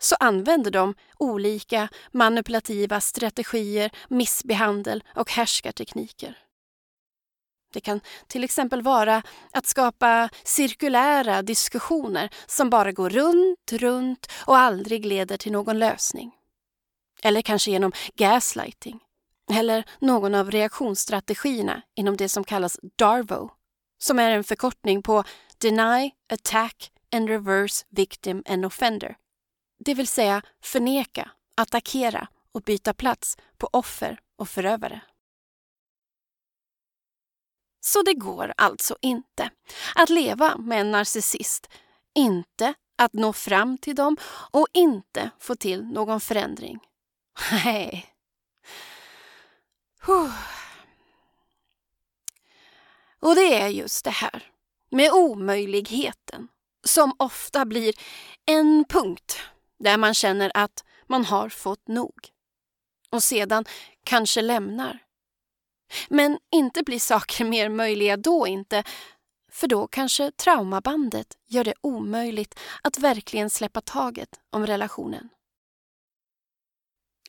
så 0.01 0.17
använder 0.21 0.71
de 0.71 0.95
olika 1.19 1.89
manipulativa 2.13 3.01
strategier, 3.01 3.91
missbehandel 4.09 5.05
och 5.15 5.31
härskartekniker. 5.31 6.39
Det 7.73 7.81
kan 7.81 8.01
till 8.27 8.45
exempel 8.45 8.83
vara 8.83 9.23
att 9.53 9.67
skapa 9.67 10.29
cirkulära 10.45 11.43
diskussioner 11.43 12.31
som 12.47 12.71
bara 12.71 12.93
går 12.93 13.11
runt, 13.11 13.73
runt 13.73 14.33
och 14.47 14.59
aldrig 14.59 15.07
leder 15.07 15.37
till 15.37 15.53
någon 15.53 15.79
lösning. 15.79 16.33
Eller 17.23 17.43
kanske 17.43 17.71
genom 17.71 17.93
gaslighting. 18.15 19.01
Eller 19.53 19.85
någon 19.99 20.35
av 20.35 20.51
reaktionsstrategierna 20.51 21.83
inom 21.95 22.17
det 22.17 22.29
som 22.29 22.45
kallas 22.45 22.81
DARVO, 22.97 23.51
som 23.99 24.19
är 24.19 24.31
en 24.31 24.45
förkortning 24.45 25.03
på 25.03 25.25
Deny, 25.59 26.11
Attack 26.33 26.93
and 27.13 27.29
Reverse 27.29 27.85
Victim 27.89 28.43
and 28.47 28.67
Offender. 28.67 29.17
Det 29.85 29.95
vill 29.95 30.09
säga 30.09 30.43
förneka, 30.63 31.31
attackera 31.57 32.29
och 32.53 32.63
byta 32.63 32.95
plats 32.95 33.37
på 33.57 33.69
offer 33.73 34.21
och 34.37 34.49
förövare. 34.49 35.01
Så 37.81 38.03
det 38.03 38.15
går 38.15 38.55
alltså 38.57 38.97
inte 39.01 39.51
att 39.95 40.11
leva 40.11 40.57
med 40.57 40.81
en 40.81 40.91
narcissist, 40.91 41.69
inte 42.15 42.75
att 42.99 43.13
nå 43.13 43.33
fram 43.33 43.79
till 43.79 43.95
dem 43.95 44.17
och 44.51 44.67
inte 44.73 45.31
få 45.39 45.55
till 45.55 45.85
någon 45.85 46.21
förändring. 46.21 46.79
Nej. 47.65 48.15
Och 53.21 53.35
det 53.35 53.61
är 53.61 53.69
just 53.69 54.05
det 54.05 54.11
här 54.11 54.53
med 54.91 55.13
omöjligheten 55.13 56.49
som 56.85 57.13
ofta 57.19 57.65
blir 57.65 57.95
en 58.47 58.85
punkt 58.89 59.41
där 59.79 59.97
man 59.97 60.15
känner 60.15 60.51
att 60.55 60.85
man 61.07 61.25
har 61.25 61.49
fått 61.49 61.89
nog 61.89 62.29
och 63.11 63.23
sedan 63.23 63.65
kanske 64.05 64.43
lämnar 64.43 64.99
men 66.09 66.39
inte 66.53 66.83
blir 66.83 66.99
saker 66.99 67.45
mer 67.45 67.69
möjliga 67.69 68.17
då 68.17 68.47
inte, 68.47 68.85
för 69.53 69.67
då 69.67 69.87
kanske 69.87 70.31
traumabandet 70.31 71.37
gör 71.47 71.65
det 71.65 71.75
omöjligt 71.81 72.59
att 72.83 72.99
verkligen 72.99 73.51
släppa 73.51 73.81
taget 73.81 74.41
om 74.51 74.67
relationen. 74.67 75.29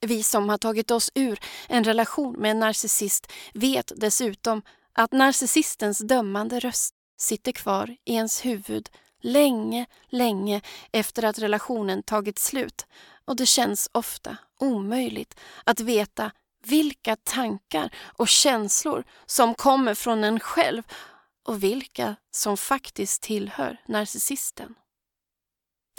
Vi 0.01 0.23
som 0.23 0.49
har 0.49 0.57
tagit 0.57 0.91
oss 0.91 1.11
ur 1.15 1.39
en 1.67 1.83
relation 1.83 2.35
med 2.39 2.51
en 2.51 2.59
narcissist 2.59 3.31
vet 3.53 3.91
dessutom 3.95 4.61
att 4.99 5.11
narcissistens 5.11 5.99
dömande 5.99 6.59
röst 6.59 6.93
sitter 7.17 7.51
kvar 7.51 7.95
i 8.05 8.13
ens 8.13 8.45
huvud 8.45 8.89
länge, 9.21 9.85
länge 10.09 10.61
efter 10.91 11.25
att 11.25 11.39
relationen 11.39 12.03
tagit 12.03 12.39
slut 12.39 12.85
och 13.25 13.35
det 13.35 13.45
känns 13.45 13.89
ofta 13.91 14.37
omöjligt 14.59 15.39
att 15.63 15.79
veta 15.79 16.31
vilka 16.65 17.15
tankar 17.15 17.95
och 18.17 18.27
känslor 18.27 19.03
som 19.25 19.55
kommer 19.55 19.95
från 19.95 20.23
en 20.23 20.39
själv 20.39 20.83
och 21.47 21.63
vilka 21.63 22.15
som 22.31 22.57
faktiskt 22.57 23.21
tillhör 23.21 23.77
narcissisten. 23.87 24.75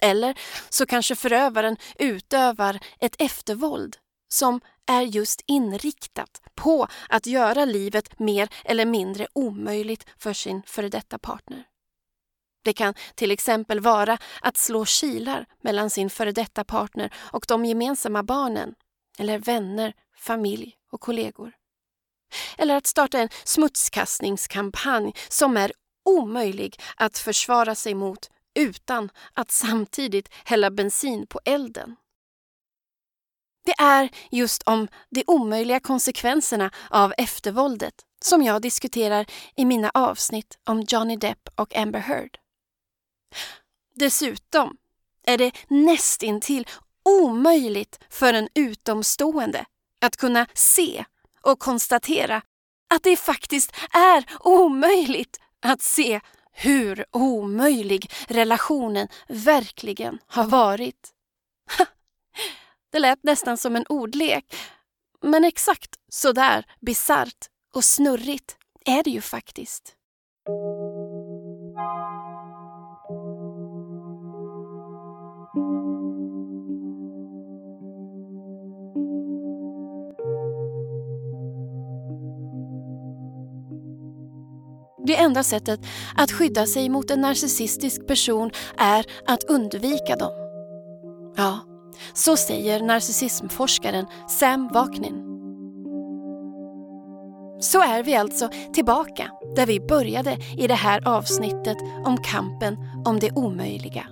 Eller 0.03 0.39
så 0.69 0.87
kanske 0.87 1.15
förövaren 1.15 1.77
utövar 1.99 2.81
ett 2.99 3.17
eftervåld 3.19 3.97
som 4.33 4.61
är 4.87 5.03
just 5.03 5.43
inriktat 5.47 6.43
på 6.55 6.89
att 7.09 7.27
göra 7.27 7.65
livet 7.65 8.19
mer 8.19 8.49
eller 8.65 8.85
mindre 8.85 9.27
omöjligt 9.33 10.07
för 10.19 10.33
sin 10.33 10.63
före 10.67 10.89
detta 10.89 11.19
partner. 11.19 11.65
Det 12.65 12.73
kan 12.73 12.95
till 13.15 13.31
exempel 13.31 13.81
vara 13.81 14.19
att 14.41 14.57
slå 14.57 14.85
kilar 14.85 15.47
mellan 15.63 15.91
sin 15.91 16.11
före 16.11 16.33
detta 16.33 16.65
partner 16.65 17.15
och 17.17 17.45
de 17.49 17.65
gemensamma 17.65 18.23
barnen 18.23 18.75
eller 19.19 19.39
vänner 19.39 19.93
familj 20.17 20.77
och 20.93 21.01
kollegor. 21.01 21.53
Eller 22.59 22.77
att 22.77 22.87
starta 22.87 23.19
en 23.19 23.29
smutskastningskampanj 23.45 25.13
som 25.29 25.57
är 25.57 25.73
omöjlig 26.05 26.81
att 26.97 27.19
försvara 27.19 27.75
sig 27.75 27.95
mot 27.95 28.31
utan 28.55 29.11
att 29.35 29.51
samtidigt 29.51 30.29
hälla 30.45 30.71
bensin 30.71 31.27
på 31.27 31.41
elden. 31.45 31.97
Det 33.65 33.75
är 33.79 34.11
just 34.31 34.63
om 34.63 34.89
de 35.11 35.25
omöjliga 35.27 35.81
konsekvenserna 35.81 36.71
av 36.91 37.15
eftervåldet 37.19 37.95
som 38.25 38.43
jag 38.43 38.63
diskuterar 38.63 39.27
i 39.57 39.65
mina 39.65 39.91
avsnitt 39.95 40.59
om 40.65 40.81
Johnny 40.81 41.17
Depp 41.17 41.49
och 41.55 41.77
Amber 41.77 41.99
Heard. 41.99 42.39
Dessutom 43.95 44.77
är 45.27 45.39
det 45.39 45.53
nästintill 45.69 46.67
omöjligt 47.05 47.99
för 48.11 48.35
en 48.35 48.49
utomstående 48.55 49.65
att 50.01 50.17
kunna 50.17 50.47
se 50.55 51.05
och 51.43 51.59
konstatera 51.59 52.43
att 52.95 53.03
det 53.03 53.17
faktiskt 53.17 53.73
är 53.93 54.25
omöjligt 54.41 55.41
att 55.61 55.83
se 55.83 56.21
hur 56.53 57.05
omöjlig 57.11 58.11
relationen 58.29 59.09
verkligen 59.29 60.19
har 60.27 60.45
varit. 60.45 61.13
Det 62.93 62.99
lät 62.99 63.19
nästan 63.23 63.57
som 63.57 63.77
en 63.77 63.85
ordlek, 63.89 64.45
men 65.23 65.45
exakt 65.45 65.91
sådär 66.09 66.65
bisarrt 66.81 67.47
och 67.75 67.85
snurrigt 67.85 68.57
är 68.85 69.03
det 69.03 69.11
ju 69.11 69.21
faktiskt. 69.21 69.95
Det 85.07 85.17
enda 85.17 85.43
sättet 85.43 85.81
att 86.17 86.33
skydda 86.33 86.67
sig 86.67 86.89
mot 86.89 87.11
en 87.11 87.21
narcissistisk 87.21 88.07
person 88.07 88.51
är 88.79 89.07
att 89.27 89.45
undvika 89.45 90.17
dem. 90.17 90.33
Ja, 91.37 91.70
så 92.13 92.37
säger 92.37 92.81
narcissismforskaren 92.81 94.07
Sam 94.29 94.69
Vaknin. 94.69 95.27
Så 97.61 97.83
är 97.83 98.03
vi 98.03 98.17
alltså 98.17 98.49
tillbaka 98.73 99.31
där 99.57 99.67
vi 99.67 99.81
började 99.81 100.39
i 100.59 100.67
det 100.67 100.75
här 100.75 101.09
avsnittet 101.09 101.77
om 102.05 102.17
kampen 102.17 102.77
om 103.05 103.19
det 103.19 103.33
omöjliga. 103.33 104.07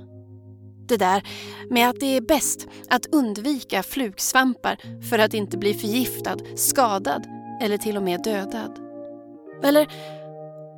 Det 0.88 0.96
där 0.96 1.22
med 1.70 1.88
att 1.88 2.00
det 2.00 2.16
är 2.16 2.20
bäst 2.20 2.66
att 2.90 3.06
undvika 3.06 3.82
flugsvampar 3.82 4.76
för 5.10 5.18
att 5.18 5.34
inte 5.34 5.58
bli 5.58 5.74
förgiftad, 5.74 6.36
skadad 6.56 7.26
eller 7.62 7.78
till 7.78 7.96
och 7.96 8.02
med 8.02 8.22
dödad. 8.22 8.78
Eller 9.64 9.88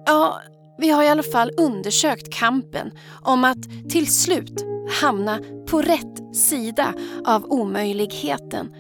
Ja, 0.07 0.41
vi 0.79 0.91
har 0.91 1.03
i 1.03 1.09
alla 1.09 1.23
fall 1.23 1.51
undersökt 1.57 2.33
kampen 2.33 2.91
om 3.23 3.45
att 3.45 3.91
till 3.91 4.15
slut 4.15 4.65
hamna 4.91 5.41
på 5.67 5.83
rätt 5.83 6.37
sida 6.37 6.95
av 7.25 7.45
omöjligheten 7.45 8.75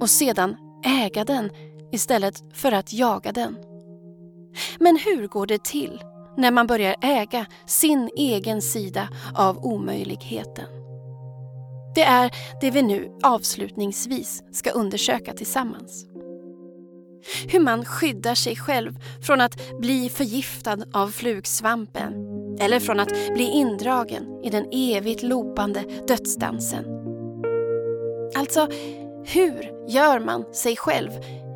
och 0.00 0.10
sedan 0.10 0.56
äga 0.84 1.24
den 1.24 1.50
istället 1.92 2.42
för 2.52 2.72
att 2.72 2.92
jaga 2.92 3.32
den. 3.32 3.56
Men 4.78 4.96
hur 4.96 5.26
går 5.26 5.46
det 5.46 5.64
till 5.64 6.02
när 6.36 6.50
man 6.50 6.66
börjar 6.66 6.96
äga 7.02 7.46
sin 7.66 8.10
egen 8.16 8.62
sida 8.62 9.08
av 9.34 9.58
omöjligheten? 9.58 10.66
Det 11.94 12.02
är 12.02 12.30
det 12.60 12.70
vi 12.70 12.82
nu 12.82 13.18
avslutningsvis 13.22 14.42
ska 14.52 14.70
undersöka 14.70 15.32
tillsammans. 15.32 16.06
Hur 17.48 17.60
man 17.60 17.84
skyddar 17.84 18.34
sig 18.34 18.56
själv 18.56 18.98
från 19.22 19.40
att 19.40 19.78
bli 19.80 20.08
förgiftad 20.08 20.78
av 20.92 21.08
flugsvampen 21.08 22.39
eller 22.60 22.80
från 22.80 23.00
att 23.00 23.34
bli 23.34 23.44
indragen 23.44 24.40
i 24.44 24.50
den 24.50 24.68
evigt 24.72 25.22
lopande 25.22 25.84
dödsdansen. 26.08 26.84
Alltså, 28.36 28.68
hur 29.24 29.88
gör 29.88 30.20
man 30.20 30.54
sig 30.54 30.76
själv 30.76 31.10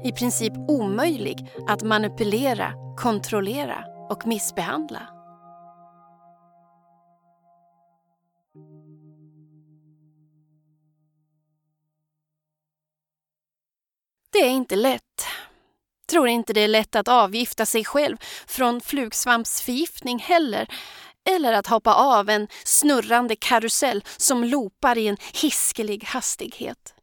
i 0.05 0.13
princip 0.13 0.53
omöjlig 0.69 1.53
att 1.69 1.83
manipulera, 1.83 2.73
kontrollera 2.97 3.85
och 4.11 4.27
missbehandla? 4.27 5.01
Det 14.33 14.39
är 14.39 14.51
inte 14.51 14.77
lätt 14.77 15.27
Tror 16.15 16.29
inte 16.29 16.53
det 16.53 16.61
är 16.61 16.69
lätt 16.69 16.97
att 16.97 17.09
avgifta 17.09 17.67
sig 17.67 17.85
själv 17.85 18.17
från 18.47 18.81
flugsvampsförgiftning 18.81 20.19
heller 20.19 20.69
eller 21.31 21.53
att 21.53 21.67
hoppa 21.67 21.95
av 21.95 22.31
en 22.31 22.49
snurrande 22.65 23.37
karusell 23.37 24.05
som 24.17 24.45
lopar 24.45 24.99
i 24.99 25.09
en 25.09 25.17
hiskelig 25.33 26.05
hastighet. 26.05 26.95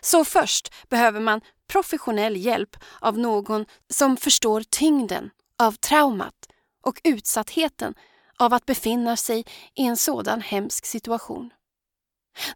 Så 0.00 0.24
först 0.24 0.74
behöver 0.88 1.20
man 1.20 1.40
professionell 1.68 2.36
hjälp 2.36 2.76
av 3.00 3.18
någon 3.18 3.66
som 3.90 4.16
förstår 4.16 4.62
tyngden 4.70 5.30
av 5.58 5.72
traumat 5.72 6.48
och 6.82 7.00
utsattheten 7.04 7.94
av 8.38 8.54
att 8.54 8.66
befinna 8.66 9.16
sig 9.16 9.44
i 9.74 9.86
en 9.86 9.96
sådan 9.96 10.40
hemsk 10.40 10.86
situation. 10.86 11.50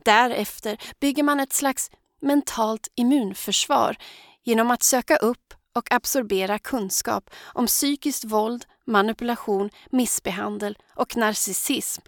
Därefter 0.05 0.79
bygger 1.01 1.23
man 1.23 1.41
ett 1.41 1.53
slags 1.53 1.91
mentalt 2.23 2.89
immunförsvar 2.95 3.97
genom 4.45 4.71
att 4.71 4.83
söka 4.83 5.17
upp 5.17 5.56
och 5.77 5.93
absorbera 5.93 6.59
kunskap 6.59 7.31
om 7.45 7.67
psykiskt 7.67 8.25
våld, 8.25 8.65
manipulation, 8.85 9.71
missbehandel 9.91 10.79
och 10.95 11.17
narcissism 11.17 12.03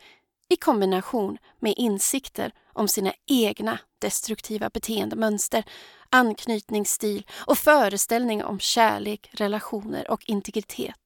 i 0.48 0.56
kombination 0.56 1.38
med 1.58 1.74
insikter 1.76 2.52
om 2.72 2.88
sina 2.88 3.12
egna 3.26 3.78
destruktiva 3.98 4.70
beteendemönster, 4.70 5.64
anknytningsstil 6.10 7.26
och 7.46 7.58
föreställning 7.58 8.44
om 8.44 8.60
kärlek, 8.60 9.30
relationer 9.32 10.10
och 10.10 10.22
integritet. 10.26 11.00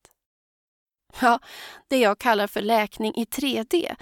Ja, 1.20 1.38
det 1.88 1.96
jag 1.96 2.18
kallar 2.18 2.46
för 2.46 2.62
läkning 2.62 3.14
i 3.14 3.24
3D. 3.24 3.96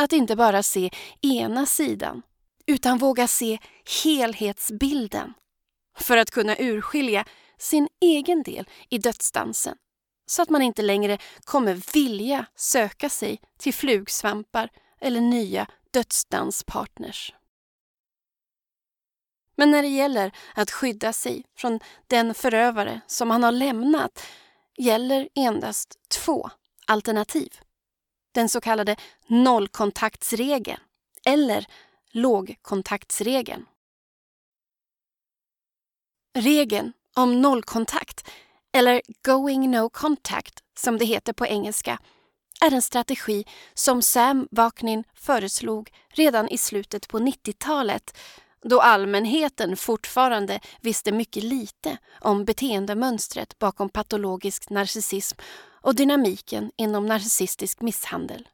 Att 0.00 0.12
inte 0.12 0.36
bara 0.36 0.62
se 0.62 0.90
ena 1.22 1.66
sidan, 1.66 2.22
utan 2.66 2.98
våga 2.98 3.28
se 3.28 3.58
helhetsbilden 4.04 5.34
för 5.98 6.16
att 6.16 6.30
kunna 6.30 6.56
urskilja 6.58 7.24
sin 7.58 7.88
egen 8.00 8.42
del 8.42 8.68
i 8.88 8.98
dödsdansen 8.98 9.76
så 10.26 10.42
att 10.42 10.50
man 10.50 10.62
inte 10.62 10.82
längre 10.82 11.18
kommer 11.44 11.92
vilja 11.92 12.46
söka 12.54 13.10
sig 13.10 13.40
till 13.58 13.74
flugsvampar 13.74 14.70
eller 15.00 15.20
nya 15.20 15.66
dödsdanspartners. 15.90 17.34
Men 19.56 19.70
när 19.70 19.82
det 19.82 19.88
gäller 19.88 20.32
att 20.54 20.70
skydda 20.70 21.12
sig 21.12 21.44
från 21.56 21.80
den 22.06 22.34
förövare 22.34 23.00
som 23.06 23.28
man 23.28 23.42
har 23.42 23.52
lämnat 23.52 24.26
gäller 24.76 25.28
endast 25.34 25.98
två 26.08 26.50
alternativ. 26.86 27.60
Den 28.32 28.48
så 28.48 28.60
kallade 28.60 28.96
nollkontaktsregeln 29.26 30.80
eller 31.26 31.66
lågkontaktsregeln. 32.10 33.66
Regeln 36.34 36.92
om 37.18 37.40
nollkontakt, 37.40 38.28
eller 38.72 39.02
going 39.22 39.70
no 39.70 39.90
contact 39.90 40.58
som 40.78 40.98
det 40.98 41.04
heter 41.04 41.32
på 41.32 41.46
engelska, 41.46 41.98
är 42.60 42.74
en 42.74 42.82
strategi 42.82 43.44
som 43.74 44.02
Sam 44.02 44.48
Vaknin 44.50 45.04
föreslog 45.14 45.90
redan 46.08 46.48
i 46.48 46.58
slutet 46.58 47.08
på 47.08 47.18
90-talet 47.18 48.18
då 48.62 48.80
allmänheten 48.80 49.76
fortfarande 49.76 50.60
visste 50.80 51.12
mycket 51.12 51.42
lite 51.42 51.98
om 52.20 52.44
beteendemönstret 52.44 53.58
bakom 53.58 53.88
patologisk 53.88 54.70
narcissism 54.70 55.38
och 55.82 55.94
dynamiken 55.94 56.70
inom 56.76 57.06
narcissistisk 57.06 57.80
misshandel. 57.80 58.48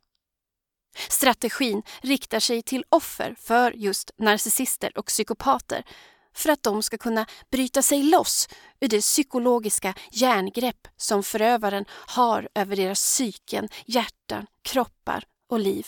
Strategin 1.09 1.83
riktar 2.01 2.41
sig 2.41 2.62
till 2.62 2.85
offer 2.89 3.37
för 3.39 3.73
just 3.73 4.11
narcissister 4.17 4.99
och 4.99 5.07
psykopater 5.07 5.85
för 6.35 6.51
att 6.51 6.62
de 6.62 6.82
ska 6.82 6.99
kunna 6.99 7.26
bryta 7.51 7.82
sig 7.82 8.03
loss 8.03 8.49
ur 8.80 8.89
det 8.89 9.01
psykologiska 9.01 9.95
järngrepp 10.11 10.89
som 10.97 11.22
förövaren 11.22 11.85
har 11.89 12.49
över 12.55 12.76
deras 12.76 13.01
psyken, 13.01 13.68
hjärtan, 13.87 14.47
kroppar 14.62 15.24
och 15.49 15.61
liv. 15.61 15.87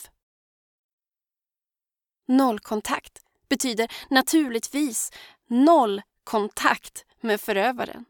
Nollkontakt 2.28 3.22
betyder 3.48 3.92
naturligtvis 4.10 5.12
noll 5.48 6.02
kontakt 6.24 7.04
med 7.20 7.40
förövaren. 7.40 8.04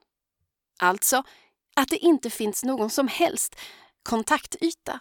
Alltså 0.78 1.22
att 1.76 1.88
det 1.88 1.98
inte 1.98 2.30
finns 2.30 2.64
någon 2.64 2.90
som 2.90 3.08
helst 3.08 3.56
kontaktyta. 4.02 5.00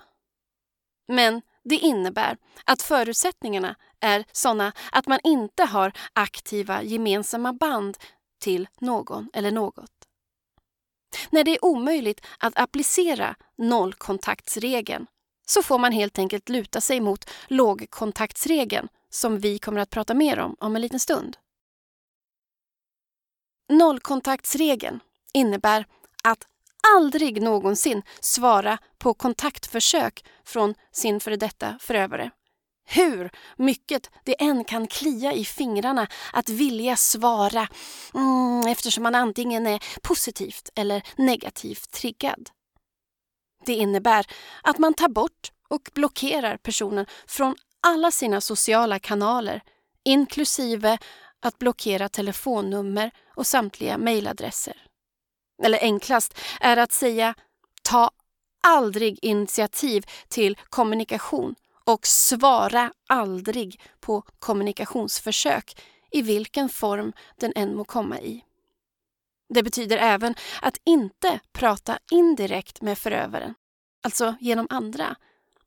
Men 1.07 1.41
det 1.65 1.75
innebär 1.75 2.37
att 2.65 2.81
förutsättningarna 2.81 3.75
är 3.99 4.25
sådana 4.31 4.73
att 4.91 5.07
man 5.07 5.19
inte 5.23 5.63
har 5.63 5.91
aktiva 6.13 6.83
gemensamma 6.83 7.53
band 7.53 7.97
till 8.39 8.67
någon 8.79 9.29
eller 9.33 9.51
något. 9.51 9.91
När 11.29 11.43
det 11.43 11.51
är 11.51 11.65
omöjligt 11.65 12.25
att 12.39 12.57
applicera 12.57 13.35
nollkontaktsregeln 13.57 15.07
så 15.47 15.63
får 15.63 15.79
man 15.79 15.91
helt 15.91 16.19
enkelt 16.19 16.49
luta 16.49 16.81
sig 16.81 16.99
mot 16.99 17.29
lågkontaktsregeln 17.47 18.87
som 19.09 19.39
vi 19.39 19.59
kommer 19.59 19.79
att 19.79 19.89
prata 19.89 20.13
mer 20.13 20.39
om 20.39 20.55
om 20.59 20.75
en 20.75 20.81
liten 20.81 20.99
stund. 20.99 21.37
Nollkontaktsregeln 23.69 24.99
innebär 25.33 25.85
att 26.23 26.47
aldrig 26.95 27.41
någonsin 27.41 28.01
svara 28.19 28.77
på 28.97 29.13
kontaktförsök 29.13 30.25
från 30.45 30.75
sin 30.91 31.19
före 31.19 31.35
detta 31.35 31.77
förövare. 31.79 32.31
Hur 32.87 33.31
mycket 33.57 34.11
det 34.23 34.41
än 34.41 34.63
kan 34.63 34.87
klia 34.87 35.33
i 35.33 35.45
fingrarna 35.45 36.07
att 36.33 36.49
vilja 36.49 36.95
svara 36.95 37.67
mm, 38.13 38.67
eftersom 38.67 39.03
man 39.03 39.15
antingen 39.15 39.67
är 39.67 39.99
positivt 40.03 40.69
eller 40.75 41.03
negativt 41.15 41.91
triggad. 41.91 42.49
Det 43.65 43.73
innebär 43.73 44.25
att 44.63 44.77
man 44.77 44.93
tar 44.93 45.09
bort 45.09 45.51
och 45.69 45.89
blockerar 45.93 46.57
personen 46.57 47.05
från 47.27 47.55
alla 47.87 48.11
sina 48.11 48.41
sociala 48.41 48.99
kanaler 48.99 49.61
inklusive 50.05 50.97
att 51.39 51.59
blockera 51.59 52.09
telefonnummer 52.09 53.11
och 53.35 53.47
samtliga 53.47 53.97
mejladresser. 53.97 54.84
Eller 55.63 55.79
enklast 55.81 56.37
är 56.61 56.77
att 56.77 56.91
säga 56.91 57.35
ta 57.83 58.11
aldrig 58.67 59.19
initiativ 59.21 60.05
till 60.27 60.57
kommunikation 60.69 61.55
och 61.85 62.07
svara 62.07 62.91
aldrig 63.09 63.81
på 63.99 64.21
kommunikationsförsök 64.39 65.81
i 66.11 66.21
vilken 66.21 66.69
form 66.69 67.13
den 67.39 67.53
än 67.55 67.75
må 67.75 67.83
komma 67.83 68.19
i. 68.19 68.43
Det 69.49 69.63
betyder 69.63 69.97
även 69.97 70.35
att 70.61 70.77
inte 70.83 71.39
prata 71.53 71.99
indirekt 72.11 72.81
med 72.81 72.97
förövaren, 72.97 73.53
alltså 74.03 74.35
genom 74.39 74.67
andra, 74.69 75.15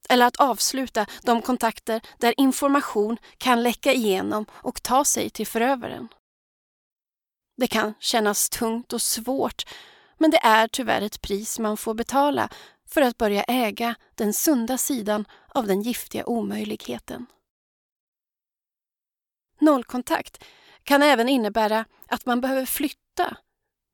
eller 0.09 0.27
att 0.27 0.37
avsluta 0.37 1.07
de 1.23 1.43
kontakter 1.43 2.01
där 2.19 2.35
information 2.37 3.17
kan 3.39 3.63
läcka 3.63 3.93
igenom 3.93 4.47
och 4.53 4.83
ta 4.83 5.05
sig 5.05 5.31
till 5.31 5.47
förövaren. 5.47 6.09
Det 7.59 7.67
kan 7.67 7.95
kännas 8.01 8.49
tungt 8.49 8.93
och 8.93 9.03
svårt 9.03 9.65
men 10.19 10.31
det 10.31 10.41
är 10.43 10.69
tyvärr 10.69 11.03
ett 11.03 11.21
pris 11.21 11.59
man 11.59 11.77
får 11.77 11.95
betala 11.95 12.49
för 12.87 13.03
att 13.03 13.19
börja 13.19 13.43
äga 13.43 13.95
den 14.15 14.33
sunda 14.33 14.79
sidan 14.79 15.25
av 15.49 15.67
den 15.67 15.83
giftiga 15.83 16.27
omöjligheten. 16.27 17.27
Nollkontakt 19.61 20.45
kan 20.83 21.03
även 21.03 21.29
innebära 21.29 21.85
att 22.07 22.27
man 22.27 22.41
behöver 22.41 22.67
flytta. 22.67 23.37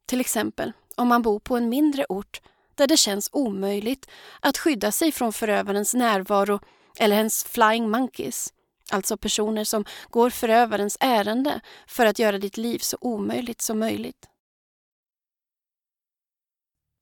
Till 0.06 0.20
exempel 0.20 0.72
om 0.96 1.08
man 1.08 1.22
bor 1.22 1.40
på 1.40 1.56
en 1.56 1.68
mindre 1.68 2.06
ort 2.08 2.40
där 2.74 2.86
det 2.86 2.96
känns 2.96 3.28
omöjligt 3.32 4.10
att 4.40 4.58
skydda 4.58 4.92
sig 4.92 5.12
från 5.12 5.32
förövarens 5.32 5.94
närvaro 5.94 6.60
eller 6.98 7.16
ens 7.16 7.44
flying 7.44 7.90
monkeys, 7.90 8.52
alltså 8.90 9.16
personer 9.16 9.64
som 9.64 9.84
går 10.08 10.30
förövarens 10.30 10.96
ärende 11.00 11.60
för 11.86 12.06
att 12.06 12.18
göra 12.18 12.38
ditt 12.38 12.56
liv 12.56 12.78
så 12.78 12.98
omöjligt 13.00 13.62
som 13.62 13.78
möjligt. 13.78 14.28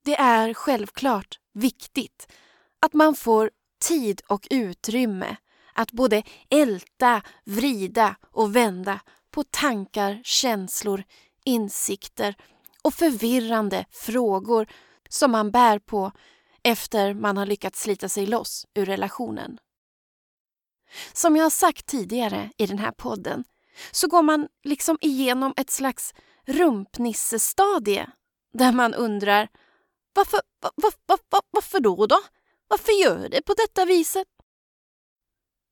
Det 0.05 0.14
är 0.16 0.55
självklart 0.55 1.39
viktigt 1.55 2.33
att 2.80 2.93
man 2.93 3.14
får 3.14 3.51
tid 3.89 4.22
och 4.28 4.47
utrymme 4.51 5.37
att 5.74 5.93
både 5.93 6.22
älta, 6.51 7.22
vrida 7.45 8.16
och 8.30 8.57
vända 8.57 9.01
på 9.30 9.45
tankar, 9.45 10.20
känslor, 10.24 11.05
insikter 11.45 12.35
och 12.83 12.95
förvirrande 12.95 13.85
frågor 13.91 14.66
som 15.09 15.30
man 15.30 15.51
bär 15.51 15.78
på 15.78 16.12
efter 16.62 17.14
man 17.14 17.37
har 17.37 17.47
lyckats 17.47 17.83
slita 17.83 18.09
sig 18.09 18.26
loss 18.26 18.66
ur 18.74 18.87
relationen. 18.87 19.59
Som 21.12 21.36
jag 21.36 21.45
har 21.45 21.51
sagt 21.51 21.86
tidigare 21.86 22.51
i 22.57 22.66
den 22.66 22.78
här 22.78 22.93
podden 22.93 23.45
så 23.90 24.09
går 24.09 24.22
man 24.22 24.49
liksom 24.64 24.99
igenom 25.01 25.55
ett 25.57 25.70
slags 25.70 26.14
rumpnissestadie 26.47 28.11
där 28.53 28.72
man 28.72 28.95
undrar 28.95 29.49
varför, 30.14 30.40
var, 30.61 30.93
var, 31.07 31.18
var, 31.30 31.40
varför 31.51 31.80
då 31.80 32.07
då? 32.07 32.20
Varför 32.68 32.93
gör 32.93 33.28
det 33.28 33.43
på 33.43 33.55
detta 33.55 33.84
viset? 33.84 34.28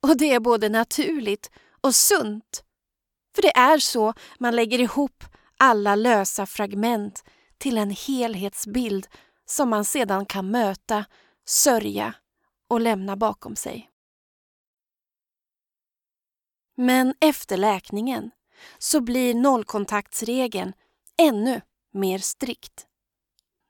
Och 0.02 0.16
det 0.16 0.32
är 0.32 0.40
både 0.40 0.68
naturligt 0.68 1.50
och 1.80 1.94
sunt. 1.94 2.64
För 3.34 3.42
det 3.42 3.56
är 3.56 3.78
så 3.78 4.14
man 4.38 4.56
lägger 4.56 4.78
ihop 4.78 5.24
alla 5.58 5.94
lösa 5.94 6.46
fragment 6.46 7.24
till 7.58 7.78
en 7.78 7.90
helhetsbild 7.90 9.08
som 9.46 9.70
man 9.70 9.84
sedan 9.84 10.26
kan 10.26 10.50
möta, 10.50 11.04
sörja 11.46 12.14
och 12.68 12.80
lämna 12.80 13.16
bakom 13.16 13.56
sig. 13.56 13.89
Men 16.80 17.14
efter 17.20 17.56
läkningen 17.56 18.30
så 18.78 19.00
blir 19.00 19.34
nollkontaktsregeln 19.34 20.72
ännu 21.18 21.60
mer 21.92 22.18
strikt. 22.18 22.86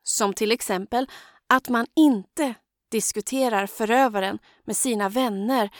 Som 0.03 0.35
till 0.35 0.53
exempel 0.53 1.11
att 1.47 1.69
man 1.69 1.87
inte 1.97 2.55
diskuterar 2.91 3.67
förövaren 3.67 4.39
med 4.65 4.77
sina 4.77 5.09
vänner 5.09 5.71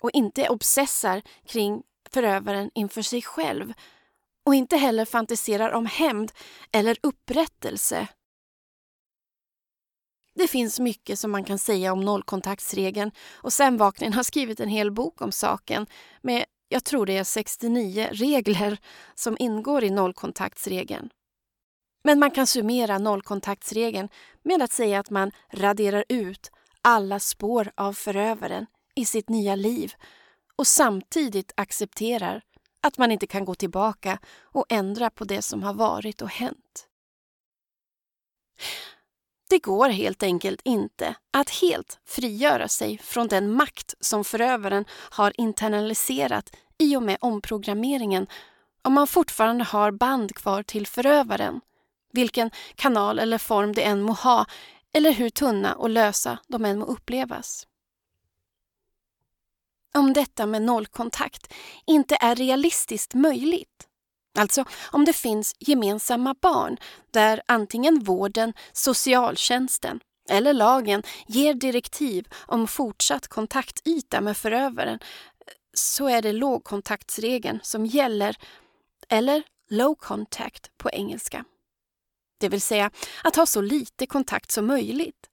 och 0.00 0.10
inte 0.12 0.48
obsessar 0.48 1.22
kring 1.46 1.82
förövaren 2.10 2.70
inför 2.74 3.02
sig 3.02 3.22
själv 3.22 3.72
och 4.46 4.54
inte 4.54 4.76
heller 4.76 5.04
fantiserar 5.04 5.70
om 5.72 5.86
hämnd 5.86 6.32
eller 6.72 6.96
upprättelse. 7.02 8.08
Det 10.34 10.48
finns 10.48 10.80
mycket 10.80 11.18
som 11.18 11.30
man 11.30 11.44
kan 11.44 11.58
säga 11.58 11.92
om 11.92 12.00
nollkontaktsregeln 12.00 13.10
och 13.32 13.52
Sam 13.52 13.76
Vaknin 13.76 14.12
har 14.12 14.22
skrivit 14.22 14.60
en 14.60 14.68
hel 14.68 14.90
bok 14.90 15.20
om 15.20 15.32
saken 15.32 15.86
med, 16.22 16.44
jag 16.68 16.84
tror 16.84 17.06
det 17.06 17.16
är 17.16 17.24
69 17.24 18.08
regler 18.12 18.78
som 19.14 19.36
ingår 19.38 19.84
i 19.84 19.90
nollkontaktsregeln. 19.90 21.10
Men 22.04 22.18
man 22.18 22.30
kan 22.30 22.46
summera 22.46 22.98
nollkontaktsregeln 22.98 24.08
med 24.42 24.62
att 24.62 24.72
säga 24.72 25.00
att 25.00 25.10
man 25.10 25.30
raderar 25.52 26.04
ut 26.08 26.50
alla 26.82 27.20
spår 27.20 27.70
av 27.74 27.92
förövaren 27.92 28.66
i 28.94 29.04
sitt 29.04 29.28
nya 29.28 29.54
liv 29.54 29.92
och 30.56 30.66
samtidigt 30.66 31.52
accepterar 31.56 32.42
att 32.82 32.98
man 32.98 33.12
inte 33.12 33.26
kan 33.26 33.44
gå 33.44 33.54
tillbaka 33.54 34.18
och 34.42 34.66
ändra 34.68 35.10
på 35.10 35.24
det 35.24 35.42
som 35.42 35.62
har 35.62 35.74
varit 35.74 36.22
och 36.22 36.30
hänt. 36.30 36.88
Det 39.48 39.58
går 39.58 39.88
helt 39.88 40.22
enkelt 40.22 40.60
inte 40.64 41.14
att 41.30 41.50
helt 41.50 42.00
frigöra 42.04 42.68
sig 42.68 42.98
från 42.98 43.28
den 43.28 43.52
makt 43.52 43.94
som 44.00 44.24
förövaren 44.24 44.84
har 44.90 45.32
internaliserat 45.40 46.56
i 46.78 46.96
och 46.96 47.02
med 47.02 47.16
omprogrammeringen 47.20 48.26
om 48.82 48.92
man 48.92 49.06
fortfarande 49.06 49.64
har 49.64 49.90
band 49.90 50.34
kvar 50.34 50.62
till 50.62 50.86
förövaren, 50.86 51.60
vilken 52.12 52.50
kanal 52.74 53.18
eller 53.18 53.38
form 53.38 53.72
det 53.72 53.82
än 53.82 54.02
må 54.02 54.12
ha 54.12 54.46
eller 54.92 55.12
hur 55.12 55.30
tunna 55.30 55.74
och 55.74 55.90
lösa 55.90 56.38
de 56.48 56.64
än 56.64 56.78
må 56.78 56.84
upplevas. 56.84 57.66
Om 59.94 60.12
detta 60.12 60.46
med 60.46 60.62
nollkontakt 60.62 61.54
inte 61.86 62.16
är 62.20 62.34
realistiskt 62.34 63.14
möjligt, 63.14 63.87
alltså 64.38 64.64
om 64.90 65.04
det 65.04 65.12
finns 65.12 65.54
gemensamma 65.58 66.34
barn 66.40 66.76
där 67.10 67.42
antingen 67.46 67.98
vården, 68.04 68.52
socialtjänsten 68.72 70.00
eller 70.30 70.52
lagen 70.52 71.02
ger 71.26 71.54
direktiv 71.54 72.28
om 72.46 72.68
fortsatt 72.68 73.28
kontaktyta 73.28 74.20
med 74.20 74.36
förövaren 74.36 74.98
så 75.74 76.08
är 76.08 76.22
det 76.22 76.32
lågkontaktsregeln 76.32 77.60
som 77.62 77.86
gäller, 77.86 78.36
eller 79.08 79.42
low 79.68 79.94
contact 79.94 80.70
på 80.76 80.90
engelska. 80.90 81.44
Det 82.40 82.48
vill 82.48 82.60
säga 82.60 82.90
att 83.24 83.36
ha 83.36 83.46
så 83.46 83.60
lite 83.60 84.06
kontakt 84.06 84.50
som 84.50 84.66
möjligt 84.66 85.26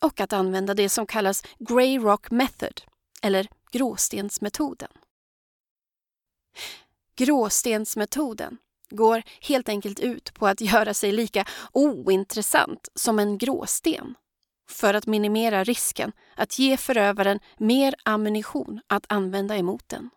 och 0.00 0.20
att 0.20 0.32
använda 0.32 0.74
det 0.74 0.88
som 0.88 1.06
kallas 1.06 1.44
Grey 1.58 1.98
Rock 1.98 2.30
Method, 2.30 2.80
eller 3.22 3.48
gråstensmetoden. 3.72 4.90
Gråstensmetoden 7.16 8.58
går 8.90 9.22
helt 9.40 9.68
enkelt 9.68 10.00
ut 10.00 10.34
på 10.34 10.46
att 10.46 10.60
göra 10.72 10.94
sig 10.94 11.12
lika 11.12 11.44
ointressant 11.72 12.88
som 12.94 13.18
en 13.18 13.38
gråsten 13.38 14.14
för 14.68 14.94
att 14.94 15.06
minimera 15.06 15.64
risken 15.64 16.12
att 16.36 16.58
ge 16.58 16.76
förövaren 16.76 17.38
mer 17.58 17.94
ammunition 18.04 18.80
att 18.86 19.04
använda 19.08 19.56
emot 19.56 19.88
den. 19.88 20.10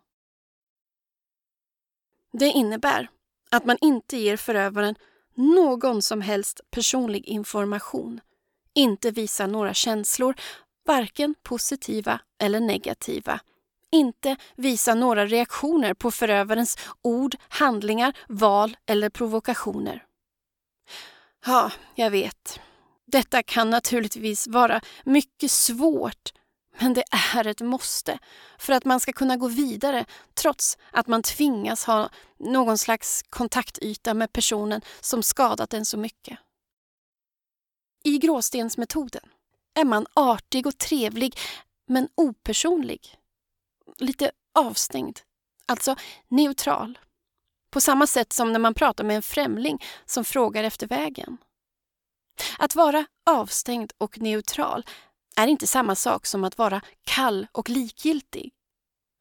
Det 2.32 2.46
innebär 2.46 3.08
att 3.50 3.64
man 3.64 3.76
inte 3.80 4.16
ger 4.16 4.36
förövaren 4.36 4.94
någon 5.34 6.02
som 6.02 6.20
helst 6.20 6.60
personlig 6.70 7.24
information, 7.24 8.20
inte 8.74 9.10
visar 9.10 9.46
några 9.46 9.74
känslor, 9.74 10.34
varken 10.86 11.34
positiva 11.42 12.20
eller 12.38 12.60
negativa, 12.60 13.40
inte 13.92 14.36
visa 14.56 14.94
några 14.94 15.26
reaktioner 15.26 15.94
på 15.94 16.10
förövarens 16.10 16.78
ord, 17.02 17.36
handlingar, 17.48 18.16
val 18.28 18.76
eller 18.86 19.10
provokationer. 19.10 20.04
Ja, 21.46 21.72
jag 21.94 22.10
vet. 22.10 22.60
Detta 23.06 23.42
kan 23.42 23.70
naturligtvis 23.70 24.46
vara 24.46 24.80
mycket 25.04 25.50
svårt 25.50 26.32
men 26.78 26.94
det 26.94 27.04
är 27.34 27.46
ett 27.46 27.60
måste 27.60 28.18
för 28.58 28.72
att 28.72 28.84
man 28.84 29.00
ska 29.00 29.12
kunna 29.12 29.36
gå 29.36 29.48
vidare 29.48 30.04
trots 30.34 30.78
att 30.90 31.06
man 31.06 31.22
tvingas 31.22 31.84
ha 31.84 32.10
någon 32.38 32.78
slags 32.78 33.22
kontaktyta 33.30 34.14
med 34.14 34.32
personen 34.32 34.80
som 35.00 35.22
skadat 35.22 35.74
en 35.74 35.84
så 35.84 35.98
mycket. 35.98 36.38
I 38.04 38.18
gråstensmetoden 38.18 39.22
är 39.74 39.84
man 39.84 40.06
artig 40.14 40.66
och 40.66 40.78
trevlig 40.78 41.38
men 41.88 42.08
opersonlig. 42.14 43.16
Lite 43.98 44.30
avstängd, 44.54 45.20
alltså 45.66 45.96
neutral. 46.28 46.98
På 47.70 47.80
samma 47.80 48.06
sätt 48.06 48.32
som 48.32 48.52
när 48.52 48.58
man 48.58 48.74
pratar 48.74 49.04
med 49.04 49.16
en 49.16 49.22
främling 49.22 49.84
som 50.04 50.24
frågar 50.24 50.64
efter 50.64 50.86
vägen. 50.86 51.36
Att 52.58 52.74
vara 52.74 53.06
avstängd 53.26 53.92
och 53.98 54.18
neutral 54.18 54.86
är 55.36 55.46
inte 55.46 55.66
samma 55.66 55.94
sak 55.94 56.26
som 56.26 56.44
att 56.44 56.58
vara 56.58 56.80
kall 57.04 57.46
och 57.52 57.68
likgiltig. 57.68 58.52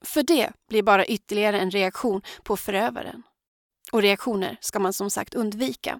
För 0.05 0.23
det 0.23 0.51
blir 0.69 0.83
bara 0.83 1.05
ytterligare 1.05 1.59
en 1.59 1.71
reaktion 1.71 2.21
på 2.43 2.57
förövaren. 2.57 3.23
Och 3.91 4.01
reaktioner 4.01 4.57
ska 4.61 4.79
man 4.79 4.93
som 4.93 5.09
sagt 5.09 5.33
undvika. 5.33 5.99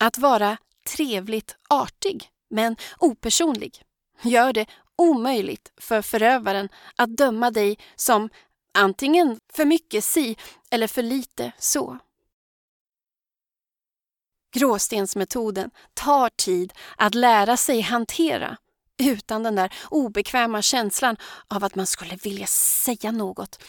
Att 0.00 0.18
vara 0.18 0.56
trevligt 0.86 1.56
artig, 1.68 2.30
men 2.50 2.76
opersonlig, 2.98 3.82
gör 4.22 4.52
det 4.52 4.66
omöjligt 4.98 5.72
för 5.76 6.02
förövaren 6.02 6.68
att 6.96 7.16
döma 7.16 7.50
dig 7.50 7.78
som 7.96 8.28
antingen 8.78 9.40
för 9.52 9.64
mycket 9.64 10.04
si 10.04 10.36
eller 10.70 10.86
för 10.86 11.02
lite 11.02 11.52
så. 11.58 11.98
Gråstensmetoden 14.54 15.70
tar 15.94 16.28
tid 16.28 16.72
att 16.96 17.14
lära 17.14 17.56
sig 17.56 17.80
hantera 17.80 18.56
utan 19.02 19.42
den 19.42 19.54
där 19.54 19.72
obekväma 19.90 20.62
känslan 20.62 21.16
av 21.48 21.64
att 21.64 21.74
man 21.74 21.86
skulle 21.86 22.16
vilja 22.16 22.46
säga 22.46 23.12
något 23.12 23.62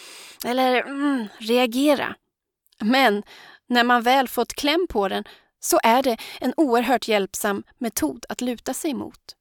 eller 0.45 0.81
mm, 0.81 1.27
reagera. 1.37 2.15
Men 2.79 3.23
när 3.67 3.83
man 3.83 4.01
väl 4.01 4.27
fått 4.27 4.53
kläm 4.53 4.87
på 4.89 5.07
den 5.07 5.23
så 5.59 5.79
är 5.83 6.03
det 6.03 6.17
en 6.39 6.53
oerhört 6.57 7.07
hjälpsam 7.07 7.63
metod 7.77 8.25
att 8.29 8.41
luta 8.41 8.73
sig 8.73 8.93
mot. 8.93 9.35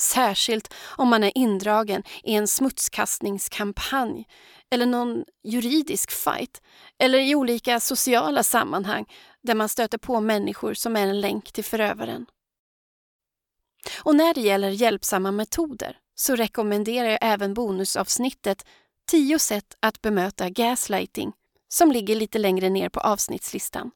Särskilt 0.00 0.74
om 0.86 1.08
man 1.08 1.24
är 1.24 1.32
indragen 1.34 2.02
i 2.24 2.34
en 2.34 2.48
smutskastningskampanj 2.48 4.26
eller 4.70 4.86
någon 4.86 5.24
juridisk 5.44 6.10
fight 6.10 6.62
eller 6.98 7.18
i 7.18 7.34
olika 7.34 7.80
sociala 7.80 8.42
sammanhang 8.42 9.06
där 9.42 9.54
man 9.54 9.68
stöter 9.68 9.98
på 9.98 10.20
människor 10.20 10.74
som 10.74 10.96
är 10.96 11.06
en 11.06 11.20
länk 11.20 11.52
till 11.52 11.64
förövaren. 11.64 12.26
Och 14.02 14.16
när 14.16 14.34
det 14.34 14.40
gäller 14.40 14.70
hjälpsamma 14.70 15.30
metoder 15.30 15.98
så 16.14 16.36
rekommenderar 16.36 17.08
jag 17.08 17.18
även 17.22 17.54
bonusavsnittet 17.54 18.66
10 19.10 19.38
sätt 19.38 19.76
att 19.80 20.02
bemöta 20.02 20.50
gaslighting 20.50 21.32
som 21.68 21.92
ligger 21.92 22.16
lite 22.16 22.38
längre 22.38 22.68
ner 22.68 22.88
på 22.88 23.00
avsnittslistan. 23.00 23.90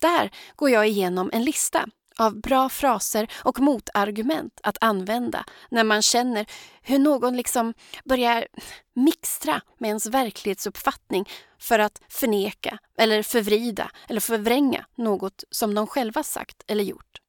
Där 0.00 0.30
går 0.56 0.70
jag 0.70 0.88
igenom 0.88 1.30
en 1.32 1.44
lista 1.44 1.88
av 2.18 2.40
bra 2.40 2.68
fraser 2.68 3.32
och 3.34 3.60
motargument 3.60 4.60
att 4.62 4.76
använda 4.80 5.44
när 5.70 5.84
man 5.84 6.02
känner 6.02 6.46
hur 6.82 6.98
någon 6.98 7.36
liksom 7.36 7.74
börjar 8.04 8.46
mixtra 8.94 9.60
med 9.78 9.88
ens 9.88 10.06
verklighetsuppfattning 10.06 11.28
för 11.58 11.78
att 11.78 12.00
förneka 12.08 12.78
eller 12.98 13.22
förvrida 13.22 13.90
eller 14.08 14.20
förvränga 14.20 14.86
något 14.96 15.44
som 15.50 15.74
de 15.74 15.86
själva 15.86 16.22
sagt 16.22 16.62
eller 16.66 16.84
gjort. 16.84 17.20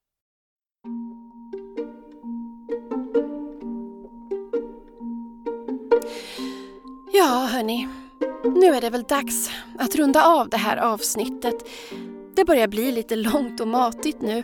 Ja, 7.14 7.48
hörni. 7.52 7.88
Nu 8.56 8.66
är 8.66 8.82
det 8.82 8.90
väl 8.90 9.04
dags 9.04 9.50
att 9.80 9.96
runda 9.96 10.24
av 10.26 10.50
det 10.50 10.58
här 10.58 10.78
avsnittet 10.78 11.56
det 12.36 12.46
börjar 12.46 12.68
bli 12.68 12.92
lite 12.92 13.16
långt 13.16 13.60
och 13.60 13.68
matigt 13.68 14.22
nu. 14.22 14.44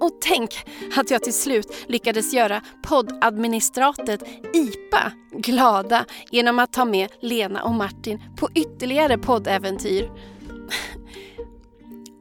Och 0.00 0.10
tänk 0.20 0.50
att 0.96 1.10
jag 1.10 1.22
till 1.22 1.34
slut 1.34 1.84
lyckades 1.86 2.32
göra 2.32 2.62
poddadministratet 2.82 4.22
IPA 4.54 5.12
glada 5.32 6.04
genom 6.30 6.58
att 6.58 6.72
ta 6.72 6.84
med 6.84 7.08
Lena 7.20 7.64
och 7.64 7.74
Martin 7.74 8.22
på 8.36 8.48
ytterligare 8.54 9.18
poddäventyr. 9.18 10.10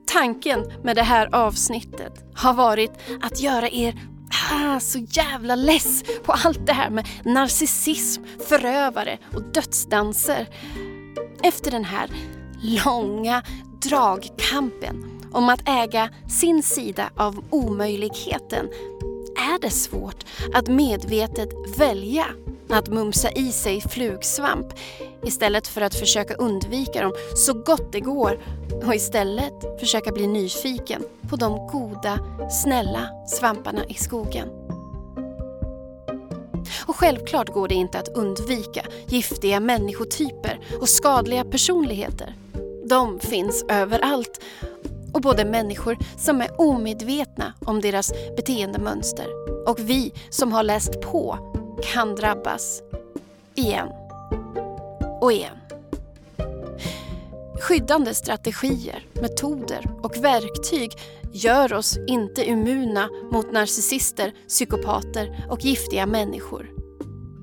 Tanken 0.05 0.71
med 0.83 0.95
det 0.95 1.03
här 1.03 1.35
avsnittet 1.35 2.13
har 2.35 2.53
varit 2.53 2.91
att 3.21 3.41
göra 3.41 3.69
er 3.69 3.95
ah, 4.51 4.79
så 4.79 4.99
jävla 4.99 5.55
less 5.55 6.03
på 6.23 6.31
allt 6.31 6.65
det 6.65 6.73
här 6.73 6.89
med 6.89 7.07
narcissism, 7.25 8.23
förövare 8.47 9.17
och 9.35 9.41
dödsdanser. 9.41 10.47
Efter 11.43 11.71
den 11.71 11.85
här 11.85 12.09
långa 12.63 13.43
dragkampen 13.81 15.21
om 15.31 15.49
att 15.49 15.69
äga 15.69 16.09
sin 16.29 16.63
sida 16.63 17.09
av 17.15 17.43
omöjligheten 17.49 18.69
är 19.35 19.61
det 19.61 19.69
svårt 19.69 20.25
att 20.53 20.67
medvetet 20.67 21.49
välja 21.77 22.25
att 22.69 22.87
mumsa 22.87 23.31
i 23.31 23.51
sig 23.51 23.81
flugsvamp 23.81 24.67
istället 25.23 25.67
för 25.67 25.81
att 25.81 25.95
försöka 25.95 26.33
undvika 26.33 27.01
dem 27.01 27.13
så 27.35 27.53
gott 27.53 27.91
det 27.91 27.99
går 27.99 28.39
och 28.85 28.95
istället 28.95 29.79
försöka 29.79 30.11
bli 30.11 30.27
nyfiken 30.27 31.03
på 31.29 31.35
de 31.35 31.67
goda, 31.67 32.19
snälla 32.51 33.09
svamparna 33.27 33.85
i 33.85 33.93
skogen. 33.93 34.49
Och 36.85 36.95
självklart 36.95 37.49
går 37.49 37.67
det 37.67 37.75
inte 37.75 37.99
att 37.99 38.07
undvika 38.07 38.85
giftiga 39.07 39.59
människotyper 39.59 40.59
och 40.81 40.89
skadliga 40.89 41.43
personligheter. 41.43 42.35
De 42.89 43.19
finns 43.19 43.65
överallt 43.69 44.41
och 45.13 45.21
både 45.21 45.45
människor 45.45 45.97
som 46.17 46.41
är 46.41 46.61
omedvetna 46.61 47.53
om 47.65 47.81
deras 47.81 48.13
beteendemönster 48.35 49.27
och 49.67 49.79
vi 49.79 50.13
som 50.29 50.51
har 50.51 50.63
läst 50.63 51.01
på 51.01 51.37
kan 51.83 52.15
drabbas 52.15 52.81
igen 53.55 53.89
och 55.21 55.31
igen. 55.31 55.57
Skyddande 57.61 58.13
strategier, 58.13 59.05
metoder 59.13 59.85
och 60.01 60.17
verktyg 60.23 60.91
gör 61.33 61.73
oss 61.73 61.97
inte 62.07 62.49
immuna 62.49 63.09
mot 63.31 63.51
narcissister, 63.51 64.33
psykopater 64.47 65.45
och 65.49 65.65
giftiga 65.65 66.05
människor. 66.05 66.72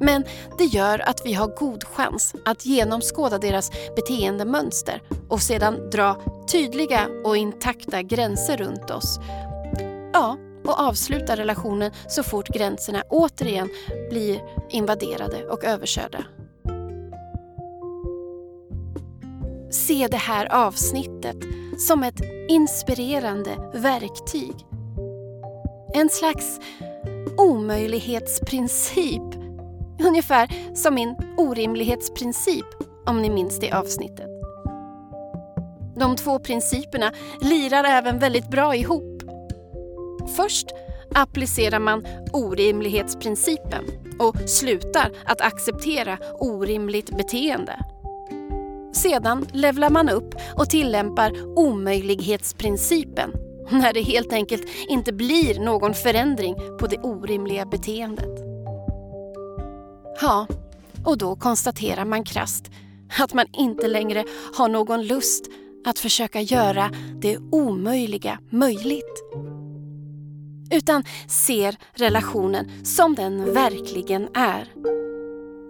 Men 0.00 0.24
det 0.58 0.64
gör 0.64 1.08
att 1.08 1.26
vi 1.26 1.32
har 1.32 1.48
god 1.48 1.84
chans 1.84 2.34
att 2.44 2.66
genomskåda 2.66 3.38
deras 3.38 3.70
beteendemönster 3.96 5.02
och 5.28 5.40
sedan 5.40 5.90
dra 5.90 6.22
tydliga 6.52 7.08
och 7.24 7.36
intakta 7.36 8.02
gränser 8.02 8.56
runt 8.56 8.90
oss. 8.90 9.20
Ja, 10.12 10.36
och 10.64 10.80
avsluta 10.80 11.36
relationen 11.36 11.92
så 12.08 12.22
fort 12.22 12.48
gränserna 12.48 13.02
återigen 13.08 13.68
blir 14.10 14.40
invaderade 14.70 15.44
och 15.44 15.64
överkörda. 15.64 16.24
Se 19.70 20.08
det 20.10 20.16
här 20.16 20.52
avsnittet 20.52 21.36
som 21.78 22.02
ett 22.02 22.20
inspirerande 22.48 23.70
verktyg. 23.74 24.54
En 25.94 26.08
slags 26.08 26.60
omöjlighetsprincip. 27.36 29.39
Ungefär 30.06 30.74
som 30.74 30.94
min 30.94 31.16
orimlighetsprincip 31.36 32.66
om 33.06 33.22
ni 33.22 33.30
minns 33.30 33.60
det 33.60 33.72
avsnittet. 33.72 34.26
De 35.96 36.16
två 36.16 36.38
principerna 36.38 37.12
lirar 37.40 37.84
även 37.84 38.18
väldigt 38.18 38.50
bra 38.50 38.76
ihop. 38.76 39.22
Först 40.36 40.66
applicerar 41.14 41.78
man 41.78 42.06
orimlighetsprincipen 42.32 43.84
och 44.18 44.36
slutar 44.46 45.12
att 45.24 45.40
acceptera 45.40 46.18
orimligt 46.38 47.16
beteende. 47.16 47.78
Sedan 48.92 49.46
levlar 49.52 49.90
man 49.90 50.08
upp 50.08 50.34
och 50.56 50.70
tillämpar 50.70 51.32
omöjlighetsprincipen 51.58 53.32
när 53.70 53.92
det 53.92 54.02
helt 54.02 54.32
enkelt 54.32 54.62
inte 54.88 55.12
blir 55.12 55.60
någon 55.60 55.94
förändring 55.94 56.54
på 56.78 56.86
det 56.86 56.98
orimliga 56.98 57.66
beteendet. 57.66 58.49
Ja, 60.20 60.46
och 61.04 61.18
då 61.18 61.36
konstaterar 61.36 62.04
man 62.04 62.24
krast 62.24 62.70
att 63.18 63.34
man 63.34 63.46
inte 63.52 63.88
längre 63.88 64.24
har 64.54 64.68
någon 64.68 65.02
lust 65.06 65.44
att 65.84 65.98
försöka 65.98 66.40
göra 66.40 66.90
det 67.20 67.38
omöjliga 67.52 68.38
möjligt. 68.50 69.24
Utan 70.72 71.04
ser 71.28 71.76
relationen 71.92 72.84
som 72.84 73.14
den 73.14 73.54
verkligen 73.54 74.28
är. 74.34 74.72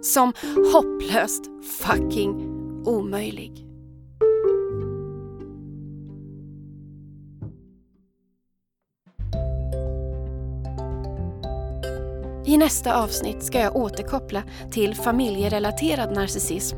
Som 0.01 0.33
hopplöst 0.73 1.43
fucking 1.79 2.35
omöjlig. 2.85 3.70
I 12.51 12.57
nästa 12.57 13.03
avsnitt 13.03 13.43
ska 13.43 13.59
jag 13.59 13.75
återkoppla 13.75 14.43
till 14.71 14.95
familjerelaterad 14.95 16.15
narcissism 16.15 16.77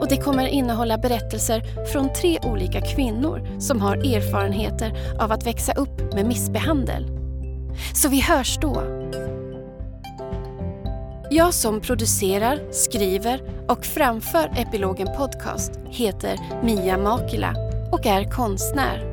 och 0.00 0.08
det 0.08 0.16
kommer 0.16 0.46
innehålla 0.46 0.98
berättelser 0.98 1.84
från 1.92 2.12
tre 2.12 2.38
olika 2.42 2.80
kvinnor 2.80 3.60
som 3.60 3.80
har 3.80 3.96
erfarenheter 3.96 4.92
av 5.20 5.32
att 5.32 5.46
växa 5.46 5.72
upp 5.72 6.14
med 6.14 6.26
missbehandel. 6.26 7.06
Så 7.94 8.08
vi 8.08 8.20
hörs 8.20 8.58
då! 8.60 8.82
Jag 11.30 11.54
som 11.54 11.80
producerar, 11.80 12.72
skriver 12.72 13.40
och 13.68 13.84
framför 13.84 14.52
Epilogen 14.56 15.08
Podcast 15.16 15.72
heter 15.90 16.38
Mia 16.62 16.98
Makila 16.98 17.54
och 17.92 18.06
är 18.06 18.30
konstnär. 18.30 19.04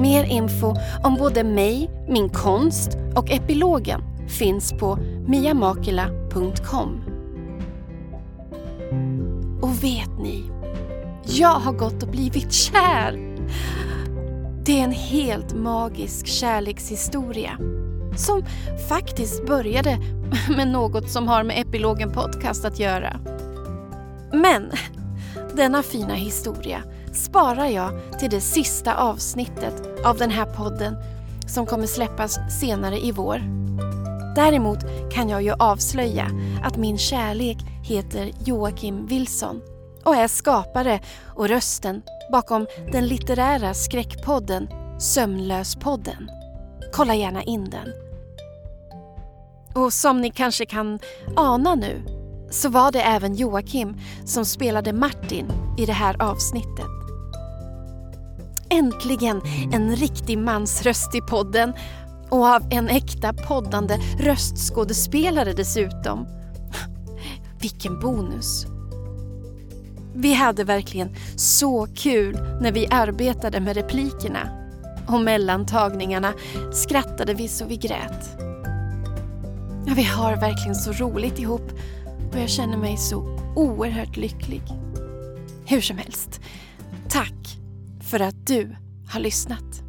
Mer 0.00 0.24
info 0.24 0.74
om 1.04 1.14
både 1.14 1.44
mig, 1.44 1.90
min 2.08 2.28
konst 2.28 2.98
och 3.14 3.30
epilogen 3.30 4.15
finns 4.28 4.72
på 4.72 4.98
miamakila.com. 5.26 7.02
Och 9.62 9.84
vet 9.84 10.18
ni? 10.18 10.50
Jag 11.24 11.48
har 11.48 11.72
gått 11.72 12.02
och 12.02 12.08
blivit 12.08 12.52
kär! 12.52 13.36
Det 14.64 14.80
är 14.80 14.84
en 14.84 14.92
helt 14.92 15.54
magisk 15.54 16.26
kärlekshistoria 16.26 17.58
som 18.16 18.42
faktiskt 18.88 19.46
började 19.46 19.98
med 20.56 20.68
något 20.68 21.10
som 21.10 21.28
har 21.28 21.44
med 21.44 21.60
Epilogen 21.60 22.12
Podcast 22.12 22.64
att 22.64 22.78
göra. 22.78 23.20
Men 24.32 24.70
denna 25.56 25.82
fina 25.82 26.14
historia 26.14 26.82
sparar 27.12 27.66
jag 27.66 27.92
till 28.20 28.30
det 28.30 28.40
sista 28.40 28.94
avsnittet 28.94 29.82
av 30.04 30.18
den 30.18 30.30
här 30.30 30.46
podden 30.46 30.96
som 31.46 31.66
kommer 31.66 31.86
släppas 31.86 32.38
senare 32.60 33.06
i 33.06 33.12
vår. 33.12 33.65
Däremot 34.36 34.78
kan 35.10 35.28
jag 35.28 35.42
ju 35.42 35.52
avslöja 35.58 36.30
att 36.62 36.76
min 36.76 36.98
kärlek 36.98 37.56
heter 37.82 38.30
Joakim 38.44 39.06
Wilson 39.06 39.62
och 40.04 40.16
är 40.16 40.28
skapare 40.28 41.00
och 41.24 41.48
rösten 41.48 42.02
bakom 42.32 42.66
den 42.92 43.06
litterära 43.06 43.74
skräckpodden 43.74 44.68
Sömnlöspodden. 45.00 46.30
Kolla 46.92 47.14
gärna 47.14 47.42
in 47.42 47.70
den. 47.70 47.88
Och 49.74 49.92
som 49.92 50.20
ni 50.20 50.30
kanske 50.30 50.66
kan 50.66 50.98
ana 51.36 51.74
nu 51.74 52.02
så 52.50 52.68
var 52.68 52.92
det 52.92 53.02
även 53.02 53.34
Joakim 53.34 53.96
som 54.24 54.44
spelade 54.44 54.92
Martin 54.92 55.46
i 55.78 55.86
det 55.86 55.92
här 55.92 56.22
avsnittet. 56.22 56.86
Äntligen 58.70 59.42
en 59.72 59.96
riktig 59.96 60.38
mansröst 60.38 61.14
i 61.14 61.20
podden 61.20 61.72
och 62.36 62.46
av 62.46 62.62
en 62.70 62.88
äkta 62.88 63.32
poddande 63.32 63.98
röstskådespelare 64.18 65.52
dessutom. 65.52 66.26
Vilken 67.60 68.00
bonus! 68.00 68.66
Vi 70.14 70.34
hade 70.34 70.64
verkligen 70.64 71.14
så 71.36 71.86
kul 71.94 72.34
när 72.60 72.72
vi 72.72 72.86
arbetade 72.90 73.60
med 73.60 73.76
replikerna 73.76 74.48
och 75.08 75.20
mellan 75.20 75.66
tagningarna 75.66 76.32
skrattade 76.72 77.34
vi 77.34 77.48
så 77.48 77.64
vi 77.64 77.76
grät. 77.76 78.36
Ja, 79.86 79.92
vi 79.96 80.02
har 80.04 80.36
verkligen 80.36 80.74
så 80.74 80.92
roligt 80.92 81.38
ihop 81.38 81.72
och 82.32 82.38
jag 82.40 82.48
känner 82.48 82.76
mig 82.76 82.96
så 82.96 83.38
oerhört 83.56 84.16
lycklig. 84.16 84.62
Hur 85.66 85.80
som 85.80 85.98
helst, 85.98 86.40
tack 87.08 87.58
för 88.00 88.20
att 88.20 88.46
du 88.46 88.76
har 89.08 89.20
lyssnat. 89.20 89.85